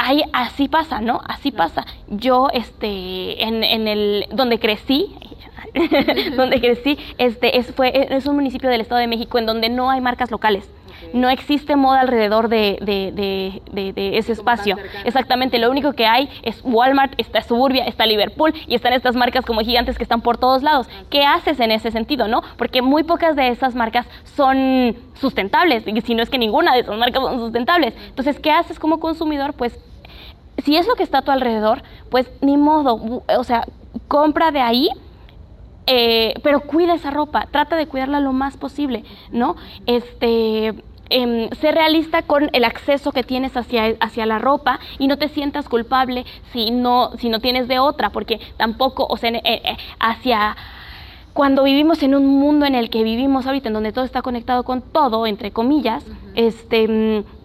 ahí 0.00 0.22
así 0.32 0.68
pasa, 0.68 1.00
¿no? 1.00 1.20
Así 1.26 1.50
pasa. 1.50 1.84
Yo, 2.08 2.48
este, 2.52 3.42
en, 3.42 3.64
en 3.64 3.88
el, 3.88 4.26
donde 4.30 4.60
crecí, 4.60 5.14
donde 6.36 6.60
crecí, 6.60 6.98
este, 7.18 7.58
es, 7.58 7.74
fue, 7.74 8.06
es 8.14 8.26
un 8.26 8.36
municipio 8.36 8.70
del 8.70 8.80
Estado 8.80 9.00
de 9.00 9.08
México 9.08 9.38
en 9.38 9.46
donde 9.46 9.68
no 9.68 9.90
hay 9.90 10.00
marcas 10.00 10.30
locales. 10.30 10.68
No 11.12 11.28
existe 11.30 11.76
moda 11.76 12.00
alrededor 12.00 12.48
de, 12.48 12.78
de, 12.80 13.12
de, 13.72 13.92
de 13.92 14.18
ese 14.18 14.32
espacio. 14.32 14.76
Exactamente, 15.04 15.58
lo 15.58 15.70
único 15.70 15.92
que 15.92 16.06
hay 16.06 16.28
es 16.42 16.60
Walmart, 16.64 17.14
está 17.18 17.42
Suburbia, 17.42 17.84
está 17.84 18.06
Liverpool 18.06 18.52
y 18.66 18.74
están 18.74 18.92
estas 18.92 19.14
marcas 19.14 19.44
como 19.44 19.60
gigantes 19.60 19.96
que 19.96 20.02
están 20.02 20.20
por 20.20 20.38
todos 20.38 20.62
lados. 20.62 20.88
¿Qué 21.10 21.24
haces 21.24 21.60
en 21.60 21.70
ese 21.70 21.90
sentido, 21.90 22.28
no? 22.28 22.42
Porque 22.56 22.82
muy 22.82 23.02
pocas 23.02 23.36
de 23.36 23.48
esas 23.48 23.74
marcas 23.74 24.06
son 24.36 24.96
sustentables, 25.14 25.84
y 25.86 26.00
si 26.02 26.14
no 26.14 26.22
es 26.22 26.30
que 26.30 26.38
ninguna 26.38 26.74
de 26.74 26.80
esas 26.80 26.98
marcas 26.98 27.22
son 27.22 27.38
sustentables. 27.38 27.94
Entonces, 28.08 28.38
¿qué 28.38 28.50
haces 28.50 28.78
como 28.78 29.00
consumidor? 29.00 29.54
Pues 29.54 29.78
si 30.64 30.76
es 30.76 30.86
lo 30.86 30.94
que 30.94 31.02
está 31.02 31.18
a 31.18 31.22
tu 31.22 31.30
alrededor, 31.30 31.82
pues 32.10 32.30
ni 32.40 32.56
modo, 32.56 33.22
o 33.26 33.44
sea, 33.44 33.64
compra 34.08 34.50
de 34.50 34.60
ahí. 34.60 34.88
Eh, 35.90 36.34
pero 36.42 36.60
cuida 36.60 36.92
esa 36.92 37.10
ropa, 37.10 37.48
trata 37.50 37.74
de 37.74 37.86
cuidarla 37.86 38.20
lo 38.20 38.34
más 38.34 38.58
posible, 38.58 39.04
¿no? 39.32 39.56
Este, 39.86 40.74
eh, 41.10 41.48
ser 41.60 41.74
realista 41.74 42.22
con 42.22 42.50
el 42.52 42.64
acceso 42.64 43.12
que 43.12 43.22
tienes 43.22 43.56
hacia, 43.56 43.94
hacia 44.00 44.26
la 44.26 44.38
ropa 44.38 44.78
y 44.98 45.06
no 45.06 45.16
te 45.16 45.28
sientas 45.28 45.68
culpable 45.68 46.24
si 46.52 46.70
no, 46.70 47.12
si 47.18 47.28
no 47.28 47.40
tienes 47.40 47.68
de 47.68 47.78
otra, 47.78 48.10
porque 48.10 48.40
tampoco, 48.56 49.06
o 49.08 49.16
sea, 49.16 49.30
eh, 49.30 49.42
eh, 49.44 49.76
hacia 49.98 50.56
cuando 51.32 51.62
vivimos 51.62 52.02
en 52.02 52.14
un 52.14 52.26
mundo 52.26 52.66
en 52.66 52.74
el 52.74 52.90
que 52.90 53.04
vivimos 53.04 53.46
ahorita, 53.46 53.68
en 53.68 53.74
donde 53.74 53.92
todo 53.92 54.04
está 54.04 54.22
conectado 54.22 54.64
con 54.64 54.82
todo, 54.82 55.26
entre 55.26 55.52
comillas, 55.52 56.04
este 56.34 56.88
mm, 56.88 57.37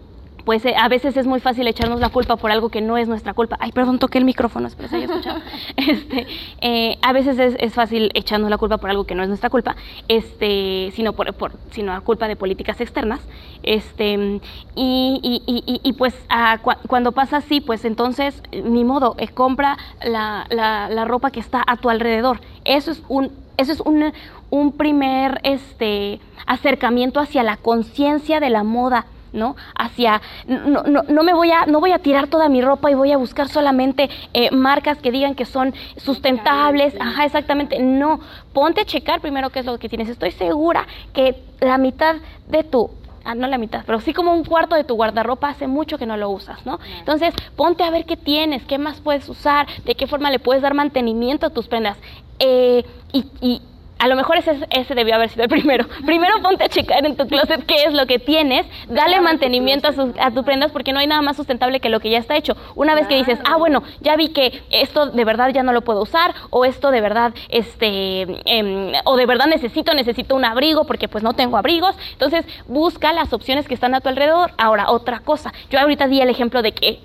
pues 0.44 0.64
eh, 0.66 0.74
a 0.76 0.88
veces 0.88 1.16
es 1.16 1.26
muy 1.26 1.40
fácil 1.40 1.66
echarnos 1.66 2.00
la 2.00 2.10
culpa 2.10 2.36
por 2.36 2.50
algo 2.50 2.68
que 2.68 2.80
no 2.80 2.96
es 2.98 3.08
nuestra 3.08 3.34
culpa. 3.34 3.56
Ay, 3.60 3.72
perdón, 3.72 3.98
toqué 3.98 4.18
el 4.18 4.24
micrófono, 4.24 4.68
espero 4.68 4.88
se 4.88 4.96
haya 4.96 5.06
escuchado. 5.06 5.40
Este, 5.76 6.26
eh, 6.60 6.98
a 7.02 7.12
veces 7.12 7.38
es, 7.38 7.56
es, 7.58 7.72
fácil 7.74 8.10
echarnos 8.14 8.50
la 8.50 8.58
culpa 8.58 8.78
por 8.78 8.90
algo 8.90 9.04
que 9.04 9.14
no 9.14 9.22
es 9.22 9.28
nuestra 9.28 9.50
culpa, 9.50 9.76
este, 10.08 10.92
sino 10.94 11.12
por, 11.12 11.32
por 11.34 11.52
sino 11.70 11.92
a 11.92 12.00
culpa 12.00 12.28
de 12.28 12.36
políticas 12.36 12.80
externas. 12.80 13.20
Este, 13.62 14.40
y, 14.74 15.20
y, 15.22 15.42
y, 15.46 15.80
y 15.82 15.92
pues 15.94 16.14
a, 16.28 16.58
cu 16.58 16.72
cuando 16.86 17.12
pasa 17.12 17.38
así, 17.38 17.60
pues 17.60 17.84
entonces, 17.84 18.42
ni 18.52 18.84
modo, 18.84 19.14
eh, 19.18 19.28
compra 19.28 19.78
la, 20.02 20.46
la, 20.50 20.88
la, 20.88 21.04
ropa 21.04 21.30
que 21.30 21.40
está 21.40 21.62
a 21.66 21.76
tu 21.76 21.88
alrededor. 21.90 22.40
Eso 22.64 22.90
es 22.90 23.02
un, 23.08 23.32
eso 23.56 23.72
es 23.72 23.80
un, 23.80 24.12
un 24.50 24.72
primer 24.72 25.40
este, 25.42 26.20
acercamiento 26.46 27.20
hacia 27.20 27.42
la 27.42 27.56
conciencia 27.56 28.40
de 28.40 28.50
la 28.50 28.62
moda 28.62 29.06
¿no? 29.34 29.56
Hacia, 29.76 30.22
no, 30.46 30.82
no, 30.84 31.02
no, 31.02 31.22
me 31.22 31.34
voy 31.34 31.50
a, 31.50 31.66
no 31.66 31.80
voy 31.80 31.92
a 31.92 31.98
tirar 31.98 32.28
toda 32.28 32.48
mi 32.48 32.62
ropa 32.62 32.90
y 32.90 32.94
voy 32.94 33.12
a 33.12 33.16
buscar 33.16 33.48
solamente 33.48 34.08
eh, 34.32 34.50
marcas 34.50 34.98
que 34.98 35.10
digan 35.10 35.34
que 35.34 35.44
son 35.44 35.74
sustentables, 35.96 36.94
ajá, 36.98 37.26
exactamente, 37.26 37.78
no, 37.80 38.20
ponte 38.52 38.80
a 38.80 38.84
checar 38.84 39.20
primero 39.20 39.50
qué 39.50 39.60
es 39.60 39.66
lo 39.66 39.78
que 39.78 39.88
tienes, 39.88 40.08
estoy 40.08 40.30
segura 40.30 40.86
que 41.12 41.42
la 41.60 41.76
mitad 41.78 42.16
de 42.48 42.64
tu 42.64 42.90
ah, 43.24 43.34
no 43.34 43.46
la 43.48 43.58
mitad, 43.58 43.82
pero 43.86 44.00
sí 44.00 44.12
como 44.12 44.32
un 44.32 44.44
cuarto 44.44 44.76
de 44.76 44.84
tu 44.84 44.94
guardarropa 44.94 45.48
hace 45.48 45.66
mucho 45.66 45.98
que 45.98 46.06
no 46.06 46.16
lo 46.16 46.30
usas, 46.30 46.64
¿no? 46.64 46.78
Entonces, 46.98 47.34
ponte 47.56 47.82
a 47.82 47.90
ver 47.90 48.04
qué 48.04 48.16
tienes, 48.16 48.64
qué 48.64 48.78
más 48.78 49.00
puedes 49.00 49.28
usar, 49.28 49.66
de 49.84 49.94
qué 49.94 50.06
forma 50.06 50.30
le 50.30 50.38
puedes 50.38 50.62
dar 50.62 50.74
mantenimiento 50.74 51.46
a 51.46 51.50
tus 51.50 51.66
prendas. 51.66 51.96
Eh, 52.38 52.84
y, 53.12 53.26
y 53.40 53.62
a 53.98 54.08
lo 54.08 54.16
mejor 54.16 54.36
ese, 54.36 54.58
ese 54.70 54.94
debió 54.94 55.14
haber 55.14 55.30
sido 55.30 55.44
el 55.44 55.48
primero. 55.48 55.86
Primero 56.06 56.42
ponte 56.42 56.64
a 56.64 56.68
checar 56.68 57.06
en 57.06 57.16
tu 57.16 57.26
closet 57.26 57.64
qué 57.64 57.84
es 57.84 57.94
lo 57.94 58.06
que 58.06 58.18
tienes, 58.18 58.66
dale 58.88 59.20
mantenimiento 59.20 59.88
a, 59.88 59.92
sus, 59.92 60.10
a 60.18 60.30
tus 60.30 60.44
prendas 60.44 60.72
porque 60.72 60.92
no 60.92 60.98
hay 60.98 61.06
nada 61.06 61.22
más 61.22 61.36
sustentable 61.36 61.80
que 61.80 61.88
lo 61.88 62.00
que 62.00 62.10
ya 62.10 62.18
está 62.18 62.36
hecho. 62.36 62.56
Una 62.74 62.94
vez 62.94 63.06
que 63.06 63.16
dices, 63.16 63.38
ah, 63.44 63.56
bueno, 63.56 63.82
ya 64.00 64.16
vi 64.16 64.28
que 64.28 64.62
esto 64.70 65.06
de 65.06 65.24
verdad 65.24 65.50
ya 65.50 65.62
no 65.62 65.72
lo 65.72 65.82
puedo 65.82 66.02
usar 66.02 66.34
o 66.50 66.64
esto 66.64 66.90
de 66.90 67.00
verdad, 67.00 67.34
este, 67.48 68.22
eh, 68.44 68.92
o 69.04 69.16
de 69.16 69.26
verdad 69.26 69.46
necesito, 69.46 69.94
necesito 69.94 70.34
un 70.34 70.44
abrigo 70.44 70.84
porque 70.84 71.08
pues 71.08 71.22
no 71.22 71.34
tengo 71.34 71.56
abrigos. 71.56 71.96
Entonces 72.12 72.44
busca 72.66 73.12
las 73.12 73.32
opciones 73.32 73.68
que 73.68 73.74
están 73.74 73.94
a 73.94 74.00
tu 74.00 74.08
alrededor. 74.08 74.52
Ahora, 74.58 74.90
otra 74.90 75.20
cosa. 75.20 75.52
Yo 75.70 75.78
ahorita 75.78 76.08
di 76.08 76.20
el 76.20 76.28
ejemplo 76.28 76.62
de 76.62 76.72
que 76.72 77.00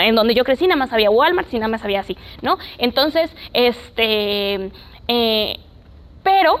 en 0.00 0.14
donde 0.14 0.34
yo 0.34 0.44
crecí 0.44 0.66
nada 0.66 0.76
más 0.76 0.92
había 0.92 1.10
Walmart 1.10 1.52
y 1.52 1.58
nada 1.58 1.68
más 1.68 1.84
había 1.84 2.00
así, 2.00 2.16
¿no? 2.42 2.58
Entonces, 2.78 3.30
este... 3.52 4.70
Eh, 5.08 5.58
pero 6.22 6.60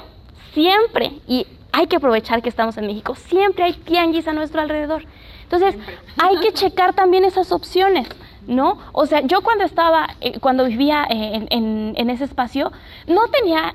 siempre, 0.52 1.12
y 1.26 1.46
hay 1.72 1.86
que 1.86 1.96
aprovechar 1.96 2.42
que 2.42 2.48
estamos 2.48 2.76
en 2.76 2.86
México, 2.86 3.14
siempre 3.14 3.64
hay 3.64 3.72
tianguis 3.72 4.28
a 4.28 4.32
nuestro 4.32 4.60
alrededor. 4.60 5.04
Entonces, 5.42 5.76
hay 6.18 6.38
que 6.38 6.52
checar 6.52 6.94
también 6.94 7.24
esas 7.24 7.52
opciones. 7.52 8.08
¿no? 8.46 8.78
O 8.92 9.06
sea, 9.06 9.20
yo 9.20 9.40
cuando 9.42 9.64
estaba, 9.64 10.08
eh, 10.20 10.40
cuando 10.40 10.64
vivía 10.64 11.06
en, 11.08 11.46
en, 11.50 11.94
en, 11.96 12.10
ese 12.10 12.24
espacio, 12.24 12.72
no 13.06 13.28
tenía 13.28 13.74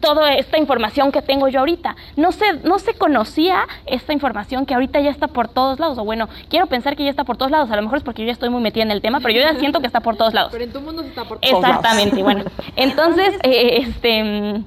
toda 0.00 0.34
esta 0.34 0.58
información 0.58 1.12
que 1.12 1.22
tengo 1.22 1.48
yo 1.48 1.60
ahorita. 1.60 1.96
No 2.16 2.32
se, 2.32 2.54
no 2.62 2.78
se 2.78 2.94
conocía 2.94 3.66
esta 3.86 4.12
información 4.12 4.66
que 4.66 4.74
ahorita 4.74 5.00
ya 5.00 5.10
está 5.10 5.28
por 5.28 5.48
todos 5.48 5.78
lados. 5.78 5.98
O 5.98 6.04
bueno, 6.04 6.28
quiero 6.48 6.66
pensar 6.66 6.96
que 6.96 7.04
ya 7.04 7.10
está 7.10 7.24
por 7.24 7.36
todos 7.36 7.50
lados. 7.50 7.70
A 7.70 7.76
lo 7.76 7.82
mejor 7.82 7.98
es 7.98 8.04
porque 8.04 8.22
yo 8.22 8.26
ya 8.26 8.32
estoy 8.32 8.50
muy 8.50 8.62
metida 8.62 8.82
en 8.82 8.90
el 8.90 9.02
tema, 9.02 9.20
pero 9.20 9.34
yo 9.34 9.40
ya 9.40 9.58
siento 9.58 9.80
que 9.80 9.86
está 9.86 10.00
por 10.00 10.16
todos 10.16 10.32
lados. 10.32 10.52
Pero 10.52 10.64
en 10.64 10.72
tu 10.72 10.80
mundo 10.80 11.02
está 11.02 11.24
por 11.24 11.38
todos 11.38 11.54
Exactamente, 11.54 12.22
bueno. 12.22 12.44
Entonces, 12.76 13.34
eh, 13.42 13.78
este 13.82 14.62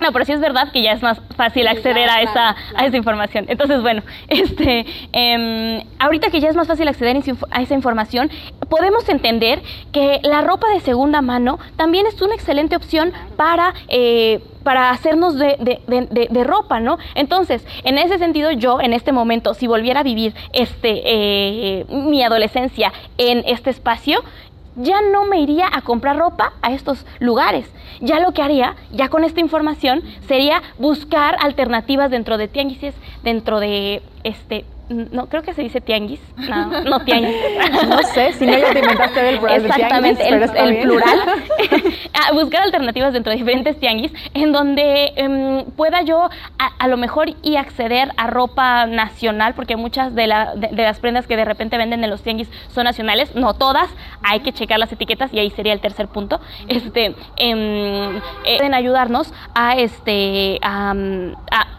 no, 0.00 0.12
pero 0.12 0.24
sí 0.24 0.32
es 0.32 0.40
verdad 0.40 0.70
que 0.72 0.82
ya 0.82 0.92
es 0.92 1.02
más 1.02 1.20
fácil 1.36 1.66
acceder 1.68 2.08
a 2.08 2.20
esa, 2.20 2.56
a 2.74 2.86
esa 2.86 2.96
información. 2.96 3.46
Entonces, 3.48 3.80
bueno, 3.82 4.02
este, 4.28 4.86
eh, 5.12 5.84
ahorita 5.98 6.30
que 6.30 6.40
ya 6.40 6.48
es 6.48 6.56
más 6.56 6.66
fácil 6.66 6.88
acceder 6.88 7.16
a 7.50 7.62
esa 7.62 7.74
información, 7.74 8.30
podemos 8.68 9.08
entender 9.08 9.62
que 9.92 10.20
la 10.22 10.42
ropa 10.42 10.68
de 10.70 10.80
segunda 10.80 11.22
mano 11.22 11.58
también 11.76 12.06
es 12.06 12.20
una 12.20 12.34
excelente 12.34 12.76
opción 12.76 13.12
para... 13.36 13.74
Eh, 13.88 14.40
para 14.66 14.90
hacernos 14.90 15.38
de, 15.38 15.56
de, 15.60 15.80
de, 15.86 16.26
de, 16.28 16.44
ropa, 16.44 16.80
¿no? 16.80 16.98
Entonces, 17.14 17.64
en 17.84 17.98
ese 17.98 18.18
sentido, 18.18 18.50
yo 18.50 18.80
en 18.80 18.94
este 18.94 19.12
momento, 19.12 19.54
si 19.54 19.68
volviera 19.68 20.00
a 20.00 20.02
vivir 20.02 20.34
este, 20.52 21.02
eh, 21.04 21.86
mi 21.88 22.24
adolescencia 22.24 22.92
en 23.16 23.44
este 23.46 23.70
espacio, 23.70 24.24
ya 24.76 25.00
no 25.02 25.24
me 25.24 25.40
iría 25.40 25.68
a 25.72 25.82
comprar 25.82 26.16
ropa 26.16 26.52
a 26.62 26.72
estos 26.72 27.04
lugares. 27.18 27.66
Ya 28.00 28.20
lo 28.20 28.32
que 28.32 28.42
haría, 28.42 28.76
ya 28.92 29.08
con 29.08 29.24
esta 29.24 29.40
información, 29.40 30.02
sería 30.28 30.62
buscar 30.78 31.36
alternativas 31.40 32.10
dentro 32.10 32.38
de 32.38 32.48
tianguises, 32.48 32.94
dentro 33.22 33.58
de 33.60 34.02
este 34.22 34.64
no 34.88 35.26
creo 35.26 35.42
que 35.42 35.52
se 35.52 35.62
dice 35.62 35.80
tianguis, 35.80 36.20
no, 36.36 36.82
no 36.82 37.00
tianguis. 37.00 37.36
no 37.88 38.02
sé, 38.02 38.32
si 38.34 38.46
no 38.46 38.56
ya 38.56 38.72
te 38.72 38.78
inventaste 38.78 39.28
el 39.28 39.38
plural 39.38 39.64
Exactamente, 39.66 40.24
tianguis, 40.24 40.50
el, 40.54 40.76
el 40.76 40.82
plural. 40.82 41.20
a 42.12 42.32
buscar 42.32 42.62
alternativas 42.62 43.12
dentro 43.12 43.32
de 43.32 43.38
diferentes 43.38 43.78
tianguis 43.80 44.12
en 44.34 44.52
donde 44.52 45.12
um, 45.18 45.70
pueda 45.72 46.02
yo 46.02 46.28
a, 46.58 46.66
a, 46.78 46.88
lo 46.88 46.96
mejor 46.96 47.30
y 47.42 47.56
acceder 47.56 48.12
a 48.16 48.28
ropa 48.28 48.86
nacional, 48.86 49.54
porque 49.54 49.76
muchas 49.76 50.14
de, 50.14 50.26
la, 50.28 50.54
de, 50.54 50.68
de, 50.68 50.82
las 50.82 51.00
prendas 51.00 51.26
que 51.26 51.36
de 51.36 51.44
repente 51.44 51.76
venden 51.78 52.04
en 52.04 52.10
los 52.10 52.22
tianguis 52.22 52.48
son 52.68 52.84
nacionales, 52.84 53.34
no 53.34 53.54
todas, 53.54 53.88
hay 54.22 54.40
que 54.40 54.52
checar 54.52 54.78
las 54.78 54.92
etiquetas 54.92 55.32
y 55.32 55.40
ahí 55.40 55.50
sería 55.50 55.72
el 55.72 55.80
tercer 55.80 56.08
punto. 56.08 56.40
Este, 56.68 57.10
um, 57.10 57.16
eh, 57.36 58.56
pueden 58.58 58.74
ayudarnos 58.74 59.32
a 59.54 59.76
este 59.76 60.58
a, 60.62 60.94
a 61.50 61.75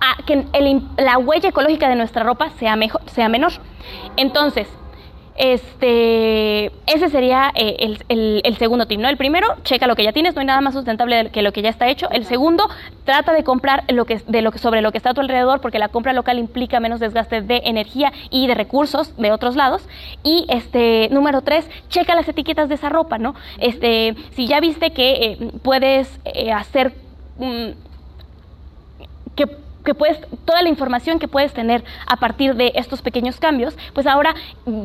a 0.00 0.22
que 0.24 0.44
el, 0.52 0.82
la 0.96 1.18
huella 1.18 1.48
ecológica 1.48 1.88
de 1.88 1.96
nuestra 1.96 2.22
ropa 2.22 2.50
sea, 2.58 2.76
mejor, 2.76 3.02
sea 3.10 3.28
menor. 3.28 3.52
Entonces, 4.16 4.68
este, 5.38 6.66
ese 6.86 7.10
sería 7.10 7.52
eh, 7.54 7.98
el, 8.08 8.42
el, 8.42 8.56
segundo 8.56 8.86
tip, 8.86 8.98
¿no? 8.98 9.08
El 9.08 9.18
primero, 9.18 9.48
checa 9.64 9.86
lo 9.86 9.94
que 9.94 10.02
ya 10.02 10.12
tienes, 10.12 10.34
no 10.34 10.40
hay 10.40 10.46
nada 10.46 10.62
más 10.62 10.72
sustentable 10.72 11.30
que 11.30 11.42
lo 11.42 11.52
que 11.52 11.60
ya 11.60 11.68
está 11.68 11.88
hecho. 11.88 12.08
El 12.10 12.24
segundo, 12.24 12.68
trata 13.04 13.32
de 13.32 13.44
comprar 13.44 13.84
lo 13.88 14.06
que, 14.06 14.22
de 14.26 14.40
lo 14.40 14.50
que, 14.50 14.58
sobre 14.58 14.80
lo 14.80 14.92
que 14.92 14.98
está 14.98 15.10
a 15.10 15.14
tu 15.14 15.20
alrededor, 15.20 15.60
porque 15.60 15.78
la 15.78 15.88
compra 15.88 16.14
local 16.14 16.38
implica 16.38 16.80
menos 16.80 17.00
desgaste 17.00 17.42
de 17.42 17.62
energía 17.64 18.12
y 18.30 18.46
de 18.46 18.54
recursos 18.54 19.14
de 19.16 19.30
otros 19.30 19.56
lados. 19.56 19.86
Y 20.22 20.46
este, 20.48 21.08
número 21.10 21.42
tres, 21.42 21.68
checa 21.90 22.14
las 22.14 22.28
etiquetas 22.28 22.70
de 22.70 22.76
esa 22.76 22.88
ropa, 22.88 23.18
¿no? 23.18 23.34
Este, 23.58 24.16
si 24.30 24.46
ya 24.46 24.60
viste 24.60 24.92
que 24.92 25.10
eh, 25.10 25.50
puedes 25.62 26.18
eh, 26.24 26.50
hacer 26.50 26.94
um, 27.38 27.74
que 29.34 29.65
que 29.86 29.94
puedes, 29.94 30.20
toda 30.44 30.60
la 30.60 30.68
información 30.68 31.18
que 31.18 31.28
puedes 31.28 31.54
tener 31.54 31.82
a 32.06 32.16
partir 32.16 32.54
de 32.56 32.72
estos 32.74 33.00
pequeños 33.00 33.40
cambios, 33.40 33.74
pues 33.94 34.06
ahora 34.06 34.34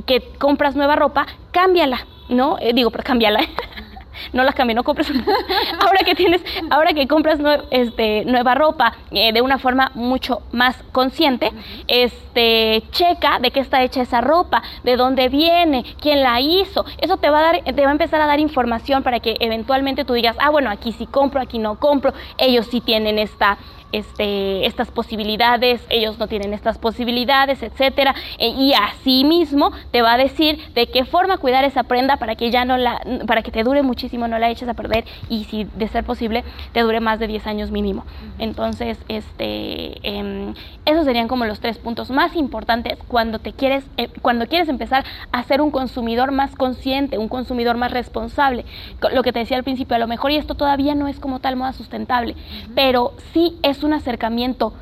que 0.06 0.22
compras 0.40 0.78
nueva 0.78 0.96
ropa, 0.96 1.26
cámbiala, 1.52 2.08
¿no? 2.30 2.58
Eh, 2.62 2.72
digo, 2.74 2.92
pero 2.92 3.04
cámbiala. 3.04 3.42
no 4.34 4.44
la 4.44 4.54
cambies, 4.54 4.76
no 4.76 4.84
compres. 4.84 5.12
ahora 5.80 6.00
que 6.06 6.16
tienes, 6.16 6.42
ahora 6.70 6.94
que 6.94 7.08
compras 7.08 7.40
nue 7.40 7.64
este, 7.72 8.26
nueva 8.26 8.56
ropa 8.56 8.94
eh, 9.12 9.34
de 9.34 9.42
una 9.42 9.58
forma 9.58 9.92
mucho 9.96 10.42
más 10.52 10.76
consciente, 10.92 11.52
este, 11.88 12.84
checa 12.92 13.40
de 13.40 13.52
qué 13.52 13.60
está 13.60 13.84
hecha 13.84 14.02
esa 14.02 14.22
ropa, 14.22 14.62
de 14.84 14.96
dónde 14.96 15.30
viene, 15.30 15.84
quién 16.00 16.22
la 16.22 16.40
hizo. 16.40 16.86
Eso 17.00 17.18
te 17.18 17.30
va 17.30 17.40
a 17.40 17.44
dar, 17.44 17.64
te 17.64 17.82
va 17.82 17.90
a 17.90 17.92
empezar 17.92 18.22
a 18.22 18.28
dar 18.28 18.40
información 18.40 19.04
para 19.04 19.20
que 19.20 19.38
eventualmente 19.40 20.06
tú 20.06 20.14
digas, 20.14 20.36
ah, 20.40 20.50
bueno, 20.50 20.70
aquí 20.70 20.92
sí 20.92 21.06
compro, 21.06 21.42
aquí 21.42 21.60
no 21.60 21.80
compro. 21.80 22.14
Ellos 22.38 22.68
sí 22.68 22.82
tienen 22.82 23.20
esta 23.20 23.58
este, 23.92 24.66
estas 24.66 24.92
posibilidades, 24.92 25.82
ellos 25.90 26.18
no 26.20 26.28
tienen 26.28 26.54
estas 26.54 26.78
posibilidades, 26.78 27.64
etcétera, 27.64 28.16
e, 28.38 28.50
y 28.50 28.74
así 28.74 29.24
mismo 29.24 29.72
te 29.92 30.02
va 30.02 30.14
a 30.14 30.18
decir 30.18 30.60
de 30.74 30.88
qué 30.88 31.06
forma 31.06 31.38
cuidar 31.38 31.64
esa 31.64 31.84
prenda 31.84 32.18
para 32.18 32.36
que 32.36 32.52
ya 32.52 32.66
no 32.66 32.78
la, 32.78 33.02
para 33.28 33.42
que 33.42 33.52
te 33.52 33.64
dure 33.64 33.82
muchísimo, 33.84 34.28
no 34.28 34.40
la 34.40 34.50
eches 34.50 34.70
a 34.70 34.74
perder 34.74 35.06
y 35.30 35.46
si 35.46 35.66
de 35.76 35.88
ser 35.88 36.04
posible 36.04 36.44
te 36.74 36.82
dure 36.82 37.00
más 37.00 37.20
de 37.20 37.28
10 37.28 37.48
años 37.48 37.72
mínimo. 37.72 38.06
Entonces, 38.40 38.98
este, 39.08 39.98
em, 40.08 40.54
esos 40.86 41.06
serían 41.06 41.28
como 41.28 41.46
los 41.46 41.60
tres 41.60 41.78
puntos 41.78 42.10
más 42.10 42.36
importantes 42.36 42.98
cuando 43.08 43.40
te 43.40 43.54
quieres, 43.54 43.84
eh, 43.98 44.10
cuando 44.22 44.48
quieres 44.48 44.70
empezar 44.70 45.06
a 45.32 45.44
ser 45.44 45.62
un 45.62 45.72
consumidor 45.72 46.32
más 46.32 46.56
consciente, 46.56 47.18
un 47.18 47.28
consumidor 47.28 47.78
más 47.78 47.92
responsable. 47.92 48.66
Lo 49.14 49.24
que 49.24 49.32
te 49.32 49.40
decía 49.40 49.58
al 49.58 49.64
principio, 49.64 49.96
a 49.96 50.00
lo 50.00 50.08
mejor 50.08 50.32
y 50.32 50.38
esto 50.38 50.56
todavía 50.56 50.96
no 50.96 51.08
es 51.08 51.20
como 51.20 51.40
tal 51.40 51.56
moda 51.56 51.74
sustentable, 51.74 52.36
pero 52.76 53.14
sí 53.34 53.58
es 53.64 53.81
un 53.84 53.94
acercamiento 53.94 54.74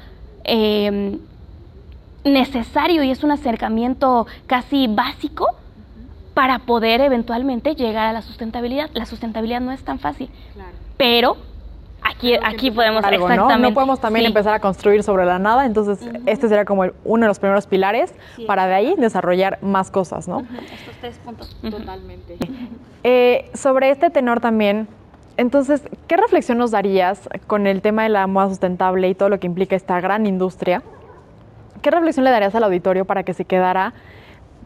em, 0.43 1.19
necesario 2.23 3.03
y 3.03 3.11
es 3.11 3.23
un 3.23 3.31
acercamiento 3.31 4.27
casi 4.47 4.87
básico 4.87 5.47
para 6.33 6.59
poder 6.59 7.01
eventualmente 7.01 7.75
llegar 7.75 8.07
a 8.07 8.13
la 8.13 8.21
sustentabilidad. 8.21 8.89
La 8.93 9.05
sustentabilidad 9.05 9.61
no 9.61 9.71
es 9.71 9.83
tan 9.83 9.99
fácil, 9.99 10.29
pero 10.97 11.37
aquí, 12.01 12.33
aquí 12.35 12.71
podemos 12.71 13.03
exactamente. 13.03 13.57
¿no? 13.57 13.73
podemos 13.73 13.99
también 13.99 14.25
empezar 14.25 14.53
a 14.53 14.59
construir 14.59 15.03
sobre 15.03 15.25
la 15.25 15.39
nada, 15.39 15.65
entonces 15.65 15.99
este 16.25 16.47
sería 16.47 16.65
como 16.65 16.83
uno 17.03 17.23
de 17.23 17.27
los 17.27 17.39
primeros 17.39 17.67
pilares 17.67 18.13
para 18.47 18.67
de 18.67 18.73
ahí 18.73 18.95
desarrollar 18.97 19.59
más 19.61 19.91
cosas, 19.91 20.27
¿no? 20.27 20.39
Estos 20.39 20.95
tres 21.01 21.17
puntos. 21.17 21.55
Totalmente. 21.61 22.37
Eh, 23.03 23.49
sobre 23.53 23.91
este 23.91 24.09
tenor 24.09 24.39
también, 24.39 24.87
entonces, 25.39 25.81
¿qué 26.07 26.17
reflexión 26.17 26.57
nos 26.57 26.71
darías 26.71 27.29
con 27.47 27.65
el 27.65 27.81
tema 27.81 28.03
de 28.03 28.09
la 28.09 28.27
moda 28.27 28.49
sustentable 28.49 29.07
y 29.07 29.15
todo 29.15 29.29
lo 29.29 29.39
que 29.39 29.47
implica 29.47 29.73
esta 29.73 30.01
gran 30.01 30.25
industria? 30.25 30.83
¿Qué 31.81 31.91
reflexión 31.91 32.25
le 32.25 32.31
darías 32.31 32.53
al 32.55 32.65
auditorio 32.65 33.05
para 33.05 33.23
que 33.23 33.33
se 33.33 33.45
quedara, 33.45 33.93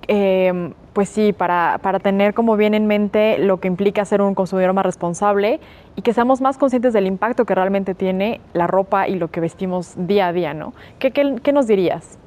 em, 0.07 0.73
pues 0.93 1.09
sí, 1.09 1.31
para, 1.31 1.77
para, 1.83 1.99
tener 1.99 2.33
como 2.33 2.57
bien 2.57 2.73
en 2.73 2.87
mente 2.87 3.37
lo 3.37 3.59
que 3.59 3.67
implica 3.67 4.03
ser 4.03 4.23
un 4.23 4.33
consumidor 4.33 4.73
más 4.73 4.83
responsable 4.83 5.59
y 5.95 6.01
que 6.01 6.11
seamos 6.11 6.41
más 6.41 6.57
conscientes 6.57 6.91
del 6.91 7.05
impacto 7.05 7.45
que 7.45 7.53
realmente 7.53 7.93
tiene 7.93 8.41
la 8.53 8.65
ropa 8.65 9.07
y 9.07 9.13
lo 9.13 9.29
que 9.29 9.41
vestimos 9.41 9.93
día 9.95 10.29
a 10.29 10.33
día, 10.33 10.55
¿no? 10.55 10.73
qué, 10.97 11.11
qué 11.11 11.53
nos 11.53 11.67
dirías? 11.67 12.17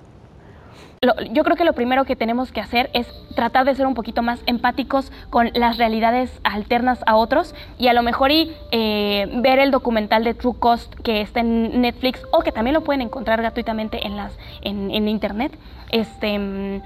Yo 1.31 1.45
creo 1.45 1.57
que 1.57 1.65
lo 1.65 1.73
primero 1.73 2.05
que 2.05 2.17
tenemos 2.17 2.53
que 2.53 2.61
hacer 2.61 2.91
es 2.93 3.07
tratar 3.35 3.65
de 3.65 3.75
ser 3.75 3.87
un 3.87 3.95
poquito 3.95 4.23
más 4.23 4.41
empáticos 4.47 5.13
con 5.31 5.51
las 5.55 5.79
realidades 5.79 6.31
alternas 6.43 7.01
a 7.07 7.17
otros 7.17 7.55
y 7.79 7.89
a 7.89 7.93
lo 7.93 8.03
mejor 8.03 8.31
y 8.31 8.53
eh, 8.71 9.29
ver 9.43 9.59
el 9.59 9.71
documental 9.71 10.25
de 10.25 10.35
True 10.35 10.55
Cost 10.59 10.95
que 11.01 11.21
está 11.21 11.41
en 11.41 11.81
Netflix 11.81 12.23
o 12.33 12.41
que 12.41 12.53
también 12.53 12.75
lo 12.75 12.83
pueden 12.83 13.03
encontrar 13.03 13.41
gratuitamente 13.41 14.07
en 14.07 14.17
las 14.17 14.37
en, 14.63 14.91
en 14.91 15.09
internet. 15.09 15.53
Este 15.91 16.39
mm, 16.39 16.83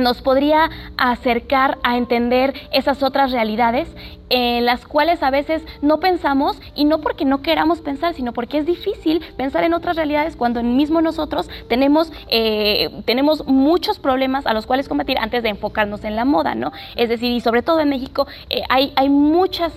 nos 0.00 0.22
podría 0.22 0.70
acercar 0.96 1.78
a 1.82 1.96
entender 1.96 2.54
esas 2.72 3.02
otras 3.02 3.32
realidades 3.32 3.88
en 4.30 4.64
las 4.64 4.86
cuales 4.86 5.22
a 5.22 5.30
veces 5.30 5.62
no 5.82 5.98
pensamos 5.98 6.56
y 6.74 6.84
no 6.84 7.00
porque 7.00 7.24
no 7.24 7.42
queramos 7.42 7.80
pensar, 7.80 8.14
sino 8.14 8.32
porque 8.32 8.58
es 8.58 8.66
difícil 8.66 9.20
pensar 9.36 9.64
en 9.64 9.74
otras 9.74 9.96
realidades 9.96 10.36
cuando 10.36 10.62
mismo 10.62 11.02
nosotros 11.02 11.50
tenemos, 11.68 12.12
eh, 12.28 12.90
tenemos 13.04 13.46
muchos 13.46 13.98
problemas 13.98 14.46
a 14.46 14.54
los 14.54 14.66
cuales 14.66 14.88
combatir 14.88 15.18
antes 15.18 15.42
de 15.42 15.48
enfocarnos 15.48 16.04
en 16.04 16.16
la 16.16 16.24
moda, 16.24 16.54
¿no? 16.54 16.72
Es 16.96 17.08
decir, 17.08 17.32
y 17.32 17.40
sobre 17.40 17.62
todo 17.62 17.80
en 17.80 17.88
México 17.88 18.26
eh, 18.48 18.62
hay, 18.68 18.92
hay 18.94 19.08
muchas 19.08 19.72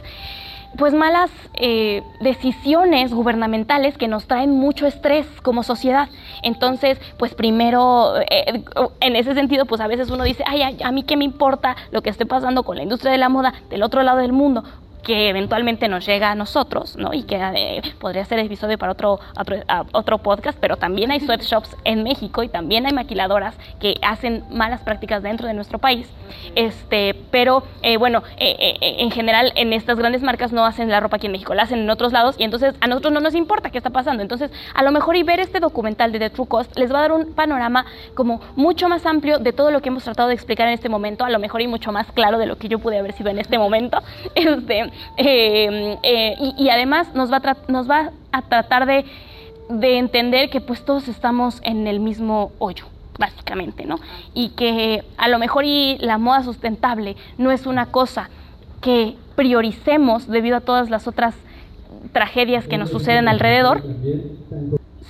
pues 0.78 0.94
malas 0.94 1.30
eh, 1.56 2.04
decisiones 2.20 3.14
gubernamentales 3.14 3.98
que 3.98 4.08
nos 4.08 4.28
traen 4.28 4.52
mucho 4.52 4.88
estrés 4.88 5.26
como 5.42 5.64
sociedad. 5.64 6.10
Entonces, 6.42 7.00
pues 7.18 7.34
primero, 7.34 8.16
eh, 8.30 8.64
en 9.00 9.16
ese 9.16 9.34
sentido, 9.34 9.66
pues 9.66 9.82
a 9.82 9.88
veces 9.88 10.10
uno 10.10 10.24
dice, 10.24 10.44
ay, 10.48 10.78
a 10.84 10.92
mí 10.92 11.04
qué 11.04 11.18
me 11.18 11.26
importa 11.26 11.76
lo 11.92 12.02
que 12.02 12.10
esté 12.10 12.26
pasando 12.26 12.64
con 12.64 12.78
la 12.78 12.84
industria 12.84 13.12
de 13.12 13.18
la 13.18 13.30
moda 13.30 13.54
del 13.70 13.84
otro 13.84 14.04
lado 14.04 14.20
del 14.20 14.34
mundo 14.34 14.64
que 15.04 15.30
eventualmente 15.30 15.88
nos 15.88 16.06
llega 16.06 16.32
a 16.32 16.36
nosotros, 16.36 16.96
¿no? 16.98 17.14
Y 17.14 17.24
que 17.24 17.36
eh, 17.36 17.82
podría 18.00 18.26
ser 18.26 18.40
episodio 18.40 18.78
para 18.78 18.94
otro, 18.94 19.20
otro, 19.92 20.18
podcast, 20.18 20.58
pero 20.60 20.78
también 20.78 21.12
hay 21.12 21.20
sweatshops 21.20 21.76
en 21.84 22.04
México 22.04 22.44
y 22.44 22.50
también 22.50 22.86
hay 22.86 22.94
maquiladoras 22.94 23.56
que 23.80 23.96
hacen 24.02 24.44
malas 24.50 24.82
prácticas 24.82 25.22
dentro 25.22 25.48
de 25.48 25.54
nuestro 25.54 25.80
país. 25.80 26.08
Este, 26.56 27.16
pero 27.32 27.64
eh, 27.82 27.98
bueno, 27.98 28.24
eh, 28.38 28.78
en 28.80 29.12
general 29.12 29.52
en 29.56 29.74
estas 29.74 29.98
grandes 29.98 30.22
marcas 30.22 30.52
no 30.54 30.66
hacen 30.66 30.90
la 30.90 31.00
ropa 31.00 31.18
aquí 31.18 31.28
en 31.28 31.34
México, 31.34 31.54
la 31.54 31.64
hacen 31.64 31.80
en 31.80 31.90
otros 31.90 32.14
lados 32.14 32.36
y 32.38 32.44
entonces 32.44 32.76
a 32.80 32.88
nosotros 32.88 33.14
no 33.14 33.20
nos 33.20 33.36
importa 33.36 33.70
qué 33.70 33.78
está 33.78 33.90
pasando. 33.90 34.24
Entonces, 34.24 34.52
a 34.74 34.84
lo 34.84 34.92
mejor 34.92 35.16
y 35.16 35.24
ver 35.24 35.40
este 35.40 35.60
documental 35.60 36.12
de 36.12 36.20
The 36.20 36.30
True 36.30 36.48
Cost 36.48 36.78
les 36.78 36.92
va 36.92 37.00
a 37.00 37.02
dar 37.02 37.12
un 37.12 37.34
panorama 37.34 37.86
como 38.14 38.42
mucho 38.56 38.88
más 38.88 39.06
amplio 39.06 39.40
de 39.40 39.54
todo 39.54 39.72
lo 39.72 39.82
que 39.82 39.90
hemos 39.90 40.04
tratado 40.04 40.30
de 40.30 40.36
explicar 40.36 40.68
en 40.68 40.74
este 40.74 40.90
momento, 40.90 41.26
a 41.26 41.30
lo 41.30 41.40
mejor 41.40 41.62
y 41.62 41.68
mucho 41.68 41.92
más 41.92 42.12
claro 42.12 42.38
de 42.38 42.46
lo 42.46 42.58
que 42.58 42.68
yo 42.68 42.80
pude 42.80 42.98
haber 42.98 43.14
sido 43.14 43.30
en 43.30 43.40
este 43.40 43.58
momento. 43.58 44.02
Este, 44.36 44.92
eh, 45.18 45.98
eh, 46.04 46.36
y, 46.58 46.70
además 46.70 47.14
nos 47.14 47.32
va 47.32 47.42
a, 48.32 48.42
tratar 48.42 48.86
de, 48.86 49.06
entender 49.98 50.50
que 50.50 50.62
pues 50.62 50.84
todos 50.86 51.08
estamos 51.08 51.60
en 51.64 51.88
el 51.88 52.00
mismo 52.00 52.52
hoyo 52.60 52.86
básicamente, 53.18 53.86
¿no? 53.86 54.00
Y 54.34 54.50
que 54.50 55.04
a 55.18 55.28
lo 55.28 55.38
mejor 55.38 55.66
y 55.66 55.98
la 56.00 56.18
moda 56.18 56.44
sustentable 56.44 57.16
no 57.38 57.52
es 57.52 57.68
una 57.68 57.88
cosa 57.88 58.30
que 58.82 59.16
prioricemos 59.36 60.28
debido 60.28 60.58
a 60.58 60.62
todas 60.62 60.90
las 60.90 61.08
otras 61.08 61.36
tragedias 62.12 62.68
que 62.68 62.78
nos 62.78 62.90
suceden 62.90 63.28
alrededor, 63.28 63.84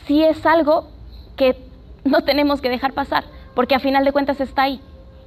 sí 0.05 0.23
es 0.23 0.45
algo 0.45 0.87
que 1.35 1.57
no 2.03 2.21
tenemos 2.23 2.61
que 2.61 2.69
dejar 2.69 2.93
pasar, 2.93 3.23
porque 3.55 3.75
a 3.75 3.79
final 3.79 4.05
de 4.05 4.11
cuentas 4.11 4.39
está 4.39 4.63
ahí. 4.63 4.79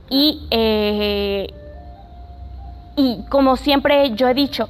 Y 0.08 0.46
eh, 0.50 1.48
y 2.96 3.24
como 3.28 3.56
siempre 3.56 4.10
yo 4.14 4.28
he 4.28 4.34
dicho, 4.34 4.68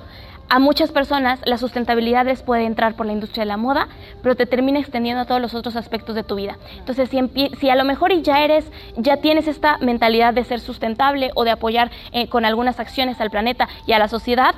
a 0.48 0.58
muchas 0.58 0.92
personas 0.92 1.40
la 1.44 1.58
sustentabilidad 1.58 2.24
les 2.24 2.42
puede 2.42 2.64
entrar 2.64 2.94
por 2.94 3.06
la 3.06 3.12
industria 3.12 3.42
de 3.42 3.48
la 3.48 3.56
moda, 3.56 3.88
pero 4.22 4.36
te 4.36 4.46
termina 4.46 4.78
extendiendo 4.78 5.22
a 5.22 5.24
todos 5.24 5.40
los 5.40 5.54
otros 5.54 5.74
aspectos 5.74 6.14
de 6.14 6.22
tu 6.22 6.36
vida. 6.36 6.56
Entonces, 6.78 7.08
si, 7.08 7.50
si 7.58 7.68
a 7.70 7.74
lo 7.74 7.84
mejor 7.84 8.12
ya 8.22 8.44
eres, 8.44 8.64
ya 8.96 9.16
tienes 9.16 9.48
esta 9.48 9.78
mentalidad 9.78 10.34
de 10.34 10.44
ser 10.44 10.60
sustentable 10.60 11.30
o 11.34 11.44
de 11.44 11.50
apoyar 11.50 11.90
eh, 12.12 12.28
con 12.28 12.44
algunas 12.44 12.78
acciones 12.78 13.20
al 13.20 13.30
planeta 13.30 13.68
y 13.86 13.92
a 13.92 13.98
la 13.98 14.08
sociedad, 14.08 14.54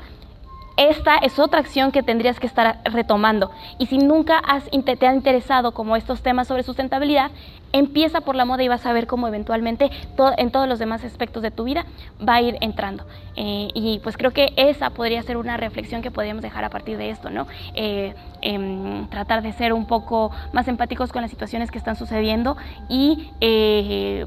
esta 0.78 1.16
es 1.16 1.40
otra 1.40 1.58
acción 1.58 1.90
que 1.90 2.04
tendrías 2.04 2.38
que 2.38 2.46
estar 2.46 2.78
retomando. 2.84 3.50
Y 3.78 3.86
si 3.86 3.98
nunca 3.98 4.38
has, 4.38 4.64
te 4.70 5.06
ha 5.06 5.12
interesado 5.12 5.72
como 5.72 5.96
estos 5.96 6.22
temas 6.22 6.46
sobre 6.46 6.62
sustentabilidad, 6.62 7.32
empieza 7.72 8.20
por 8.20 8.36
la 8.36 8.44
moda 8.44 8.62
y 8.62 8.68
vas 8.68 8.86
a 8.86 8.92
ver 8.92 9.08
cómo 9.08 9.26
eventualmente 9.26 9.90
en 10.38 10.50
todos 10.50 10.68
los 10.68 10.78
demás 10.78 11.04
aspectos 11.04 11.42
de 11.42 11.50
tu 11.50 11.64
vida 11.64 11.84
va 12.26 12.36
a 12.36 12.42
ir 12.42 12.56
entrando. 12.60 13.04
Eh, 13.34 13.70
y 13.74 13.98
pues 14.04 14.16
creo 14.16 14.30
que 14.30 14.52
esa 14.56 14.90
podría 14.90 15.20
ser 15.22 15.36
una 15.36 15.56
reflexión 15.56 16.00
que 16.00 16.12
podríamos 16.12 16.42
dejar 16.42 16.64
a 16.64 16.70
partir 16.70 16.96
de 16.96 17.10
esto, 17.10 17.28
¿no? 17.28 17.48
Eh, 17.74 18.14
em, 18.40 19.08
tratar 19.08 19.42
de 19.42 19.52
ser 19.52 19.72
un 19.72 19.86
poco 19.86 20.30
más 20.52 20.68
empáticos 20.68 21.12
con 21.12 21.22
las 21.22 21.30
situaciones 21.30 21.72
que 21.72 21.78
están 21.78 21.96
sucediendo 21.96 22.56
y 22.88 23.30
eh, 23.40 24.26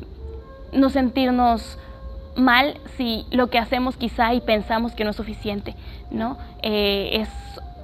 no 0.74 0.90
sentirnos 0.90 1.80
mal 2.36 2.80
si 2.98 3.26
lo 3.32 3.48
que 3.48 3.60
hacemos 3.60 3.98
quizá 3.98 4.34
y 4.34 4.42
pensamos 4.42 4.94
que 4.94 5.04
no 5.04 5.12
es 5.12 5.16
suficiente, 5.16 5.76
¿no? 6.10 6.38
Eh, 6.62 7.22
es 7.22 7.30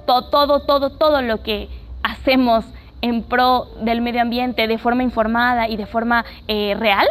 todo, 0.06 0.60
todo, 0.60 0.90
todo 0.90 1.22
lo 1.22 1.42
que 1.42 1.68
hacemos 2.02 2.64
en 3.00 3.22
pro 3.22 3.68
del 3.80 4.00
medio 4.00 4.22
ambiente 4.22 4.66
de 4.66 4.78
forma 4.78 5.02
informada 5.02 5.68
y 5.68 5.76
de 5.76 5.86
forma 5.86 6.24
eh, 6.48 6.74
real 6.78 7.06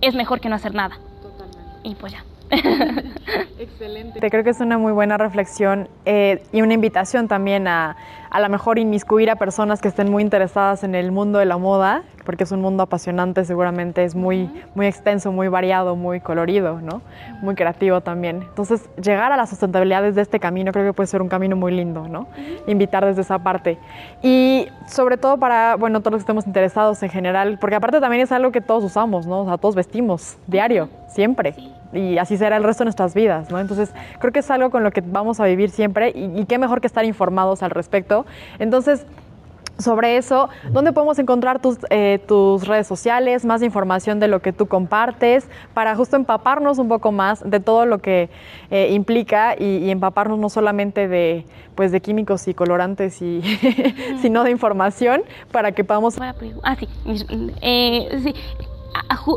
es 0.00 0.14
mejor 0.14 0.40
que 0.40 0.48
no 0.48 0.56
hacer 0.56 0.74
nada. 0.74 0.98
Totalmente. 1.22 1.88
Y 1.88 1.94
pues 1.94 2.12
ya. 2.12 2.24
Excelente. 3.58 4.30
Creo 4.30 4.44
que 4.44 4.50
es 4.50 4.60
una 4.60 4.78
muy 4.78 4.92
buena 4.92 5.16
reflexión 5.18 5.88
eh, 6.04 6.42
y 6.52 6.62
una 6.62 6.74
invitación 6.74 7.28
también 7.28 7.68
a 7.68 7.96
a 8.36 8.40
lo 8.40 8.48
mejor 8.50 8.78
inmiscuir 8.78 9.30
a 9.30 9.36
personas 9.36 9.80
que 9.80 9.88
estén 9.88 10.10
muy 10.10 10.22
interesadas 10.22 10.84
en 10.84 10.94
el 10.94 11.12
mundo 11.12 11.38
de 11.38 11.46
la 11.46 11.56
moda, 11.56 12.02
porque 12.24 12.44
es 12.44 12.52
un 12.52 12.60
mundo 12.60 12.82
apasionante, 12.82 13.44
seguramente 13.46 14.04
es 14.04 14.14
muy, 14.14 14.50
muy 14.74 14.86
extenso, 14.86 15.32
muy 15.32 15.48
variado, 15.48 15.96
muy 15.96 16.20
colorido, 16.20 16.80
¿no? 16.80 17.00
Muy 17.40 17.54
creativo 17.54 18.00
también. 18.00 18.42
Entonces, 18.42 18.90
llegar 19.00 19.32
a 19.32 19.38
la 19.38 19.46
sustentabilidad 19.46 20.02
desde 20.02 20.20
este 20.20 20.40
camino 20.40 20.72
creo 20.72 20.84
que 20.84 20.92
puede 20.92 21.06
ser 21.06 21.22
un 21.22 21.28
camino 21.28 21.56
muy 21.56 21.72
lindo, 21.72 22.08
¿no? 22.08 22.26
Invitar 22.66 23.06
desde 23.06 23.22
esa 23.22 23.38
parte. 23.38 23.78
Y 24.22 24.68
sobre 24.86 25.16
todo 25.16 25.38
para, 25.38 25.76
bueno, 25.76 26.00
todos 26.00 26.12
los 26.12 26.18
que 26.20 26.24
estemos 26.24 26.46
interesados 26.46 27.02
en 27.02 27.10
general, 27.10 27.58
porque 27.58 27.76
aparte 27.76 28.00
también 28.00 28.22
es 28.22 28.32
algo 28.32 28.50
que 28.50 28.60
todos 28.60 28.84
usamos, 28.84 29.26
¿no? 29.26 29.42
O 29.42 29.46
sea, 29.46 29.56
todos 29.56 29.74
vestimos 29.74 30.36
diario, 30.46 30.88
siempre. 31.08 31.54
Y 31.92 32.18
así 32.18 32.36
será 32.36 32.56
el 32.56 32.64
resto 32.64 32.84
de 32.84 32.86
nuestras 32.86 33.14
vidas, 33.14 33.50
¿no? 33.50 33.58
Entonces, 33.58 33.92
creo 34.20 34.32
que 34.32 34.40
es 34.40 34.50
algo 34.50 34.70
con 34.70 34.82
lo 34.84 34.90
que 34.90 35.00
vamos 35.00 35.40
a 35.40 35.44
vivir 35.44 35.70
siempre 35.70 36.12
y, 36.14 36.40
y 36.40 36.44
qué 36.46 36.58
mejor 36.58 36.80
que 36.80 36.86
estar 36.86 37.04
informados 37.04 37.62
al 37.62 37.70
respecto 37.70 38.26
entonces, 38.58 39.06
sobre 39.78 40.16
eso, 40.16 40.48
¿dónde 40.70 40.92
podemos 40.92 41.18
encontrar 41.18 41.60
tus, 41.60 41.76
eh, 41.90 42.18
tus 42.26 42.66
redes 42.66 42.86
sociales, 42.86 43.44
más 43.44 43.62
información 43.62 44.20
de 44.20 44.28
lo 44.28 44.40
que 44.40 44.54
tú 44.54 44.66
compartes, 44.66 45.48
para 45.74 45.94
justo 45.94 46.16
empaparnos 46.16 46.78
un 46.78 46.88
poco 46.88 47.12
más 47.12 47.48
de 47.48 47.60
todo 47.60 47.84
lo 47.84 47.98
que 47.98 48.30
eh, 48.70 48.92
implica 48.92 49.54
y, 49.58 49.90
empaparnos 49.90 50.38
no 50.38 50.48
solamente 50.48 51.08
de, 51.08 51.44
pues, 51.74 51.92
de 51.92 52.00
químicos 52.00 52.48
y 52.48 52.54
colorantes, 52.54 53.20
y 53.20 53.42
sino 54.22 54.44
de 54.44 54.50
información 54.50 55.22
para 55.52 55.72
que 55.72 55.84
podamos... 55.84 56.18
Ah, 56.20 56.76
sí. 56.78 56.88
Eh, 57.60 58.20
sí 58.22 58.34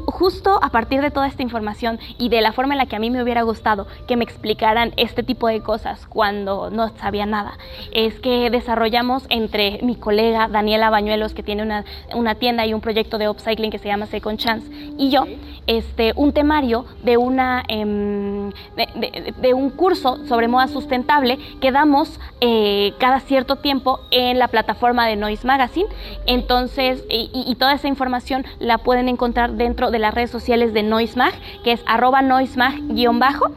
justo 0.06 0.60
a 0.62 0.70
partir 0.70 1.02
de 1.02 1.12
toda 1.12 1.28
esta 1.28 1.44
información 1.44 2.00
y 2.18 2.30
de 2.30 2.42
la 2.42 2.52
forma 2.52 2.74
en 2.74 2.78
la 2.80 2.86
que 2.86 2.96
a 2.96 3.00
mí 3.00 3.10
me 3.10 3.22
hubiera 3.24 3.42
gustado 3.42 3.88
que 4.08 4.16
me 4.16 4.24
explicaran 4.24 4.94
este 4.98 5.24
tipo 5.24 5.48
de 5.48 5.62
cosas 5.62 6.06
cuando 6.08 6.70
no 6.70 6.90
sabía 6.98 7.26
nada, 7.26 7.58
es 7.92 8.20
que 8.20 8.50
desarrollamos 8.50 9.26
entre 9.30 9.80
mi 9.82 9.96
colega 9.96 10.48
Daniela 10.48 10.90
Bañuelos, 10.90 11.34
que 11.34 11.44
tiene 11.44 11.64
una, 11.64 11.86
una 12.14 12.36
tienda 12.36 12.66
y 12.66 12.74
un 12.74 12.82
proyecto 12.82 13.18
de 13.18 13.30
upcycling 13.30 13.72
que 13.72 13.80
se 13.80 13.88
llama 13.88 14.06
Second 14.06 14.38
Chance, 14.38 14.70
y 14.98 15.10
yo, 15.10 15.26
este, 15.68 16.14
un 16.16 16.34
temario 16.34 16.86
de, 17.04 17.18
una, 17.18 17.64
em, 17.68 18.52
de, 18.76 19.54
un 19.54 19.70
curso 19.70 20.26
sobre 20.28 20.48
moda 20.48 20.68
sustentable 20.68 21.38
que 21.62 21.72
damos 21.72 22.20
eh, 22.42 22.94
cada 23.00 23.20
cierto 23.20 23.58
tiempo 23.58 24.00
en 24.12 24.40
la 24.40 24.48
plataforma 24.48 25.06
de 25.08 25.16
Noise 25.16 25.46
Magazine. 25.46 25.88
Entonces, 26.26 27.04
y 27.10 27.56
toda 27.56 27.74
esa 27.74 27.88
información 27.88 28.46
la 28.60 28.80
pueden 28.80 29.10
encontrar 29.10 29.49
dentro 29.52 29.92
de 29.92 30.00
las 30.00 30.14
redes 30.14 30.32
sociales 30.32 30.74
de 30.74 30.84
Noismag, 30.84 31.34
que 31.64 31.74
es 31.74 31.82
arroba 31.86 32.22
noismag-bajo. 32.22 33.52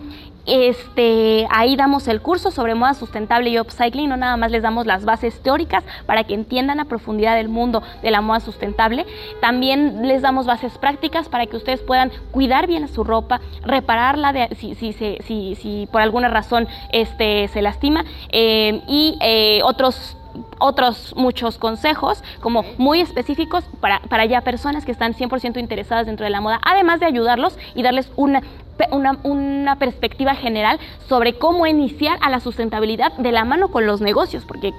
Este, 0.45 1.47
ahí 1.51 1.77
damos 1.77 2.09
el 2.09 2.21
curso 2.21 2.51
sobre 2.51 2.75
moda 2.75 2.95
sustentable 2.95 3.51
y 3.51 3.61
upcycling, 3.61 4.09
no 4.09 4.17
nada 4.17 4.37
más 4.37 4.51
les 4.51 4.63
damos 4.63 4.87
las 4.87 5.05
bases 5.05 5.41
teóricas 5.41 5.85
para 6.05 6.25
que 6.25 6.35
entiendan 6.35 6.81
a 6.81 6.87
profundidad 6.87 7.39
el 7.39 7.49
mundo 7.49 7.81
de 8.03 8.11
la 8.11 8.21
moda 8.23 8.41
sustentable, 8.41 9.07
también 9.41 10.09
les 10.09 10.21
damos 10.21 10.47
bases 10.47 10.79
prácticas 10.79 11.29
para 11.29 11.47
que 11.47 11.57
ustedes 11.57 11.81
puedan 11.81 12.11
cuidar 12.33 12.67
bien 12.67 12.89
su 12.89 13.05
ropa, 13.05 13.41
repararla 13.63 14.33
de, 14.33 14.49
si, 14.57 14.75
si, 14.75 14.93
si, 14.93 15.55
si, 15.55 15.89
por 15.93 16.01
alguna 16.01 16.29
razón 16.29 16.67
este, 16.91 17.47
se 17.47 17.63
lastima 17.63 18.05
eh, 18.31 18.83
y 18.89 19.19
eh, 19.21 19.61
otros 19.63 20.17
otros 20.59 21.15
muchos 21.17 21.59
consejos 21.59 22.23
como 22.41 22.65
muy 22.79 23.01
específicos 23.01 23.65
para, 23.81 24.01
para 24.01 24.25
ya 24.25 24.41
personas 24.43 24.85
que 24.85 24.93
están 24.93 25.15
100% 25.15 25.59
interesadas 25.59 26.07
dentro 26.07 26.25
de 26.25 26.31
la 26.31 26.41
moda, 26.41 26.61
además 26.65 27.01
de 27.01 27.07
ayudarlos 27.07 27.57
y 27.75 27.83
darles 27.83 28.11
una, 28.17 28.43
una, 28.91 29.19
una, 29.23 29.77
perspectiva 29.77 30.35
general 30.35 30.79
sobre 31.09 31.35
cómo 31.35 31.67
iniciar 31.67 32.19
a 32.21 32.31
la 32.31 32.41
sustentabilidad 32.41 33.13
de 33.15 33.33
la 33.33 33.45
mano 33.45 33.69
con 33.69 33.87
los 33.87 34.01
negocios, 34.01 34.45
porque 34.45 34.73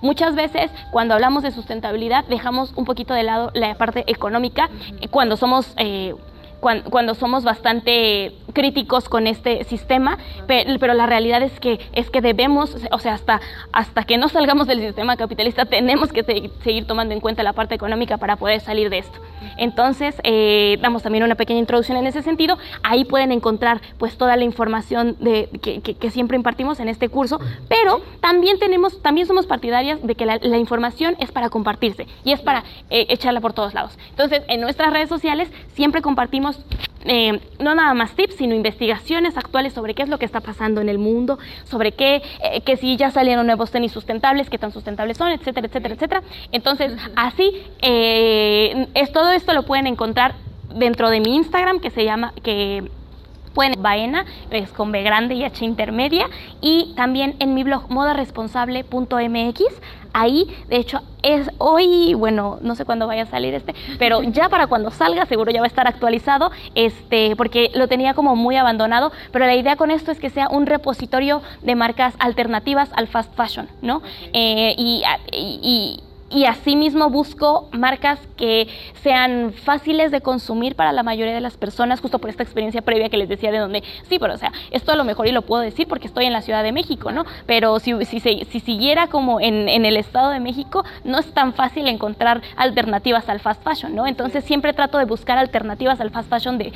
muchas 0.00 0.34
veces 0.34 0.70
cuando 0.90 1.14
hablamos 1.14 1.42
de 1.42 1.50
sustentabilidad 1.50 2.24
dejamos 2.26 2.72
un 2.76 2.84
poquito 2.84 3.14
de 3.14 3.22
lado 3.22 3.50
la 3.54 3.74
parte 3.76 4.04
económica 4.06 4.68
eh, 5.00 5.08
cuando 5.08 5.36
somos... 5.36 5.72
Eh, 5.76 6.14
cuando, 6.60 7.14
somos 7.14 7.44
bastante 7.44 8.34
críticos 8.52 9.08
con 9.08 9.26
este 9.26 9.64
sistema, 9.64 10.18
pero, 10.46 10.94
la 10.94 11.06
realidad 11.06 11.42
es 11.42 11.58
que, 11.60 11.78
es 11.92 12.10
que 12.10 12.20
debemos, 12.20 12.76
o 12.90 12.98
sea, 12.98 13.14
hasta, 13.14 13.40
hasta 13.72 14.04
que 14.04 14.18
no 14.18 14.28
salgamos 14.28 14.66
del 14.66 14.80
sistema 14.80 15.16
capitalista, 15.16 15.64
tenemos 15.66 16.12
que 16.12 16.50
seguir 16.62 16.86
tomando 16.86 17.14
en 17.14 17.20
cuenta 17.20 17.42
la 17.42 17.52
parte 17.52 17.74
económica 17.74 18.16
para 18.16 18.36
poder 18.36 18.60
salir 18.60 18.90
de 18.90 18.98
esto. 18.98 19.18
Entonces, 19.56 20.16
eh, 20.24 20.78
damos 20.80 21.02
también 21.02 21.24
una 21.24 21.34
pequeña 21.34 21.60
introducción 21.60 21.98
en 21.98 22.06
ese 22.06 22.22
sentido. 22.22 22.58
Ahí 22.82 23.04
pueden 23.04 23.32
encontrar 23.32 23.80
pues 23.98 24.16
toda 24.16 24.36
la 24.36 24.44
información 24.44 25.16
de, 25.20 25.48
que, 25.60 26.10
siempre 26.10 26.36
impartimos 26.36 26.80
en 26.80 26.88
este 26.88 27.08
curso, 27.08 27.38
pero 27.68 28.00
también 28.20 28.58
tenemos, 28.58 29.02
también 29.02 29.26
somos 29.26 29.46
partidarias 29.46 30.02
de 30.02 30.14
que 30.14 30.26
la, 30.26 30.58
información 30.58 31.16
es 31.20 31.30
para 31.30 31.50
compartirse 31.50 32.06
y 32.24 32.32
es 32.32 32.40
para 32.40 32.64
eh, 32.90 33.06
echarla 33.10 33.40
por 33.40 33.52
todos 33.52 33.74
lados. 33.74 33.96
Entonces, 34.10 34.42
en 34.48 34.60
nuestras 34.60 34.92
redes 34.92 35.08
sociales 35.08 35.50
siempre 35.74 36.02
compartimos 36.02 36.47
eh, 37.04 37.40
no 37.58 37.74
nada 37.74 37.94
más 37.94 38.14
tips, 38.14 38.36
sino 38.36 38.54
investigaciones 38.54 39.36
actuales 39.36 39.72
sobre 39.72 39.94
qué 39.94 40.02
es 40.02 40.08
lo 40.08 40.18
que 40.18 40.24
está 40.24 40.40
pasando 40.40 40.80
en 40.80 40.88
el 40.88 40.98
mundo, 40.98 41.38
sobre 41.64 41.92
qué, 41.92 42.22
eh, 42.42 42.60
que 42.62 42.76
si 42.76 42.96
ya 42.96 43.10
salieron 43.10 43.46
nuevos 43.46 43.70
tenis 43.70 43.92
sustentables, 43.92 44.50
qué 44.50 44.58
tan 44.58 44.72
sustentables 44.72 45.16
son, 45.16 45.30
etcétera, 45.30 45.68
etcétera, 45.68 45.94
etcétera. 45.94 46.22
Entonces, 46.52 46.92
así, 47.16 47.62
eh, 47.82 48.88
es, 48.94 49.12
todo 49.12 49.30
esto 49.30 49.54
lo 49.54 49.64
pueden 49.64 49.86
encontrar 49.86 50.34
dentro 50.74 51.08
de 51.10 51.20
mi 51.20 51.34
Instagram, 51.36 51.80
que 51.80 51.90
se 51.90 52.04
llama, 52.04 52.34
que 52.42 52.90
pueden 53.54 53.82
Baena, 53.82 54.24
es 54.50 54.70
con 54.70 54.92
B 54.92 55.02
grande 55.02 55.34
y 55.34 55.44
H 55.44 55.64
intermedia, 55.64 56.28
y 56.60 56.92
también 56.94 57.36
en 57.38 57.54
mi 57.54 57.64
blog 57.64 57.90
modaresponsable.mx. 57.90 59.62
Ahí, 60.12 60.46
de 60.68 60.76
hecho, 60.76 61.00
es 61.22 61.50
hoy, 61.58 62.14
bueno, 62.14 62.58
no 62.62 62.74
sé 62.74 62.84
cuándo 62.84 63.06
vaya 63.06 63.22
a 63.24 63.26
salir 63.26 63.54
este, 63.54 63.74
pero 63.98 64.22
ya 64.22 64.48
para 64.48 64.66
cuando 64.66 64.90
salga 64.90 65.26
seguro 65.26 65.50
ya 65.50 65.60
va 65.60 65.66
a 65.66 65.68
estar 65.68 65.86
actualizado, 65.86 66.50
este, 66.74 67.34
porque 67.36 67.70
lo 67.74 67.88
tenía 67.88 68.14
como 68.14 68.36
muy 68.36 68.56
abandonado, 68.56 69.12
pero 69.32 69.46
la 69.46 69.56
idea 69.56 69.76
con 69.76 69.90
esto 69.90 70.10
es 70.12 70.20
que 70.20 70.30
sea 70.30 70.48
un 70.48 70.66
repositorio 70.66 71.42
de 71.62 71.74
marcas 71.74 72.14
alternativas 72.18 72.88
al 72.94 73.08
fast 73.08 73.34
fashion, 73.34 73.68
¿no? 73.82 74.02
Eh, 74.32 74.74
y, 74.78 75.02
y 75.32 75.58
y 75.68 76.00
asimismo 76.46 77.10
busco 77.10 77.68
marcas 77.72 78.18
que 78.36 78.68
sean 79.02 79.52
fáciles 79.52 80.10
de 80.10 80.20
consumir 80.20 80.76
para 80.76 80.92
la 80.92 81.02
mayoría 81.02 81.34
de 81.34 81.40
las 81.40 81.56
personas, 81.56 82.00
justo 82.00 82.18
por 82.18 82.30
esta 82.30 82.42
experiencia 82.42 82.82
previa 82.82 83.08
que 83.08 83.16
les 83.16 83.28
decía 83.28 83.50
de 83.50 83.58
donde, 83.58 83.82
sí, 84.08 84.18
pero 84.18 84.34
o 84.34 84.36
sea, 84.36 84.52
esto 84.70 84.92
a 84.92 84.96
lo 84.96 85.04
mejor 85.04 85.26
y 85.26 85.32
lo 85.32 85.42
puedo 85.42 85.62
decir 85.62 85.88
porque 85.88 86.06
estoy 86.06 86.26
en 86.26 86.32
la 86.32 86.42
Ciudad 86.42 86.62
de 86.62 86.72
México, 86.72 87.12
¿no? 87.12 87.24
Pero 87.46 87.78
si, 87.80 87.92
si, 88.04 88.20
si 88.20 88.60
siguiera 88.60 89.06
como 89.06 89.40
en, 89.40 89.68
en, 89.68 89.84
el 89.84 89.96
Estado 89.96 90.30
de 90.30 90.40
México, 90.40 90.84
no 91.04 91.18
es 91.18 91.32
tan 91.32 91.54
fácil 91.54 91.88
encontrar 91.88 92.42
alternativas 92.56 93.28
al 93.28 93.40
fast 93.40 93.62
fashion, 93.62 93.94
¿no? 93.94 94.06
Entonces 94.06 94.44
siempre 94.44 94.72
trato 94.72 94.98
de 94.98 95.04
buscar 95.04 95.38
alternativas 95.38 96.00
al 96.00 96.10
fast 96.10 96.28
fashion 96.28 96.58
de, 96.58 96.72